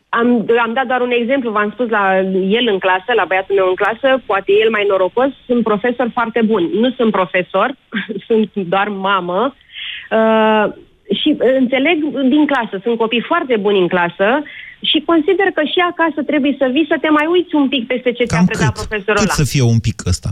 am, 0.08 0.28
am 0.66 0.72
dat 0.74 0.86
doar 0.86 1.00
un 1.00 1.10
exemplu, 1.20 1.50
v-am 1.50 1.70
spus 1.74 1.88
la 1.88 2.04
el 2.58 2.64
în 2.72 2.78
clasă, 2.78 3.10
la 3.16 3.24
băiatul 3.28 3.54
meu 3.54 3.68
în 3.68 3.74
clasă, 3.82 4.22
poate 4.26 4.52
el 4.62 4.70
mai 4.70 4.84
norocos, 4.88 5.30
sunt 5.46 5.62
profesor 5.62 6.10
foarte 6.12 6.40
bun. 6.44 6.62
Nu 6.82 6.90
sunt 6.90 7.10
profesor, 7.10 7.68
sunt 8.28 8.50
doar 8.54 8.88
mamă. 8.88 9.54
Uh, 10.18 10.64
și 11.20 11.36
înțeleg 11.60 11.96
din 12.34 12.46
clasă, 12.46 12.80
sunt 12.82 12.98
copii 12.98 13.24
foarte 13.30 13.56
buni 13.56 13.78
în 13.84 13.88
clasă 13.88 14.28
și 14.80 15.02
consider 15.06 15.46
că 15.54 15.62
și 15.72 15.80
acasă 15.90 16.22
trebuie 16.22 16.54
să 16.58 16.68
vii 16.72 16.86
să 16.88 16.96
te 17.00 17.08
mai 17.08 17.26
uiți 17.26 17.54
un 17.54 17.68
pic 17.68 17.86
peste 17.86 18.12
ce 18.12 18.24
ți-a 18.24 18.44
predat 18.46 18.72
profesorul 18.72 19.22
Cât 19.22 19.32
ăla. 19.32 19.42
să 19.42 19.44
fie 19.44 19.62
un 19.62 19.78
pic 19.78 20.06
ăsta? 20.06 20.28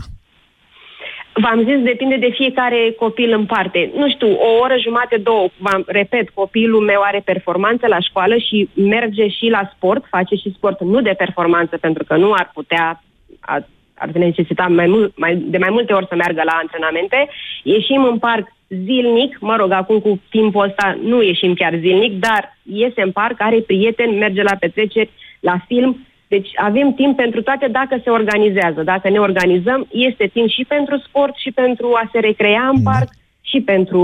V-am 1.41 1.63
zis, 1.63 1.79
depinde 1.83 2.15
de 2.15 2.31
fiecare 2.35 2.95
copil 2.99 3.31
în 3.33 3.45
parte. 3.45 3.91
Nu 3.95 4.09
știu, 4.09 4.27
o 4.27 4.49
oră 4.61 4.75
jumate, 4.83 5.17
două, 5.17 5.49
v-am, 5.57 5.83
repet, 5.87 6.29
copilul 6.29 6.83
meu 6.83 7.01
are 7.01 7.21
performanță 7.25 7.87
la 7.87 7.99
școală 7.99 8.37
și 8.37 8.69
merge 8.73 9.27
și 9.27 9.47
la 9.49 9.71
sport, 9.75 10.03
face 10.09 10.35
și 10.35 10.53
sport, 10.55 10.81
nu 10.81 11.01
de 11.01 11.13
performanță, 11.17 11.77
pentru 11.77 12.03
că 12.03 12.15
nu 12.15 12.33
ar 12.33 12.51
putea, 12.53 13.03
ar, 13.39 13.67
ar 13.97 14.09
necesita 14.09 14.65
mai 14.67 14.87
mult, 14.87 15.17
mai, 15.17 15.35
de 15.35 15.57
mai 15.57 15.69
multe 15.71 15.93
ori 15.93 16.07
să 16.09 16.15
meargă 16.15 16.41
la 16.45 16.59
antrenamente. 16.61 17.29
Ieșim 17.63 18.03
în 18.03 18.17
parc 18.17 18.47
zilnic, 18.67 19.37
mă 19.39 19.55
rog, 19.59 19.71
acum 19.71 19.99
cu 19.99 20.21
timpul 20.29 20.63
ăsta 20.63 20.97
nu 21.03 21.23
ieșim 21.23 21.53
chiar 21.53 21.73
zilnic, 21.79 22.19
dar 22.19 22.57
iese 22.63 23.01
în 23.01 23.11
parc, 23.11 23.35
are 23.41 23.59
prieteni, 23.59 24.17
merge 24.17 24.41
la 24.41 24.55
petreceri, 24.59 25.09
la 25.39 25.57
film, 25.67 26.07
deci 26.27 26.49
avem 26.55 26.93
timp 26.93 27.15
pentru 27.15 27.41
toate 27.41 27.67
dacă 27.71 28.01
se 28.03 28.09
organizează. 28.09 28.81
Dacă 28.83 29.09
ne 29.09 29.19
organizăm, 29.19 29.87
este 29.91 30.29
timp 30.33 30.49
și 30.49 30.65
pentru 30.67 31.03
sport, 31.07 31.35
și 31.35 31.51
pentru 31.51 31.87
a 31.93 32.09
se 32.11 32.19
recrea 32.19 32.69
în 32.73 32.81
parc, 32.81 33.09
și 33.41 33.59
pentru... 33.61 34.01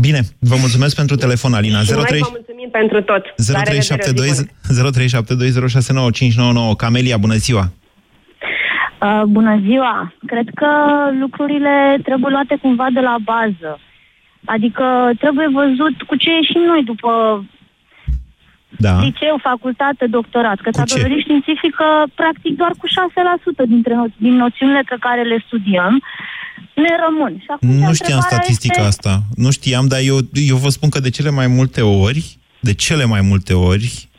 Bine, 0.00 0.20
vă 0.38 0.56
mulțumesc 0.60 0.96
pentru 0.96 1.16
telefon, 1.16 1.54
Alina. 1.54 1.80
Și 1.80 1.90
03 1.90 2.04
noi 2.10 2.18
vă 2.18 2.28
mulțumim 2.30 2.68
pentru 2.70 3.02
tot. 3.02 3.24
La 3.52 3.62
revedere, 3.62 4.10
o 4.10 4.32
zi 4.32 4.44
bună. 4.76 6.72
0372069599. 6.72 6.76
Camelia, 6.76 7.16
bună 7.16 7.34
ziua! 7.34 7.72
Uh, 9.00 9.22
bună 9.26 9.60
ziua! 9.66 10.12
Cred 10.26 10.48
că 10.54 10.70
lucrurile 11.20 11.98
trebuie 12.02 12.30
luate 12.30 12.56
cumva 12.56 12.86
de 12.92 13.00
la 13.00 13.16
bază. 13.22 13.80
Adică 14.44 15.10
trebuie 15.18 15.48
văzut 15.52 16.02
cu 16.02 16.16
ce 16.16 16.30
ieșim 16.30 16.60
noi 16.62 16.82
după 16.84 17.44
da. 18.78 19.00
liceu, 19.00 19.38
facultate, 19.42 20.06
doctorat. 20.06 20.58
Că 20.60 20.70
Cu 20.70 20.76
s-a 20.76 20.84
ce? 20.84 20.96
dovedit 20.96 21.20
științific 21.22 21.74
că 21.74 21.88
practic 22.14 22.56
doar 22.56 22.72
cu 22.78 22.86
6% 22.86 23.66
dintre 23.68 23.94
no- 23.94 24.16
din 24.16 24.34
noțiunile 24.36 24.82
pe 24.88 24.96
care 25.00 25.22
le 25.22 25.42
studiem 25.46 26.02
ne 26.74 26.92
rămân. 27.06 27.38
Și 27.38 27.46
atunci 27.48 27.72
Nu 27.72 27.76
știam 27.76 27.88
întrebarea 27.92 28.28
statistica 28.28 28.82
este... 28.86 28.88
asta. 28.88 29.18
Nu 29.36 29.50
știam, 29.50 29.86
dar 29.86 30.00
eu, 30.02 30.18
eu 30.32 30.56
vă 30.56 30.68
spun 30.68 30.88
că 30.88 31.00
de 31.00 31.10
cele 31.10 31.30
mai 31.30 31.46
multe 31.46 31.80
ori, 31.82 32.36
de 32.60 32.74
cele 32.74 33.04
mai 33.04 33.20
multe 33.20 33.52
ori, 33.54 33.84
uh, 33.84 34.15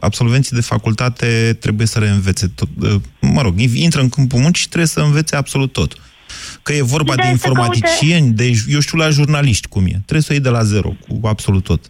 absolvenții 0.00 0.56
de 0.56 0.62
facultate 0.62 1.56
trebuie 1.60 1.86
să 1.86 1.98
reînvețe 1.98 2.46
tot. 2.54 2.68
Uh, 2.82 3.00
mă 3.20 3.42
rog, 3.42 3.54
intră 3.74 4.00
în 4.00 4.08
câmpul 4.08 4.40
muncii 4.40 4.62
și 4.62 4.68
trebuie 4.68 4.88
să 4.88 5.00
învețe 5.00 5.36
absolut 5.36 5.72
tot. 5.72 5.92
Că 6.62 6.72
e 6.72 6.82
vorba 6.82 7.12
Ideea 7.12 7.26
de 7.26 7.32
este 7.32 7.48
că, 7.48 7.52
informaticieni, 7.52 8.30
de, 8.30 8.44
eu 8.68 8.80
știu, 8.80 8.98
la 8.98 9.08
jurnaliști 9.08 9.68
cum 9.68 9.84
e. 9.84 9.96
Trebuie 10.04 10.20
să 10.20 10.28
o 10.30 10.34
iei 10.34 10.42
de 10.42 10.48
la 10.48 10.62
zero, 10.62 10.92
cu 11.08 11.26
absolut 11.26 11.64
tot. 11.64 11.80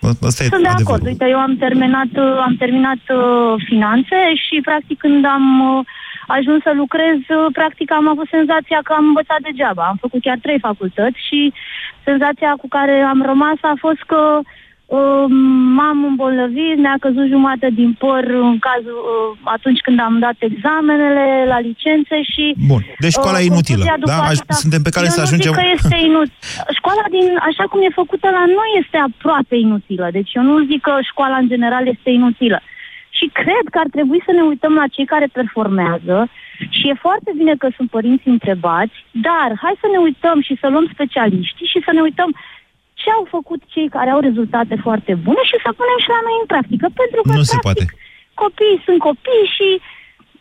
Asta 0.00 0.44
e 0.44 0.46
Sunt 0.46 0.62
de 0.62 0.68
acord. 0.68 0.74
adevărul. 0.74 1.06
Uite, 1.06 1.26
eu 1.34 1.38
am 1.38 1.56
terminat, 1.56 2.12
uh, 2.26 2.46
am 2.46 2.54
terminat 2.56 3.02
uh, 3.08 3.64
finanțe 3.68 4.18
și, 4.44 4.56
practic, 4.68 4.98
când 4.98 5.24
am 5.24 5.46
uh, 5.60 5.84
ajuns 6.38 6.60
să 6.62 6.72
lucrez, 6.82 7.18
uh, 7.28 7.46
practic, 7.52 7.92
am 7.92 8.08
avut 8.08 8.28
senzația 8.36 8.80
că 8.86 8.92
am 8.92 9.06
învățat 9.10 9.40
degeaba. 9.48 9.84
Am 9.86 9.98
făcut 10.04 10.20
chiar 10.26 10.38
trei 10.42 10.60
facultăți 10.68 11.20
și 11.28 11.52
senzația 12.08 12.52
cu 12.60 12.68
care 12.76 12.96
am 13.12 13.20
rămas 13.30 13.58
a 13.72 13.74
fost 13.84 14.02
că 14.12 14.20
m-am 15.76 16.04
îmbolnăvit, 16.04 16.76
ne-a 16.76 16.96
căzut 17.00 17.26
jumătate 17.28 17.68
din 17.80 17.90
păr 17.98 18.24
în 18.24 18.58
cazul, 18.68 18.98
uh, 18.98 19.38
atunci 19.56 19.80
când 19.80 19.98
am 20.00 20.18
dat 20.18 20.36
examenele 20.38 21.44
la 21.52 21.58
licențe 21.68 22.16
și... 22.32 22.44
Bun, 22.72 22.82
deci 22.98 23.16
școala 23.18 23.38
uh, 23.38 23.44
e 23.44 23.50
inutilă, 23.52 23.84
da? 24.12 24.18
Asta, 24.32 24.54
Suntem 24.62 24.82
pe 24.82 24.94
care 24.96 25.06
să 25.16 25.20
ajungem... 25.20 25.52
Eu 25.52 25.58
nu 25.58 25.60
zic 25.60 25.70
că 25.70 25.74
este 25.76 25.98
inutilă. 26.08 26.38
Școala, 26.78 27.04
din, 27.14 27.26
așa 27.50 27.64
cum 27.70 27.80
e 27.82 28.00
făcută 28.02 28.28
la 28.38 28.44
noi, 28.58 28.70
este 28.82 28.96
aproape 29.08 29.56
inutilă. 29.56 30.06
Deci 30.12 30.30
eu 30.38 30.42
nu 30.42 30.56
zic 30.70 30.80
că 30.80 30.94
școala 31.10 31.36
în 31.36 31.48
general 31.48 31.84
este 31.94 32.10
inutilă. 32.10 32.60
Și 33.18 33.26
cred 33.40 33.64
că 33.72 33.78
ar 33.84 33.88
trebui 33.96 34.20
să 34.26 34.32
ne 34.32 34.42
uităm 34.50 34.74
la 34.74 34.86
cei 34.94 35.06
care 35.12 35.26
performează 35.38 36.16
și 36.76 36.88
e 36.88 37.04
foarte 37.06 37.30
bine 37.36 37.54
că 37.62 37.68
sunt 37.76 37.90
părinți 37.90 38.28
întrebați, 38.28 38.96
dar 39.10 39.48
hai 39.62 39.74
să 39.82 39.88
ne 39.92 39.98
uităm 39.98 40.38
și 40.46 40.54
să 40.60 40.66
luăm 40.68 40.86
specialiștii 40.92 41.70
și 41.72 41.80
să 41.86 41.90
ne 41.92 42.00
uităm 42.00 42.30
ce 43.00 43.08
au 43.18 43.24
făcut 43.36 43.60
cei 43.74 43.88
care 43.96 44.10
au 44.14 44.20
rezultate 44.28 44.74
foarte 44.86 45.12
bune 45.26 45.42
și 45.50 45.56
să 45.64 45.70
punem 45.78 45.98
și 46.04 46.10
la 46.16 46.20
noi 46.26 46.36
în 46.42 46.48
practică. 46.52 46.86
Pentru 47.00 47.20
că, 47.22 47.32
nu 47.38 47.42
practic, 47.42 47.54
se 47.54 47.64
poate. 47.66 47.84
copiii 48.42 48.82
sunt 48.86 48.98
copii 49.08 49.46
și 49.56 49.68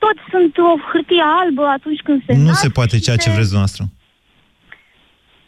toți 0.04 0.24
sunt 0.34 0.54
o 0.70 0.72
hârtie 0.90 1.26
albă 1.42 1.64
atunci 1.78 2.02
când 2.08 2.20
se 2.26 2.32
Nu 2.50 2.54
se 2.64 2.70
poate 2.78 2.96
ceea 3.06 3.20
ce 3.24 3.36
vreți 3.36 3.58
noastră. 3.60 3.84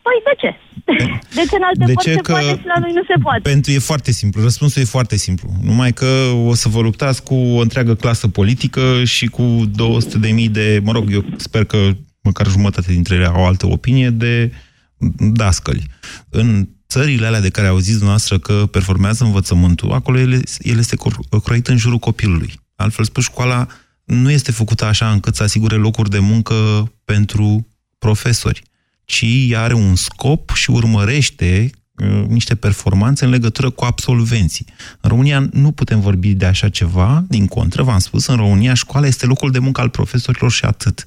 Păi 0.06 0.18
de 0.28 0.34
ce? 0.42 0.52
De 1.38 1.44
ce 1.50 1.56
în 1.56 1.66
alte 1.70 1.86
de 1.92 1.94
ce 1.94 2.12
se 2.12 2.20
că 2.28 2.32
poate 2.32 2.60
și 2.62 2.72
la 2.74 2.80
noi 2.84 2.92
nu 2.94 3.04
se 3.04 3.18
poate? 3.22 3.50
Pentru 3.54 3.72
e 3.72 3.80
foarte 3.92 4.12
simplu. 4.12 4.42
Răspunsul 4.42 4.82
e 4.82 4.96
foarte 4.98 5.16
simplu. 5.16 5.50
Numai 5.70 5.92
că 5.94 6.12
o 6.50 6.54
să 6.54 6.70
vă 6.70 6.82
luptați 6.82 7.24
cu 7.24 7.36
o 7.36 7.62
întreagă 7.62 7.96
clasă 7.96 8.28
politică 8.28 9.04
și 9.04 9.26
cu 9.28 9.44
200 9.76 10.18
de 10.18 10.32
mii 10.32 10.50
de, 10.50 10.80
mă 10.84 10.92
rog, 10.92 11.12
eu 11.12 11.24
sper 11.36 11.66
că 11.66 11.78
măcar 12.22 12.48
jumătate 12.48 12.92
dintre 12.92 13.16
ele 13.16 13.26
au 13.26 13.46
altă 13.46 13.68
opinie, 13.68 14.10
de 14.10 14.52
dascăli. 15.18 15.84
În 16.30 16.68
țările 16.92 17.26
alea 17.26 17.40
de 17.40 17.50
care 17.50 17.68
auziți 17.68 17.98
dumneavoastră 17.98 18.40
că 18.40 18.66
performează 18.72 19.24
învățământul, 19.24 19.92
acolo 19.92 20.18
ele, 20.20 20.40
el 20.60 20.78
este 20.78 20.96
croit 21.44 21.68
în 21.68 21.78
jurul 21.78 21.98
copilului. 21.98 22.54
Altfel 22.76 23.06
spus, 23.06 23.24
școala 23.24 23.68
nu 24.04 24.32
este 24.32 24.52
făcută 24.52 24.86
așa 24.86 25.12
încât 25.12 25.36
să 25.36 25.44
asigure 25.44 25.76
locuri 25.76 26.10
de 26.10 26.20
muncă 26.20 26.92
pentru 27.06 27.68
profesori, 27.98 28.62
ci 29.06 29.26
are 29.56 29.74
un 29.74 29.96
scop 29.96 30.50
și 30.50 30.72
urmărește 30.72 31.70
uh, 31.74 31.81
niște 32.28 32.56
performanțe 32.56 33.26
în 33.26 33.32
legătură 33.32 33.70
cu 33.70 33.86
absolvenții. 33.86 34.66
În 35.02 35.10
România 35.10 35.50
nu 35.52 35.72
putem 35.72 36.00
vorbi 36.00 36.34
de 36.34 36.46
așa 36.46 36.70
ceva, 36.70 37.24
din 37.28 37.48
contră, 37.48 37.84
v-am 37.84 38.00
spus, 38.00 38.26
în 38.26 38.36
România 38.36 38.74
școala 38.74 39.08
este 39.08 39.26
locul 39.26 39.52
de 39.52 39.60
muncă 39.60 39.82
al 39.82 39.90
profesorilor 39.90 40.52
și 40.52 40.66
atât. 40.66 41.06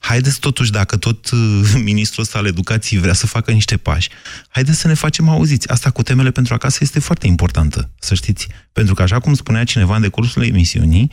Haideți 0.00 0.40
totuși, 0.40 0.70
dacă 0.70 0.96
tot 0.96 1.30
uh, 1.30 1.60
ministrul 1.84 2.22
ăsta 2.22 2.38
al 2.38 2.46
educației 2.46 3.00
vrea 3.00 3.12
să 3.12 3.26
facă 3.26 3.50
niște 3.50 3.76
pași, 3.76 4.08
haideți 4.48 4.78
să 4.78 4.86
ne 4.86 4.94
facem 4.94 5.28
auziți. 5.28 5.68
Asta 5.68 5.90
cu 5.90 6.02
temele 6.02 6.30
pentru 6.30 6.54
acasă 6.54 6.78
este 6.80 7.00
foarte 7.00 7.26
importantă, 7.26 7.90
să 7.98 8.14
știți. 8.14 8.48
Pentru 8.72 8.94
că, 8.94 9.02
așa 9.02 9.18
cum 9.18 9.34
spunea 9.34 9.64
cineva 9.64 9.96
în 9.96 10.02
decursul 10.02 10.42
emisiunii, 10.42 11.10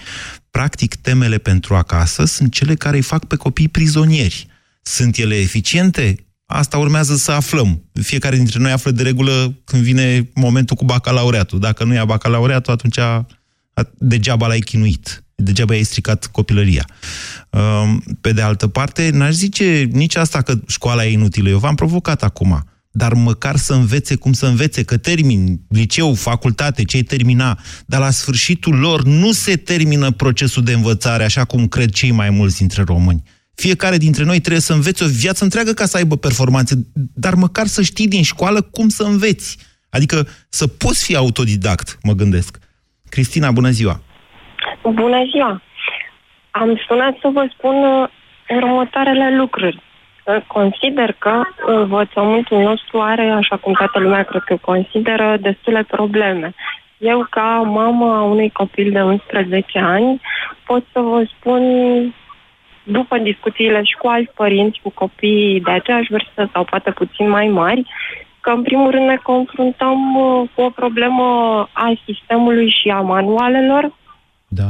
practic 0.51 0.95
temele 0.95 1.38
pentru 1.38 1.76
acasă 1.76 2.26
sunt 2.26 2.53
cele 2.53 2.76
care 2.76 2.95
îi 2.95 3.01
fac 3.01 3.26
pe 3.26 3.36
copii 3.36 3.67
prizonieri. 3.67 4.47
Sunt 4.82 5.17
ele 5.17 5.36
eficiente? 5.36 6.28
Asta 6.52 6.78
urmează 6.78 7.16
să 7.16 7.32
aflăm. 7.32 7.84
Fiecare 8.02 8.36
dintre 8.36 8.60
noi 8.60 8.72
află 8.72 8.91
de 8.91 9.04
regulă 9.04 9.62
când 9.64 9.84
vine 9.84 10.30
momentul 10.34 10.76
cu 10.76 10.86
bacalaureatul. 10.86 11.60
Dacă 11.60 11.84
nu 11.84 11.93
ia 11.93 12.06
bacalaureatul, 12.06 12.74
atunci 12.74 13.00
degeaba 13.97 14.47
l-ai 14.47 14.60
chinuit. 14.60 15.24
Degeaba 15.36 15.74
ai 15.74 15.84
stricat 15.84 16.26
copilăria. 16.26 16.86
Um, 17.50 18.04
pe 18.22 18.32
de 18.32 18.41
altă 18.41 18.68
parte, 18.68 19.10
n-aș 19.10 19.34
zice 19.34 19.89
nici 19.91 20.16
asta 20.16 20.41
că 20.41 20.60
școala 20.68 21.06
e 21.06 21.12
inutilă. 21.12 21.50
Eu 21.50 21.58
v-am 21.58 21.76
provocat 21.76 22.24
acum. 22.24 22.64
Dar 22.91 23.14
măcar 23.14 23.56
să 23.56 23.74
învețe 23.74 24.16
cum 24.16 24.34
să 24.34 24.45
învețe, 24.45 24.84
că 24.84 24.97
termin 24.97 25.62
liceu, 25.68 26.14
facultate, 26.14 26.84
ce 26.84 27.04
termina, 27.04 27.60
dar 27.86 28.00
la 28.00 28.10
sfârșitul 28.10 28.76
lor 28.76 29.04
nu 29.04 29.32
se 29.32 29.56
termină 29.56 30.12
procesul 30.12 30.64
de 30.64 30.74
învățare 30.74 31.24
așa 31.24 31.43
cum 31.43 31.68
cred 31.68 31.89
cei 31.89 32.12
mai 32.12 32.30
mulți 32.30 32.58
dintre 32.58 32.84
români. 32.84 33.24
Fiecare 33.66 33.97
dintre 33.97 34.24
noi 34.24 34.39
trebuie 34.39 34.70
să 34.70 34.74
învețe 34.74 35.03
o 35.03 35.07
viață 35.24 35.43
întreagă 35.43 35.72
ca 35.72 35.86
să 35.86 35.97
aibă 35.97 36.16
performanțe, 36.16 36.76
dar 37.26 37.34
măcar 37.34 37.66
să 37.66 37.82
știi 37.82 38.07
din 38.07 38.24
școală 38.24 38.60
cum 38.62 38.88
să 38.88 39.03
înveți. 39.03 39.49
Adică 39.95 40.18
să 40.49 40.66
poți 40.68 41.05
fi 41.05 41.16
autodidact, 41.16 41.88
mă 42.03 42.14
gândesc. 42.14 42.51
Cristina, 43.10 43.51
bună 43.51 43.70
ziua! 43.70 43.95
Bună 44.82 45.22
ziua! 45.32 45.62
Am 46.51 46.70
sunat 46.88 47.14
să 47.22 47.28
vă 47.34 47.43
spun 47.53 47.76
uh, 47.84 48.10
următoarele 48.49 49.38
lucruri. 49.38 49.82
Consider 50.47 51.12
că 51.12 51.41
învățământul 51.66 52.62
nostru 52.62 53.01
are, 53.01 53.30
așa 53.30 53.57
cum 53.57 53.74
toată 53.74 53.99
lumea 53.99 54.24
cred 54.24 54.41
că 54.41 54.57
consideră, 54.62 55.38
destule 55.41 55.84
probleme. 55.84 56.53
Eu, 56.97 57.28
ca 57.30 57.62
mamă 57.66 58.16
a 58.16 58.22
unui 58.22 58.49
copil 58.49 58.91
de 58.91 59.01
11 59.01 59.80
ani, 59.80 60.22
pot 60.66 60.84
să 60.91 60.99
vă 60.99 61.24
spun, 61.38 61.64
după 62.84 63.17
discuțiile 63.17 63.84
și 63.84 63.95
cu 63.95 64.07
alți 64.07 64.32
părinți, 64.36 64.80
cu 64.84 64.89
copii 64.89 65.61
de 65.61 65.71
aceeași 65.71 66.11
vârstă 66.11 66.49
sau 66.53 66.63
poate 66.63 66.91
puțin 66.91 67.30
mai 67.30 67.47
mari, 67.47 67.84
că 68.41 68.49
în 68.49 68.61
primul 68.61 68.91
rând 68.91 69.05
ne 69.05 69.19
confruntăm 69.23 70.15
uh, 70.15 70.49
cu 70.55 70.61
o 70.61 70.69
problemă 70.69 71.23
a 71.73 71.93
sistemului 72.05 72.69
și 72.82 72.89
a 72.89 73.01
manualelor, 73.01 73.97
da. 74.47 74.69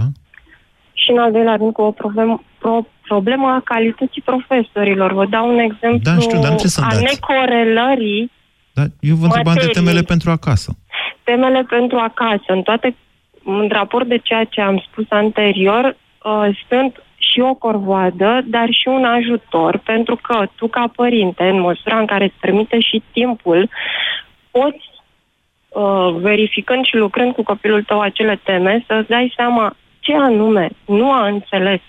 Și 0.93 1.12
în 1.12 1.18
al 1.18 1.32
doilea 1.32 1.55
rând 1.55 1.74
cu 1.74 1.82
o 1.82 1.91
problemă, 1.91 2.43
pro, 2.60 2.86
problemă 3.07 3.47
a 3.47 3.62
calității 3.64 4.22
profesorilor. 4.22 5.14
Vă 5.14 5.26
dau 5.26 5.53
un 5.53 5.60
exemplu 5.60 6.14
da, 6.14 6.20
știu, 6.20 6.39
dar 6.39 6.57
să 6.57 6.82
a 6.84 6.99
necorelării 6.99 8.32
da, 8.80 8.84
Eu 8.99 9.16
vă 9.16 9.26
întrebam 9.26 9.55
de 9.60 9.68
temele 9.68 10.01
pentru 10.01 10.30
acasă. 10.32 10.70
Temele 11.24 11.62
pentru 11.64 11.97
acasă. 11.97 12.47
În 12.47 12.62
toate, 12.62 12.95
în 13.43 13.68
raport 13.72 14.07
de 14.07 14.18
ceea 14.18 14.43
ce 14.43 14.62
am 14.62 14.84
spus 14.91 15.05
anterior, 15.10 15.95
uh, 16.24 16.60
sunt 16.68 17.03
și 17.40 17.46
o 17.46 17.54
corvoadă, 17.54 18.42
dar 18.46 18.68
și 18.70 18.88
un 18.88 19.06
ajutor, 19.06 19.78
pentru 19.78 20.16
că 20.16 20.48
tu, 20.56 20.68
ca 20.68 20.92
părinte, 20.96 21.44
în 21.44 21.60
măsura 21.60 22.00
în 22.00 22.06
care 22.06 22.24
îți 22.24 22.40
permite 22.40 22.80
și 22.80 23.04
timpul, 23.12 23.70
poți 24.52 24.86
uh, 25.70 26.16
verificând 26.22 26.86
și 26.86 26.96
lucrând 26.96 27.34
cu 27.34 27.44
copilul 27.44 27.84
tău 27.84 28.00
acele 28.00 28.40
teme, 28.44 28.84
să-ți 28.88 29.10
dai 29.10 29.34
seama 29.36 29.76
ce 30.00 30.14
anume 30.16 30.70
nu 30.86 31.12
a 31.12 31.28
înțeles 31.28 31.80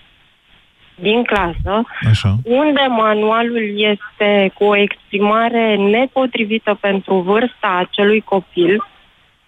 din 0.95 1.23
clasă, 1.23 1.81
Așa. 2.09 2.35
unde 2.43 2.81
manualul 2.89 3.73
este 3.75 4.51
cu 4.53 4.63
o 4.63 4.75
exprimare 4.75 5.75
nepotrivită 5.75 6.77
pentru 6.81 7.15
vârsta 7.15 7.85
acelui 7.87 8.21
copil 8.21 8.83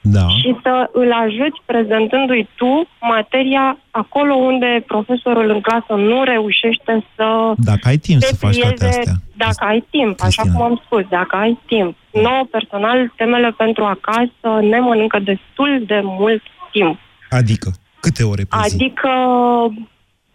da. 0.04 0.28
și 0.28 0.56
să 0.62 0.90
îl 0.92 1.12
ajuți 1.12 1.62
prezentându-i 1.66 2.50
tu 2.56 2.88
materia 3.00 3.78
acolo 3.92 4.34
unde 4.34 4.84
profesorul 4.88 5.50
în 5.50 5.62
clasă 5.62 5.94
nu 5.94 6.24
reușește 6.24 7.06
să 7.16 7.54
Dacă 7.58 7.88
ai 7.88 7.98
timp 7.98 8.22
să 8.22 8.36
faci 8.36 8.58
toate 8.60 8.86
astea. 8.86 9.14
Dacă 9.38 9.66
ai 9.66 9.86
timp, 9.90 10.18
Cristina. 10.20 10.28
așa 10.28 10.44
cum 10.52 10.62
am 10.62 10.82
spus, 10.86 11.04
dacă 11.10 11.36
ai 11.36 11.60
timp. 11.66 11.96
Nou 12.12 12.48
personal, 12.52 13.14
temele 13.16 13.52
pentru 13.58 13.84
acasă 13.84 14.50
ne 14.62 14.80
mănâncă 14.80 15.20
destul 15.20 15.84
de 15.88 16.00
mult 16.04 16.42
timp. 16.72 17.00
Adică? 17.30 17.72
Câte 18.00 18.24
ore 18.24 18.44
pe 18.44 18.58
zi? 18.68 18.74
Adică... 18.76 19.10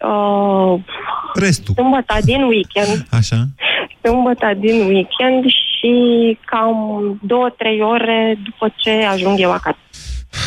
Uh, 0.09 0.79
Restul. 1.33 1.73
Sâmbătă 1.73 2.15
din 2.23 2.41
weekend. 2.43 3.07
Așa. 3.11 3.45
Sâmbătă 4.01 4.53
din 4.57 4.75
weekend 4.85 5.43
și 5.79 6.37
cam 6.45 6.77
două, 7.21 7.49
trei 7.49 7.81
ore 7.81 8.37
după 8.43 8.73
ce 8.75 8.91
ajung 8.91 9.39
eu 9.39 9.51
acasă. 9.51 9.77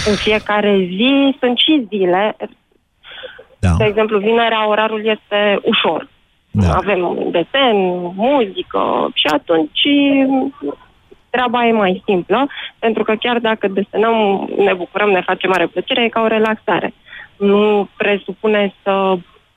În 0.07 0.15
fiecare 0.15 0.77
zi 0.77 1.37
sunt 1.41 1.59
și 1.59 1.87
zile. 1.89 2.37
Da. 3.59 3.71
De 3.79 3.85
exemplu, 3.85 4.19
vinerea 4.19 4.69
orarul 4.69 5.07
este 5.07 5.61
ușor. 5.63 6.09
Da. 6.51 6.73
Avem 6.73 7.19
desen, 7.31 7.77
muzică 8.15 9.11
și 9.15 9.27
atunci 9.27 9.83
treaba 11.31 11.67
e 11.67 11.73
mai 11.73 12.03
simplă, 12.07 12.47
pentru 12.79 13.03
că 13.03 13.15
chiar 13.15 13.39
dacă 13.39 13.69
desenăm, 13.69 14.49
ne 14.57 14.73
bucurăm, 14.75 15.11
ne 15.11 15.21
face 15.21 15.47
mare 15.47 15.67
plăcere, 15.67 16.05
e 16.05 16.09
ca 16.09 16.21
o 16.21 16.27
relaxare. 16.27 16.95
Nu 17.37 17.89
presupune 17.97 18.75
să 18.83 19.17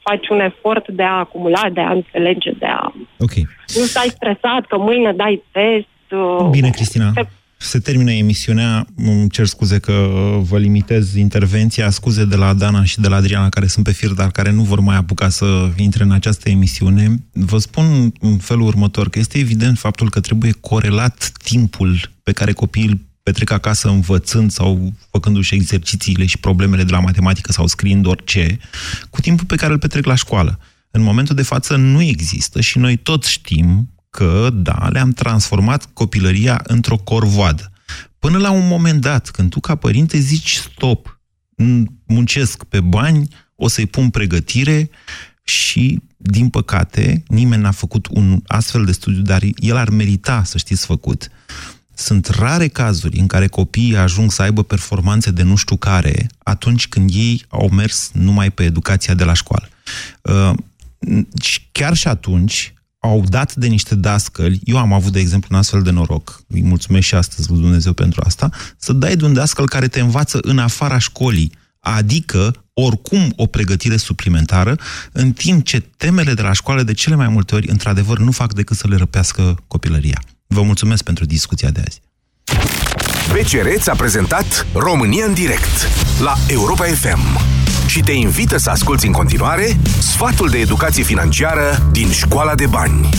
faci 0.10 0.28
un 0.30 0.40
efort 0.40 0.88
de 0.90 1.04
a 1.04 1.20
acumula, 1.26 1.70
de 1.74 1.82
a 1.82 1.92
înțelege, 1.92 2.52
de 2.60 2.66
a... 2.66 2.94
Ok. 3.18 3.34
Nu 3.78 3.84
stai 3.94 4.10
stresat 4.16 4.66
că 4.68 4.78
mâine 4.78 5.12
dai 5.12 5.44
test. 5.52 6.06
Uh, 6.12 6.50
Bine, 6.50 6.70
Cristina. 6.70 7.12
Se 7.16 7.28
se 7.58 7.80
termină 7.80 8.12
emisiunea. 8.12 8.86
Îmi 8.96 9.30
cer 9.30 9.46
scuze 9.46 9.80
că 9.80 10.08
vă 10.50 10.58
limitez 10.58 11.16
intervenția. 11.16 11.90
Scuze 11.90 12.26
de 12.26 12.36
la 12.36 12.54
Dana 12.54 12.84
și 12.84 13.00
de 13.00 13.08
la 13.08 13.16
Adriana, 13.16 13.50
care 13.50 13.68
sunt 13.68 13.86
pe 13.86 13.92
fir, 13.92 14.10
dar 14.10 14.32
care 14.32 14.52
nu 14.52 14.62
vor 14.62 14.80
mai 14.80 14.96
apuca 14.96 15.30
să 15.30 15.70
intre 15.78 16.04
în 16.04 16.12
această 16.12 16.50
emisiune. 16.50 17.16
Vă 17.32 17.58
spun 17.58 18.12
în 18.20 18.38
felul 18.38 18.68
următor, 18.68 19.10
că 19.10 19.20
este 19.20 19.38
evident 19.38 19.78
faptul 19.78 20.10
că 20.10 20.20
trebuie 20.20 20.52
corelat 20.62 21.32
timpul 21.44 21.96
pe 22.24 22.32
care 22.32 22.52
copiii 22.52 23.08
petrec 23.26 23.52
acasă 23.52 23.90
învățând 23.90 24.52
sau 24.52 24.94
făcându-și 25.12 25.56
exercițiile 25.56 26.26
și 26.26 26.38
problemele 26.38 26.84
de 26.84 26.92
la 26.92 27.00
matematică 27.00 27.52
sau 27.52 27.68
scriind 27.68 28.06
orice, 28.06 28.60
cu 29.10 29.22
timpul 29.22 29.46
pe 29.46 29.56
care 29.56 29.72
îl 29.72 29.80
petrec 29.80 30.06
la 30.06 30.16
școală. 30.16 30.60
În 30.92 31.02
momentul 31.02 31.36
de 31.36 31.42
față 31.42 31.76
nu 31.76 32.02
există 32.02 32.62
și 32.62 32.78
noi 32.78 32.96
toți 32.96 33.32
știm 33.32 33.90
că, 34.10 34.50
da, 34.54 34.88
le-am 34.92 35.12
transformat 35.12 35.90
copilăria 35.94 36.62
într-o 36.64 36.98
corvoadă. 36.98 37.72
Până 38.20 38.38
la 38.38 38.52
un 38.52 38.68
moment 38.68 39.02
dat, 39.02 39.30
când 39.30 39.50
tu 39.50 39.60
ca 39.60 39.76
părinte 39.76 40.18
zici 40.18 40.54
stop, 40.54 41.20
muncesc 42.06 42.64
pe 42.64 42.80
bani, 42.80 43.28
o 43.56 43.68
să-i 43.68 43.86
pun 43.86 44.10
pregătire 44.10 44.90
și, 45.44 46.02
din 46.18 46.50
păcate, 46.50 47.24
nimeni 47.28 47.62
n-a 47.62 47.72
făcut 47.72 48.08
un 48.10 48.42
astfel 48.48 48.86
de 48.86 48.92
studiu, 48.92 49.22
dar 49.22 49.42
el 49.56 49.76
ar 49.76 49.90
merita 49.90 50.44
să 50.44 50.58
știți 50.58 50.86
făcut. 50.86 51.30
Sunt 51.96 52.28
rare 52.28 52.68
cazuri 52.68 53.18
în 53.20 53.28
care 53.28 53.48
copiii 53.48 53.98
ajung 53.98 54.32
să 54.32 54.42
aibă 54.42 54.64
performanțe 54.64 55.32
de 55.32 55.44
nu 55.44 55.56
știu 55.56 55.76
care 55.76 56.28
atunci 56.44 56.88
când 56.88 57.10
ei 57.14 57.46
au 57.48 57.70
mers 57.70 58.10
numai 58.14 58.52
pe 58.52 58.64
educația 58.64 59.14
de 59.14 59.24
la 59.24 59.34
școală. 59.34 59.70
Uh, 60.22 60.54
chiar 61.72 61.96
și 61.96 62.08
atunci 62.08 62.74
au 63.00 63.24
dat 63.28 63.56
de 63.56 63.68
niște 63.68 63.96
dascăli, 63.96 64.60
eu 64.64 64.78
am 64.78 64.94
avut, 64.94 65.12
de 65.12 65.20
exemplu, 65.20 65.50
un 65.52 65.58
astfel 65.58 65.82
de 65.82 65.90
noroc, 65.90 66.44
îi 66.48 66.64
mulțumesc 66.64 67.06
și 67.06 67.16
astăzi 67.16 67.50
lui 67.50 67.60
Dumnezeu 67.60 67.94
pentru 67.94 68.22
asta, 68.26 68.50
să 68.78 68.94
dai 68.94 69.16
de 69.16 69.26
un 69.26 69.34
dascăl 69.34 69.68
care 69.68 69.88
te 69.88 70.00
învață 70.00 70.40
în 70.42 70.60
afara 70.60 70.98
școlii, 70.98 71.52
adică 71.80 72.66
oricum 72.74 73.34
o 73.36 73.46
pregătire 73.46 73.98
suplimentară, 73.98 74.78
în 75.12 75.32
timp 75.32 75.66
ce 75.66 75.80
temele 75.80 76.34
de 76.34 76.42
la 76.42 76.54
școală 76.54 76.84
de 76.84 76.94
cele 76.94 77.16
mai 77.16 77.28
multe 77.28 77.56
ori, 77.56 77.70
într-adevăr, 77.70 78.20
nu 78.20 78.32
fac 78.32 78.54
decât 78.54 78.78
să 78.78 78.88
le 78.88 78.96
răpească 78.96 79.64
copilăria. 79.68 80.22
Vă 80.48 80.62
mulțumesc 80.62 81.04
pentru 81.04 81.26
discuția 81.26 81.70
de 81.70 81.84
azi. 81.88 82.02
BCR 83.32 83.68
ți-a 83.78 83.96
prezentat 83.96 84.68
România 84.74 85.26
în 85.26 85.34
direct 85.34 85.88
la 86.20 86.34
Europa 86.48 86.84
FM 86.84 87.40
și 87.88 88.00
te 88.00 88.12
invită 88.12 88.58
să 88.58 88.70
asculti 88.70 89.06
în 89.06 89.12
continuare 89.12 89.78
sfatul 90.00 90.50
de 90.50 90.58
educație 90.58 91.04
financiară 91.04 91.88
din 91.92 92.12
Școala 92.12 92.56
de 92.56 92.66
Bani. 92.66 93.10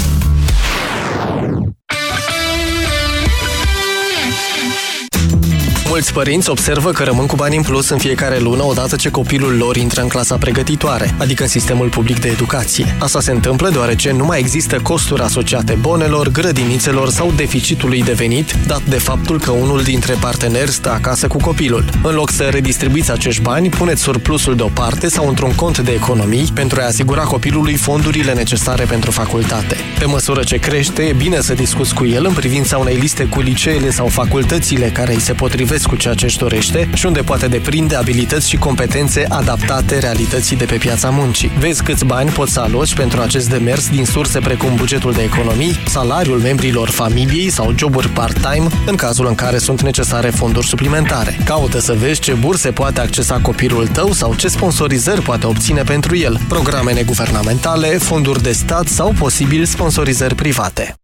Mulți 5.88 6.12
părinți 6.12 6.50
observă 6.50 6.90
că 6.90 7.02
rămân 7.02 7.26
cu 7.26 7.36
bani 7.36 7.56
în 7.56 7.62
plus 7.62 7.88
în 7.88 7.98
fiecare 7.98 8.38
lună 8.38 8.64
odată 8.64 8.96
ce 8.96 9.10
copilul 9.10 9.56
lor 9.56 9.76
intră 9.76 10.00
în 10.00 10.08
clasa 10.08 10.36
pregătitoare, 10.36 11.14
adică 11.18 11.42
în 11.42 11.48
sistemul 11.48 11.88
public 11.88 12.20
de 12.20 12.28
educație. 12.28 12.96
Asta 12.98 13.20
se 13.20 13.30
întâmplă 13.30 13.70
deoarece 13.70 14.12
nu 14.12 14.24
mai 14.24 14.38
există 14.38 14.78
costuri 14.82 15.22
asociate 15.22 15.76
bonelor, 15.80 16.28
grădinițelor 16.28 17.10
sau 17.10 17.32
deficitului 17.36 18.02
de 18.02 18.12
venit, 18.12 18.54
dat 18.66 18.82
de 18.82 18.96
faptul 18.96 19.40
că 19.40 19.50
unul 19.50 19.82
dintre 19.82 20.14
parteneri 20.20 20.70
stă 20.70 20.90
acasă 20.90 21.26
cu 21.26 21.36
copilul. 21.36 21.84
În 22.02 22.14
loc 22.14 22.30
să 22.30 22.42
redistribuiți 22.42 23.10
acești 23.10 23.42
bani, 23.42 23.68
puneți 23.68 24.02
surplusul 24.02 24.56
deoparte 24.56 25.08
sau 25.08 25.28
într-un 25.28 25.54
cont 25.54 25.78
de 25.78 25.92
economii 25.92 26.50
pentru 26.54 26.80
a 26.80 26.86
asigura 26.86 27.22
copilului 27.22 27.74
fondurile 27.76 28.32
necesare 28.32 28.84
pentru 28.84 29.10
facultate. 29.10 29.76
Pe 29.98 30.04
măsură 30.04 30.42
ce 30.42 30.56
crește, 30.56 31.02
e 31.02 31.12
bine 31.12 31.40
să 31.40 31.54
discuți 31.54 31.94
cu 31.94 32.06
el 32.06 32.24
în 32.24 32.32
privința 32.32 32.78
unei 32.78 32.96
liste 32.96 33.24
cu 33.24 33.40
liceele 33.40 33.90
sau 33.90 34.06
facultățile 34.06 34.86
care 34.86 35.14
îi 35.14 35.20
se 35.20 35.32
potrivesc 35.32 35.74
cu 35.84 35.96
ceea 35.96 36.14
ce 36.14 36.24
își 36.24 36.38
dorește 36.38 36.88
și 36.94 37.06
unde 37.06 37.20
poate 37.20 37.46
deprinde 37.46 37.94
abilități 37.94 38.48
și 38.48 38.56
competențe 38.56 39.24
adaptate 39.28 39.98
realității 39.98 40.56
de 40.56 40.64
pe 40.64 40.76
piața 40.76 41.10
muncii. 41.10 41.50
Vezi 41.58 41.82
câți 41.82 42.04
bani 42.04 42.30
poți 42.30 42.52
să 42.52 42.60
aloci 42.60 42.94
pentru 42.94 43.20
acest 43.20 43.48
demers 43.48 43.88
din 43.88 44.04
surse 44.04 44.38
precum 44.38 44.74
bugetul 44.74 45.12
de 45.12 45.22
economii, 45.22 45.76
salariul 45.86 46.38
membrilor 46.38 46.88
familiei 46.88 47.50
sau 47.50 47.74
joburi 47.76 48.08
part-time, 48.08 48.66
în 48.86 48.96
cazul 48.96 49.26
în 49.26 49.34
care 49.34 49.58
sunt 49.58 49.82
necesare 49.82 50.30
fonduri 50.30 50.66
suplimentare. 50.66 51.38
Caută 51.44 51.78
să 51.80 51.92
vezi 51.92 52.20
ce 52.20 52.32
burse 52.32 52.70
poate 52.70 53.00
accesa 53.00 53.38
copilul 53.38 53.86
tău 53.86 54.12
sau 54.12 54.34
ce 54.34 54.48
sponsorizări 54.48 55.22
poate 55.22 55.46
obține 55.46 55.82
pentru 55.82 56.16
el, 56.16 56.40
programe 56.48 56.92
neguvernamentale, 56.92 57.88
fonduri 57.88 58.42
de 58.42 58.52
stat 58.52 58.86
sau 58.86 59.14
posibil 59.18 59.64
sponsorizări 59.64 60.34
private. 60.34 60.94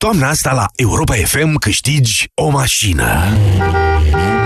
Toamna 0.00 0.28
asta 0.28 0.52
la 0.52 0.66
Europa 0.76 1.14
FM 1.14 1.54
câștigi 1.54 2.30
o 2.34 2.48
mașină. 2.48 3.36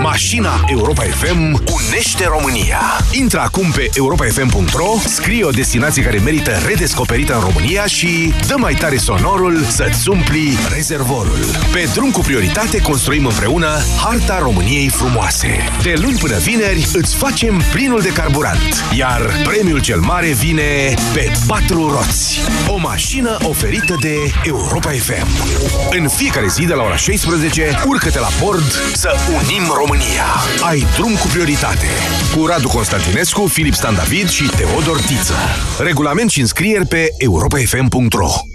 Mașina 0.01 0.63
Europa 0.67 1.03
FM 1.03 1.63
unește 1.73 2.25
România. 2.27 2.79
Intră 3.11 3.39
acum 3.39 3.71
pe 3.71 3.89
europafm.ro, 3.93 4.93
scrie 5.05 5.43
o 5.43 5.49
destinație 5.49 6.03
care 6.03 6.17
merită 6.17 6.51
redescoperită 6.67 7.33
în 7.33 7.39
România 7.39 7.85
și 7.85 8.33
dă 8.47 8.55
mai 8.57 8.73
tare 8.73 8.97
sonorul 8.97 9.63
să-ți 9.63 10.09
umpli 10.09 10.57
rezervorul. 10.73 11.39
Pe 11.73 11.89
drum 11.93 12.11
cu 12.11 12.19
prioritate 12.19 12.81
construim 12.81 13.25
împreună 13.25 13.77
harta 14.03 14.39
României 14.39 14.89
frumoase. 14.89 15.57
De 15.81 15.93
luni 16.01 16.17
până 16.17 16.37
vineri 16.37 16.87
îți 16.93 17.15
facem 17.15 17.61
plinul 17.71 18.01
de 18.01 18.11
carburant, 18.11 18.83
iar 18.97 19.21
premiul 19.43 19.81
cel 19.81 19.99
mare 19.99 20.31
vine 20.31 20.93
pe 21.13 21.31
patru 21.47 21.89
roți. 21.89 22.39
O 22.67 22.77
mașină 22.77 23.37
oferită 23.43 23.95
de 23.99 24.15
Europa 24.43 24.89
FM. 24.89 25.27
În 25.89 26.07
fiecare 26.07 26.47
zi 26.47 26.65
de 26.65 26.73
la 26.73 26.83
ora 26.83 26.95
16, 26.95 27.83
urcă-te 27.85 28.19
la 28.19 28.29
bord 28.41 28.71
să 28.93 29.09
unim 29.27 29.63
România. 29.75 29.83
România. 29.95 30.25
Ai 30.61 30.87
drum 30.97 31.15
cu 31.15 31.27
prioritate. 31.27 31.85
Cu 32.35 32.45
Radu 32.45 32.67
Constantinescu, 32.67 33.47
Filip 33.47 33.73
Stan 33.73 33.95
David 33.95 34.29
și 34.29 34.43
Teodor 34.43 35.01
Tiță. 35.01 35.33
Regulament 35.79 36.29
și 36.29 36.39
înscrieri 36.39 36.85
pe 36.85 37.07
europafm.ro 37.17 38.54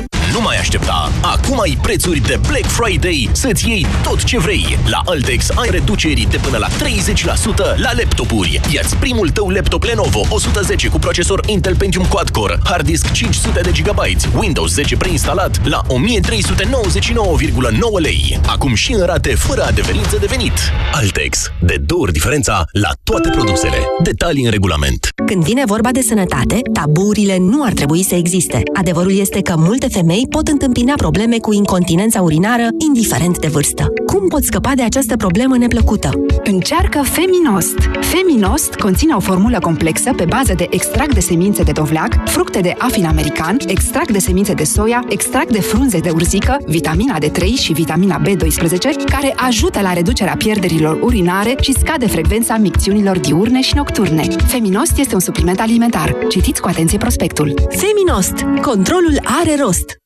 Nu 0.33 0.41
mai 0.41 0.57
aștepta! 0.57 1.11
Acum 1.21 1.59
ai 1.59 1.77
prețuri 1.81 2.19
de 2.19 2.39
Black 2.47 2.65
Friday 2.65 3.29
să-ți 3.31 3.67
iei 3.67 3.85
tot 4.03 4.23
ce 4.23 4.39
vrei. 4.39 4.77
La 4.89 5.01
Altex 5.05 5.49
ai 5.49 5.69
reduceri 5.69 6.27
de 6.29 6.37
până 6.37 6.57
la 6.57 6.67
30% 6.67 6.71
la 7.75 7.89
laptopuri. 7.97 8.61
Iați 8.73 8.95
primul 8.95 9.29
tău 9.29 9.49
laptop 9.49 9.83
Lenovo 9.83 10.21
110 10.29 10.87
cu 10.87 10.99
procesor 10.99 11.43
Intel 11.45 11.75
Pentium 11.75 12.05
Quad-Core, 12.05 12.59
hard 12.63 12.85
disk 12.85 13.11
500 13.11 13.61
de 13.61 13.71
GB, 13.81 13.99
Windows 14.35 14.71
10 14.73 14.97
preinstalat 14.97 15.67
la 15.67 15.81
1399,9 15.87 15.91
lei. 18.01 18.39
Acum 18.47 18.73
și 18.73 18.93
în 18.93 19.05
rate 19.05 19.35
fără 19.35 19.63
adeverință 19.63 20.17
de 20.19 20.25
venit. 20.25 20.53
Altex. 20.93 21.51
De 21.61 21.75
două 21.85 22.01
ori 22.01 22.11
diferența 22.11 22.63
la 22.71 22.89
toate 23.03 23.29
produsele. 23.29 23.77
Detalii 24.03 24.45
în 24.45 24.51
regulament. 24.51 25.09
Când 25.25 25.43
vine 25.43 25.63
vorba 25.65 25.91
de 25.91 26.01
sănătate, 26.01 26.59
taburile 26.73 27.37
nu 27.37 27.63
ar 27.63 27.71
trebui 27.73 28.03
să 28.03 28.15
existe. 28.15 28.63
Adevărul 28.73 29.17
este 29.17 29.41
că 29.41 29.53
multe 29.57 29.87
femei 29.87 30.20
femei 30.21 30.41
pot 30.41 30.47
întâmpina 30.47 30.93
probleme 30.95 31.37
cu 31.37 31.53
incontinența 31.53 32.21
urinară, 32.21 32.67
indiferent 32.77 33.39
de 33.39 33.47
vârstă. 33.47 33.93
Cum 34.05 34.27
poți 34.27 34.45
scăpa 34.45 34.71
de 34.75 34.81
această 34.81 35.15
problemă 35.15 35.57
neplăcută? 35.57 36.09
Încearcă 36.43 37.01
Feminost! 37.01 37.77
Feminost 38.01 38.73
conține 38.73 39.13
o 39.13 39.19
formulă 39.19 39.59
complexă 39.59 40.13
pe 40.13 40.25
bază 40.25 40.53
de 40.53 40.67
extract 40.69 41.13
de 41.13 41.19
semințe 41.19 41.63
de 41.63 41.71
dovleac, 41.71 42.27
fructe 42.29 42.59
de 42.59 42.75
afin 42.77 43.05
american, 43.05 43.57
extract 43.67 44.11
de 44.11 44.19
semințe 44.19 44.53
de 44.53 44.63
soia, 44.63 45.05
extract 45.09 45.51
de 45.51 45.61
frunze 45.61 45.99
de 45.99 46.09
urzică, 46.09 46.57
vitamina 46.65 47.17
D3 47.17 47.43
și 47.53 47.73
vitamina 47.73 48.21
B12, 48.21 49.05
care 49.05 49.33
ajută 49.35 49.81
la 49.81 49.93
reducerea 49.93 50.35
pierderilor 50.37 50.99
urinare 51.01 51.55
și 51.61 51.73
scade 51.73 52.07
frecvența 52.07 52.57
micțiunilor 52.57 53.19
diurne 53.19 53.61
și 53.61 53.75
nocturne. 53.75 54.21
Feminost 54.47 54.97
este 54.97 55.13
un 55.13 55.19
supliment 55.19 55.59
alimentar. 55.59 56.15
Citiți 56.29 56.61
cu 56.61 56.67
atenție 56.67 56.97
prospectul. 56.97 57.53
Feminost. 57.69 58.45
Controlul 58.61 59.19
are 59.41 59.55
rost. 59.59 59.99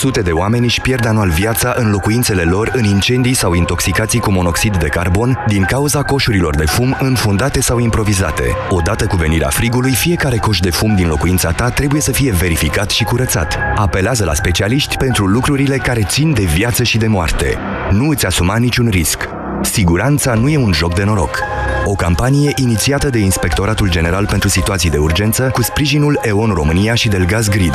Sute 0.00 0.20
de 0.20 0.30
oameni 0.30 0.64
își 0.64 0.80
pierd 0.80 1.06
anual 1.06 1.28
viața 1.28 1.74
în 1.76 1.90
locuințele 1.90 2.42
lor 2.42 2.70
în 2.74 2.84
incendii 2.84 3.34
sau 3.34 3.52
intoxicații 3.52 4.18
cu 4.18 4.30
monoxid 4.30 4.76
de 4.76 4.86
carbon 4.86 5.44
din 5.46 5.62
cauza 5.62 6.02
coșurilor 6.02 6.56
de 6.56 6.64
fum 6.64 6.96
înfundate 7.00 7.60
sau 7.60 7.78
improvizate. 7.78 8.56
Odată 8.68 9.06
cu 9.06 9.16
venirea 9.16 9.48
frigului, 9.48 9.92
fiecare 9.92 10.36
coș 10.36 10.58
de 10.58 10.70
fum 10.70 10.94
din 10.94 11.08
locuința 11.08 11.50
ta 11.50 11.68
trebuie 11.68 12.00
să 12.00 12.12
fie 12.12 12.32
verificat 12.32 12.90
și 12.90 13.04
curățat. 13.04 13.58
Apelează 13.76 14.24
la 14.24 14.34
specialiști 14.34 14.96
pentru 14.96 15.26
lucrurile 15.26 15.76
care 15.76 16.02
țin 16.02 16.32
de 16.32 16.44
viață 16.44 16.82
și 16.82 16.98
de 16.98 17.06
moarte. 17.06 17.56
Nu 17.90 18.08
îți 18.08 18.26
asuma 18.26 18.56
niciun 18.56 18.88
risc. 18.88 19.28
Siguranța 19.62 20.34
nu 20.34 20.48
e 20.48 20.56
un 20.56 20.72
joc 20.72 20.94
de 20.94 21.04
noroc. 21.04 21.38
O 21.84 21.94
campanie 21.94 22.52
inițiată 22.56 23.10
de 23.10 23.18
Inspectoratul 23.18 23.90
General 23.90 24.26
pentru 24.26 24.48
Situații 24.48 24.90
de 24.90 24.98
Urgență 24.98 25.50
cu 25.52 25.62
sprijinul 25.62 26.18
EON 26.22 26.50
România 26.50 26.94
și 26.94 27.08
Delgaz 27.08 27.48
Grid. 27.48 27.74